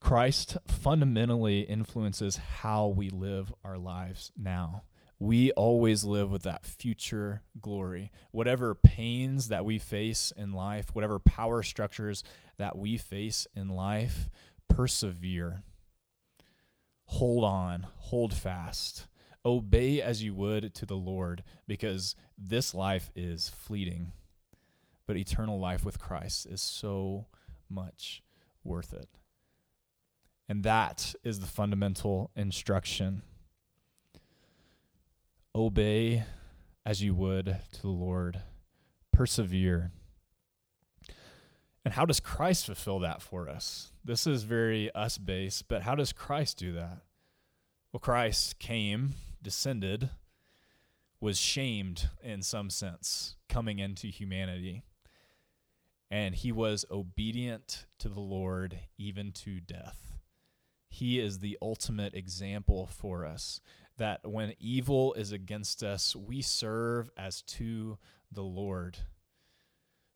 Christ 0.00 0.56
fundamentally 0.66 1.60
influences 1.60 2.36
how 2.36 2.88
we 2.88 3.10
live 3.10 3.52
our 3.64 3.78
lives 3.78 4.32
now 4.36 4.84
we 5.20 5.52
always 5.52 6.02
live 6.02 6.30
with 6.30 6.44
that 6.44 6.64
future 6.64 7.42
glory. 7.60 8.10
Whatever 8.32 8.74
pains 8.74 9.48
that 9.48 9.66
we 9.66 9.78
face 9.78 10.32
in 10.34 10.52
life, 10.52 10.94
whatever 10.94 11.18
power 11.18 11.62
structures 11.62 12.24
that 12.56 12.76
we 12.76 12.96
face 12.96 13.46
in 13.54 13.68
life, 13.68 14.30
persevere. 14.68 15.62
Hold 17.14 17.42
on, 17.44 17.86
hold 17.96 18.32
fast. 18.32 19.08
Obey 19.44 20.00
as 20.00 20.22
you 20.22 20.32
would 20.32 20.74
to 20.74 20.86
the 20.86 20.96
Lord, 20.96 21.42
because 21.66 22.14
this 22.38 22.72
life 22.72 23.10
is 23.16 23.48
fleeting, 23.48 24.12
but 25.06 25.16
eternal 25.16 25.58
life 25.58 25.84
with 25.84 25.98
Christ 25.98 26.46
is 26.46 26.62
so 26.62 27.26
much 27.68 28.22
worth 28.62 28.92
it. 28.92 29.08
And 30.48 30.62
that 30.62 31.14
is 31.24 31.40
the 31.40 31.46
fundamental 31.46 32.30
instruction 32.36 33.22
obey 35.52 36.24
as 36.86 37.02
you 37.02 37.12
would 37.14 37.56
to 37.72 37.82
the 37.82 37.88
Lord, 37.88 38.40
persevere. 39.12 39.90
And 41.84 41.94
how 41.94 42.04
does 42.04 42.20
Christ 42.20 42.66
fulfill 42.66 42.98
that 43.00 43.22
for 43.22 43.48
us? 43.48 43.92
This 44.04 44.26
is 44.26 44.42
very 44.42 44.94
us 44.94 45.18
based, 45.18 45.68
but 45.68 45.82
how 45.82 45.94
does 45.94 46.12
Christ 46.12 46.58
do 46.58 46.72
that? 46.74 46.98
Well, 47.92 48.00
Christ 48.00 48.58
came, 48.58 49.14
descended, 49.42 50.10
was 51.20 51.38
shamed 51.38 52.08
in 52.22 52.42
some 52.42 52.70
sense, 52.70 53.36
coming 53.48 53.78
into 53.78 54.08
humanity. 54.08 54.82
And 56.10 56.34
he 56.34 56.52
was 56.52 56.84
obedient 56.90 57.86
to 57.98 58.08
the 58.08 58.20
Lord 58.20 58.78
even 58.98 59.32
to 59.32 59.60
death. 59.60 60.12
He 60.88 61.20
is 61.20 61.38
the 61.38 61.56
ultimate 61.62 62.14
example 62.14 62.86
for 62.86 63.24
us 63.24 63.60
that 63.96 64.28
when 64.28 64.54
evil 64.58 65.14
is 65.14 65.30
against 65.30 65.82
us, 65.82 66.16
we 66.16 66.42
serve 66.42 67.10
as 67.16 67.42
to 67.42 67.98
the 68.32 68.42
Lord. 68.42 68.98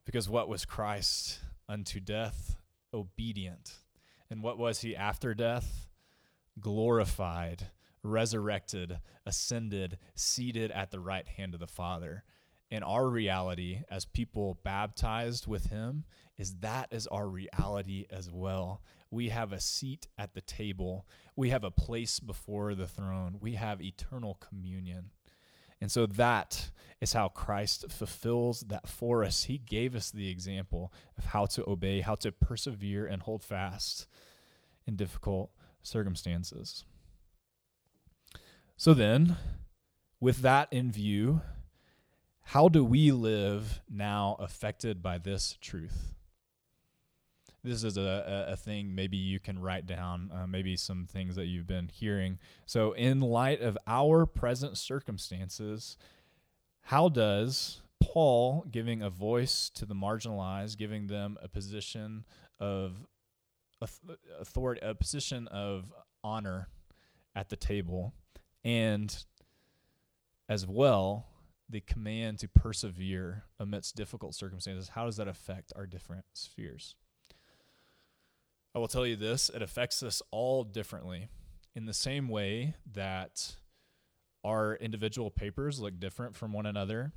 Because 0.04 0.28
what 0.28 0.48
was 0.48 0.64
Christ 0.64 1.40
unto 1.68 2.00
death? 2.00 2.56
Obedient. 2.92 3.78
And 4.30 4.42
what 4.42 4.58
was 4.58 4.80
he 4.80 4.96
after 4.96 5.34
death? 5.34 5.86
Glorified, 6.60 7.68
resurrected, 8.02 8.98
ascended, 9.26 9.98
seated 10.14 10.70
at 10.70 10.90
the 10.90 11.00
right 11.00 11.26
hand 11.26 11.54
of 11.54 11.60
the 11.60 11.66
Father. 11.66 12.24
And 12.70 12.82
our 12.82 13.08
reality 13.08 13.82
as 13.90 14.04
people 14.04 14.58
baptized 14.64 15.46
with 15.46 15.66
him 15.66 16.04
is 16.36 16.56
that 16.60 16.88
is 16.90 17.06
our 17.06 17.28
reality 17.28 18.06
as 18.10 18.30
well 18.30 18.80
we 19.14 19.28
have 19.28 19.52
a 19.52 19.60
seat 19.60 20.08
at 20.18 20.34
the 20.34 20.40
table. 20.40 21.06
We 21.36 21.50
have 21.50 21.62
a 21.62 21.70
place 21.70 22.18
before 22.18 22.74
the 22.74 22.88
throne. 22.88 23.36
We 23.40 23.54
have 23.54 23.80
eternal 23.80 24.34
communion. 24.34 25.10
And 25.84 25.92
so 25.92 26.06
that 26.06 26.70
is 27.02 27.12
how 27.12 27.28
Christ 27.28 27.90
fulfills 27.90 28.60
that 28.68 28.88
for 28.88 29.22
us. 29.22 29.44
He 29.44 29.58
gave 29.58 29.94
us 29.94 30.10
the 30.10 30.30
example 30.30 30.90
of 31.18 31.26
how 31.26 31.44
to 31.44 31.64
obey, 31.68 32.00
how 32.00 32.14
to 32.14 32.32
persevere 32.32 33.06
and 33.06 33.20
hold 33.20 33.42
fast 33.42 34.06
in 34.86 34.96
difficult 34.96 35.50
circumstances. 35.82 36.86
So 38.78 38.94
then, 38.94 39.36
with 40.20 40.38
that 40.38 40.72
in 40.72 40.90
view, 40.90 41.42
how 42.44 42.70
do 42.70 42.82
we 42.82 43.12
live 43.12 43.82
now 43.86 44.38
affected 44.40 45.02
by 45.02 45.18
this 45.18 45.58
truth? 45.60 46.13
This 47.64 47.82
is 47.82 47.96
a, 47.96 48.46
a, 48.50 48.56
thing 48.56 48.94
maybe 48.94 49.16
you 49.16 49.40
can 49.40 49.58
write 49.58 49.86
down, 49.86 50.30
uh, 50.34 50.46
maybe 50.46 50.76
some 50.76 51.06
things 51.06 51.34
that 51.36 51.46
you've 51.46 51.66
been 51.66 51.88
hearing. 51.88 52.38
So, 52.66 52.92
in 52.92 53.20
light 53.20 53.62
of 53.62 53.78
our 53.86 54.26
present 54.26 54.76
circumstances, 54.76 55.96
how 56.82 57.08
does 57.08 57.80
Paul 58.02 58.66
giving 58.70 59.00
a 59.00 59.08
voice 59.08 59.70
to 59.70 59.86
the 59.86 59.94
marginalized, 59.94 60.76
giving 60.76 61.06
them 61.06 61.38
a 61.42 61.48
position 61.48 62.24
of 62.60 63.06
authority, 64.38 64.80
a 64.84 64.94
position 64.94 65.48
of 65.48 65.92
honor 66.22 66.68
at 67.34 67.48
the 67.48 67.56
table, 67.56 68.12
and 68.62 69.24
as 70.48 70.66
well 70.66 71.26
the 71.68 71.80
command 71.80 72.38
to 72.38 72.48
persevere 72.48 73.44
amidst 73.58 73.96
difficult 73.96 74.34
circumstances, 74.34 74.90
how 74.90 75.06
does 75.06 75.16
that 75.16 75.28
affect 75.28 75.72
our 75.74 75.86
different 75.86 76.24
spheres? 76.34 76.94
I 78.74 78.80
will 78.80 78.88
tell 78.88 79.06
you 79.06 79.16
this 79.16 79.50
it 79.54 79.62
affects 79.62 80.02
us 80.02 80.20
all 80.30 80.64
differently 80.64 81.28
in 81.74 81.86
the 81.86 81.94
same 81.94 82.28
way 82.28 82.74
that 82.92 83.56
our 84.42 84.74
individual 84.76 85.30
papers 85.30 85.80
look 85.80 85.98
different 86.00 86.34
from 86.34 86.52
one 86.52 86.66
another, 86.66 87.12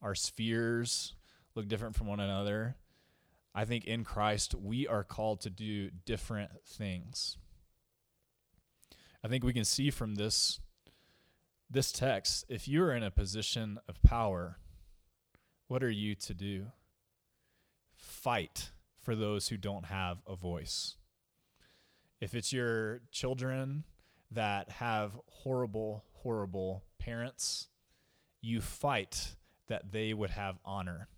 our 0.00 0.14
spheres 0.14 1.14
look 1.54 1.68
different 1.68 1.96
from 1.96 2.06
one 2.06 2.20
another. 2.20 2.76
I 3.52 3.64
think 3.64 3.84
in 3.84 4.04
Christ, 4.04 4.54
we 4.54 4.86
are 4.86 5.02
called 5.02 5.40
to 5.40 5.50
do 5.50 5.90
different 6.06 6.50
things. 6.64 7.36
I 9.24 9.28
think 9.28 9.42
we 9.42 9.52
can 9.52 9.64
see 9.64 9.90
from 9.90 10.14
this 10.14 10.60
this 11.68 11.92
text 11.92 12.44
if 12.48 12.66
you 12.66 12.82
are 12.82 12.94
in 12.94 13.02
a 13.02 13.10
position 13.10 13.78
of 13.88 14.02
power, 14.02 14.58
what 15.68 15.82
are 15.82 15.90
you 15.90 16.14
to 16.14 16.34
do? 16.34 16.66
Fight 17.94 18.70
for 19.00 19.14
those 19.14 19.48
who 19.48 19.56
don't 19.56 19.86
have 19.86 20.18
a 20.26 20.36
voice. 20.36 20.96
If 22.20 22.34
it's 22.34 22.52
your 22.52 23.00
children 23.10 23.84
that 24.30 24.70
have 24.70 25.12
horrible, 25.26 26.04
horrible 26.12 26.84
parents, 26.98 27.68
you 28.42 28.60
fight 28.60 29.36
that 29.68 29.92
they 29.92 30.12
would 30.12 30.30
have 30.30 30.58
honor. 30.64 31.08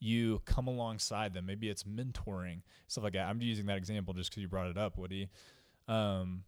You 0.00 0.40
come 0.44 0.66
alongside 0.66 1.34
them. 1.34 1.46
Maybe 1.46 1.68
it's 1.68 1.84
mentoring, 1.84 2.62
stuff 2.88 3.04
like 3.04 3.12
that. 3.12 3.28
I'm 3.28 3.40
using 3.40 3.66
that 3.66 3.76
example 3.76 4.14
just 4.14 4.30
because 4.30 4.42
you 4.42 4.48
brought 4.48 4.70
it 4.70 4.78
up, 4.78 4.96
Woody. 4.96 5.28
Um, 5.86 6.44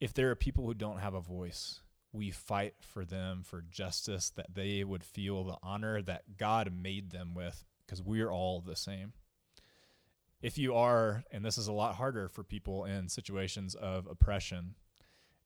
if 0.00 0.14
there 0.14 0.30
are 0.30 0.36
people 0.36 0.64
who 0.66 0.74
don't 0.74 0.98
have 0.98 1.14
a 1.14 1.20
voice, 1.20 1.80
we 2.12 2.30
fight 2.30 2.74
for 2.80 3.04
them 3.04 3.42
for 3.44 3.64
justice, 3.68 4.30
that 4.36 4.54
they 4.54 4.84
would 4.84 5.02
feel 5.02 5.44
the 5.44 5.56
honor 5.62 6.00
that 6.02 6.36
God 6.36 6.72
made 6.72 7.10
them 7.10 7.34
with, 7.34 7.64
because 7.84 8.00
we're 8.00 8.30
all 8.30 8.60
the 8.60 8.76
same. 8.76 9.12
If 10.44 10.58
you 10.58 10.74
are, 10.74 11.24
and 11.30 11.42
this 11.42 11.56
is 11.56 11.68
a 11.68 11.72
lot 11.72 11.94
harder 11.94 12.28
for 12.28 12.44
people 12.44 12.84
in 12.84 13.08
situations 13.08 13.74
of 13.74 14.06
oppression, 14.06 14.74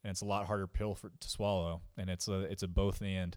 and 0.02 0.10
it's 0.10 0.22
a 0.22 0.24
lot 0.24 0.48
harder 0.48 0.66
pill 0.66 0.96
for, 0.96 1.12
to 1.20 1.30
swallow, 1.30 1.82
and 1.96 2.10
it's 2.10 2.26
a 2.26 2.40
it's 2.40 2.64
a 2.64 2.68
both 2.68 3.00
and. 3.00 3.36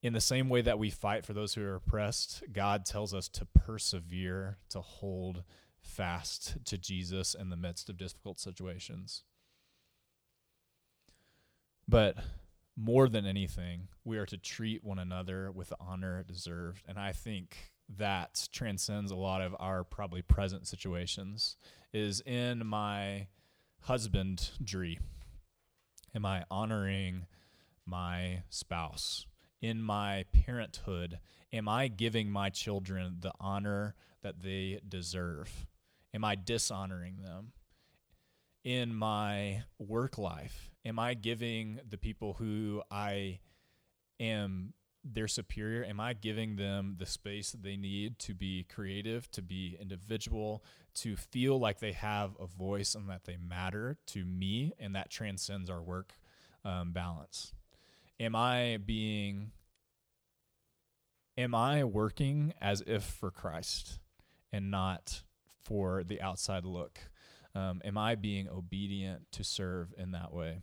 In 0.00 0.12
the 0.12 0.20
same 0.20 0.48
way 0.48 0.60
that 0.60 0.78
we 0.78 0.90
fight 0.90 1.26
for 1.26 1.32
those 1.32 1.54
who 1.54 1.64
are 1.64 1.74
oppressed, 1.74 2.44
God 2.52 2.84
tells 2.84 3.12
us 3.12 3.28
to 3.30 3.46
persevere, 3.46 4.58
to 4.68 4.80
hold 4.80 5.42
fast 5.80 6.64
to 6.66 6.78
Jesus 6.78 7.34
in 7.34 7.50
the 7.50 7.56
midst 7.56 7.88
of 7.88 7.98
difficult 7.98 8.38
situations. 8.38 9.24
But 11.88 12.16
more 12.76 13.08
than 13.08 13.26
anything, 13.26 13.88
we 14.04 14.18
are 14.18 14.26
to 14.26 14.38
treat 14.38 14.84
one 14.84 15.00
another 15.00 15.50
with 15.50 15.70
the 15.70 15.76
honor 15.80 16.20
it 16.20 16.28
deserved. 16.28 16.84
And 16.86 16.96
I 16.96 17.10
think 17.10 17.72
that 17.88 18.48
transcends 18.52 19.10
a 19.10 19.16
lot 19.16 19.40
of 19.40 19.54
our 19.58 19.84
probably 19.84 20.22
present 20.22 20.66
situations. 20.66 21.56
Is 21.92 22.20
in 22.20 22.66
my 22.66 23.28
husbandry, 23.82 24.98
am 26.14 26.26
I 26.26 26.44
honoring 26.50 27.26
my 27.84 28.42
spouse? 28.48 29.26
In 29.62 29.80
my 29.80 30.24
parenthood, 30.32 31.20
am 31.52 31.68
I 31.68 31.88
giving 31.88 32.30
my 32.30 32.50
children 32.50 33.16
the 33.20 33.32
honor 33.40 33.94
that 34.22 34.42
they 34.42 34.80
deserve? 34.86 35.66
Am 36.12 36.24
I 36.24 36.34
dishonoring 36.34 37.22
them? 37.22 37.52
In 38.64 38.94
my 38.94 39.62
work 39.78 40.18
life, 40.18 40.70
am 40.84 40.98
I 40.98 41.14
giving 41.14 41.80
the 41.88 41.98
people 41.98 42.34
who 42.34 42.82
I 42.90 43.38
am 44.18 44.74
their 45.12 45.28
superior, 45.28 45.84
am 45.84 46.00
I 46.00 46.12
giving 46.12 46.56
them 46.56 46.96
the 46.98 47.06
space 47.06 47.52
that 47.52 47.62
they 47.62 47.76
need 47.76 48.18
to 48.20 48.34
be 48.34 48.64
creative, 48.64 49.30
to 49.32 49.42
be 49.42 49.76
individual, 49.80 50.64
to 50.96 51.16
feel 51.16 51.58
like 51.58 51.78
they 51.78 51.92
have 51.92 52.32
a 52.40 52.46
voice 52.46 52.94
and 52.94 53.08
that 53.08 53.24
they 53.24 53.36
matter 53.36 53.98
to 54.06 54.24
me, 54.24 54.72
and 54.78 54.94
that 54.94 55.10
transcends 55.10 55.70
our 55.70 55.82
work 55.82 56.14
um, 56.64 56.92
balance? 56.92 57.52
Am 58.18 58.34
I 58.34 58.78
being, 58.84 59.52
am 61.36 61.54
I 61.54 61.84
working 61.84 62.52
as 62.60 62.82
if 62.86 63.02
for 63.04 63.30
Christ 63.30 63.98
and 64.52 64.70
not 64.70 65.22
for 65.62 66.02
the 66.02 66.20
outside 66.20 66.64
look? 66.64 66.98
Um, 67.54 67.80
am 67.84 67.96
I 67.96 68.16
being 68.16 68.48
obedient 68.48 69.30
to 69.32 69.44
serve 69.44 69.94
in 69.96 70.12
that 70.12 70.32
way? 70.32 70.60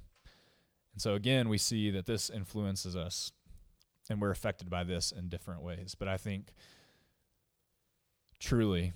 And 0.93 1.01
so 1.01 1.15
again, 1.15 1.49
we 1.49 1.57
see 1.57 1.89
that 1.91 2.05
this 2.05 2.29
influences 2.29 2.95
us 2.95 3.31
and 4.09 4.21
we're 4.21 4.31
affected 4.31 4.69
by 4.69 4.83
this 4.83 5.11
in 5.11 5.29
different 5.29 5.61
ways. 5.61 5.95
But 5.97 6.07
I 6.07 6.17
think 6.17 6.53
truly, 8.39 8.93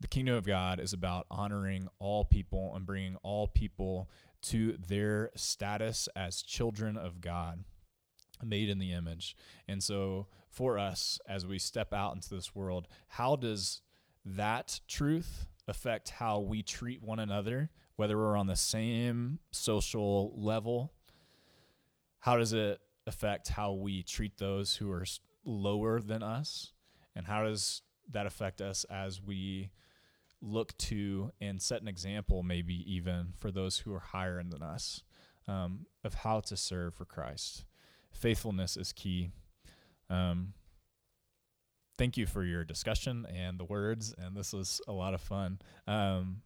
the 0.00 0.08
kingdom 0.08 0.34
of 0.34 0.46
God 0.46 0.80
is 0.80 0.92
about 0.92 1.26
honoring 1.30 1.88
all 1.98 2.24
people 2.24 2.72
and 2.74 2.86
bringing 2.86 3.16
all 3.22 3.46
people 3.46 4.10
to 4.42 4.76
their 4.76 5.30
status 5.34 6.08
as 6.14 6.42
children 6.42 6.96
of 6.96 7.20
God, 7.20 7.64
made 8.44 8.68
in 8.68 8.78
the 8.78 8.92
image. 8.92 9.36
And 9.66 9.82
so, 9.82 10.26
for 10.50 10.78
us, 10.78 11.18
as 11.26 11.46
we 11.46 11.58
step 11.58 11.92
out 11.92 12.14
into 12.14 12.28
this 12.28 12.54
world, 12.54 12.86
how 13.08 13.36
does 13.36 13.80
that 14.24 14.80
truth 14.86 15.46
affect 15.66 16.10
how 16.10 16.40
we 16.40 16.62
treat 16.62 17.02
one 17.02 17.18
another, 17.18 17.70
whether 17.96 18.16
we're 18.16 18.36
on 18.36 18.46
the 18.46 18.56
same 18.56 19.38
social 19.50 20.32
level? 20.36 20.92
How 22.20 22.36
does 22.36 22.52
it 22.52 22.80
affect 23.06 23.48
how 23.48 23.72
we 23.72 24.02
treat 24.02 24.38
those 24.38 24.76
who 24.76 24.90
are 24.90 25.04
lower 25.44 26.00
than 26.00 26.22
us? 26.22 26.72
And 27.14 27.26
how 27.26 27.44
does 27.44 27.82
that 28.10 28.26
affect 28.26 28.60
us 28.60 28.84
as 28.84 29.22
we 29.22 29.70
look 30.40 30.76
to 30.76 31.30
and 31.40 31.60
set 31.60 31.80
an 31.80 31.88
example, 31.88 32.42
maybe 32.42 32.74
even 32.92 33.32
for 33.36 33.50
those 33.50 33.78
who 33.78 33.94
are 33.94 34.00
higher 34.00 34.42
than 34.42 34.62
us, 34.62 35.02
um, 35.46 35.86
of 36.02 36.14
how 36.14 36.40
to 36.40 36.56
serve 36.56 36.94
for 36.94 37.04
Christ? 37.04 37.64
Faithfulness 38.10 38.76
is 38.76 38.92
key. 38.92 39.30
Um, 40.10 40.54
thank 41.96 42.16
you 42.16 42.26
for 42.26 42.44
your 42.44 42.64
discussion 42.64 43.26
and 43.26 43.58
the 43.58 43.64
words, 43.64 44.14
and 44.18 44.36
this 44.36 44.52
was 44.52 44.80
a 44.86 44.92
lot 44.92 45.14
of 45.14 45.20
fun. 45.20 45.60
Um, 45.86 46.42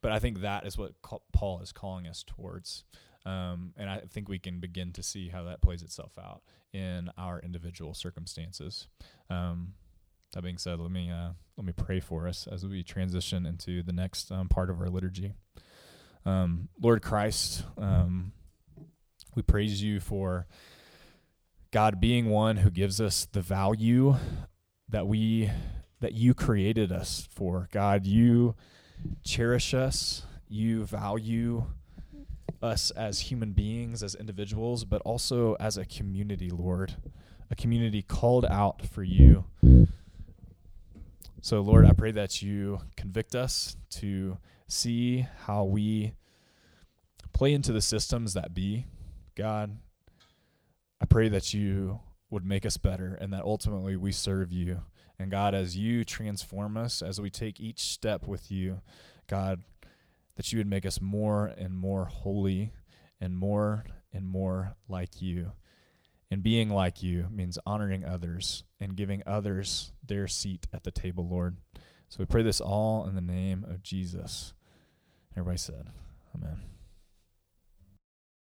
but 0.00 0.12
I 0.12 0.18
think 0.18 0.40
that 0.40 0.66
is 0.66 0.76
what 0.76 0.92
Paul 1.32 1.60
is 1.60 1.72
calling 1.72 2.06
us 2.06 2.24
towards. 2.26 2.84
Um, 3.24 3.72
and 3.76 3.88
I 3.88 4.00
think 4.00 4.28
we 4.28 4.38
can 4.38 4.58
begin 4.58 4.92
to 4.94 5.02
see 5.02 5.28
how 5.28 5.44
that 5.44 5.62
plays 5.62 5.82
itself 5.82 6.12
out 6.18 6.42
in 6.72 7.10
our 7.16 7.40
individual 7.40 7.94
circumstances. 7.94 8.88
Um, 9.30 9.74
that 10.32 10.42
being 10.42 10.58
said, 10.58 10.80
let 10.80 10.90
me 10.90 11.10
uh, 11.10 11.30
let 11.56 11.66
me 11.66 11.72
pray 11.72 12.00
for 12.00 12.26
us 12.26 12.48
as 12.50 12.66
we 12.66 12.82
transition 12.82 13.46
into 13.46 13.82
the 13.82 13.92
next 13.92 14.32
um, 14.32 14.48
part 14.48 14.70
of 14.70 14.80
our 14.80 14.88
liturgy. 14.88 15.34
Um, 16.24 16.68
Lord 16.80 17.02
Christ, 17.02 17.64
um, 17.76 18.32
we 19.34 19.42
praise 19.42 19.82
you 19.82 20.00
for 20.00 20.46
God 21.70 22.00
being 22.00 22.28
one 22.28 22.58
who 22.58 22.70
gives 22.70 23.00
us 23.00 23.26
the 23.32 23.40
value 23.40 24.16
that 24.88 25.06
we 25.06 25.50
that 26.00 26.14
you 26.14 26.34
created 26.34 26.90
us 26.90 27.28
for. 27.30 27.68
God, 27.72 28.06
you 28.06 28.54
cherish 29.24 29.74
us, 29.74 30.24
you 30.48 30.84
value 30.84 31.66
us 32.62 32.90
as 32.92 33.20
human 33.20 33.52
beings, 33.52 34.02
as 34.02 34.14
individuals, 34.14 34.84
but 34.84 35.02
also 35.02 35.54
as 35.60 35.76
a 35.76 35.84
community, 35.84 36.50
Lord, 36.50 36.94
a 37.50 37.54
community 37.54 38.02
called 38.02 38.44
out 38.44 38.86
for 38.86 39.02
you. 39.02 39.44
So, 41.40 41.60
Lord, 41.60 41.84
I 41.84 41.92
pray 41.92 42.12
that 42.12 42.40
you 42.40 42.80
convict 42.96 43.34
us 43.34 43.76
to 43.90 44.38
see 44.68 45.26
how 45.46 45.64
we 45.64 46.14
play 47.32 47.52
into 47.52 47.72
the 47.72 47.80
systems 47.80 48.34
that 48.34 48.54
be. 48.54 48.86
God, 49.34 49.76
I 51.00 51.06
pray 51.06 51.28
that 51.28 51.52
you 51.52 52.00
would 52.30 52.44
make 52.44 52.64
us 52.64 52.76
better 52.76 53.18
and 53.20 53.32
that 53.32 53.42
ultimately 53.42 53.96
we 53.96 54.12
serve 54.12 54.52
you. 54.52 54.82
And 55.18 55.30
God, 55.30 55.54
as 55.54 55.76
you 55.76 56.04
transform 56.04 56.76
us, 56.76 57.02
as 57.02 57.20
we 57.20 57.28
take 57.28 57.60
each 57.60 57.80
step 57.80 58.26
with 58.26 58.50
you, 58.50 58.80
God, 59.28 59.62
that 60.36 60.52
you 60.52 60.58
would 60.58 60.66
make 60.66 60.86
us 60.86 61.00
more 61.00 61.46
and 61.46 61.74
more 61.74 62.06
holy 62.06 62.72
and 63.20 63.36
more 63.36 63.84
and 64.12 64.26
more 64.26 64.76
like 64.88 65.20
you. 65.20 65.52
And 66.30 66.42
being 66.42 66.70
like 66.70 67.02
you 67.02 67.26
means 67.30 67.58
honoring 67.66 68.04
others 68.04 68.64
and 68.80 68.96
giving 68.96 69.22
others 69.26 69.92
their 70.06 70.26
seat 70.26 70.66
at 70.72 70.82
the 70.82 70.90
table, 70.90 71.28
Lord. 71.28 71.56
So 72.08 72.16
we 72.18 72.24
pray 72.24 72.42
this 72.42 72.60
all 72.60 73.06
in 73.06 73.14
the 73.14 73.20
name 73.20 73.64
of 73.68 73.82
Jesus. 73.82 74.54
Everybody 75.36 75.58
said, 75.58 75.88
Amen. 76.34 76.71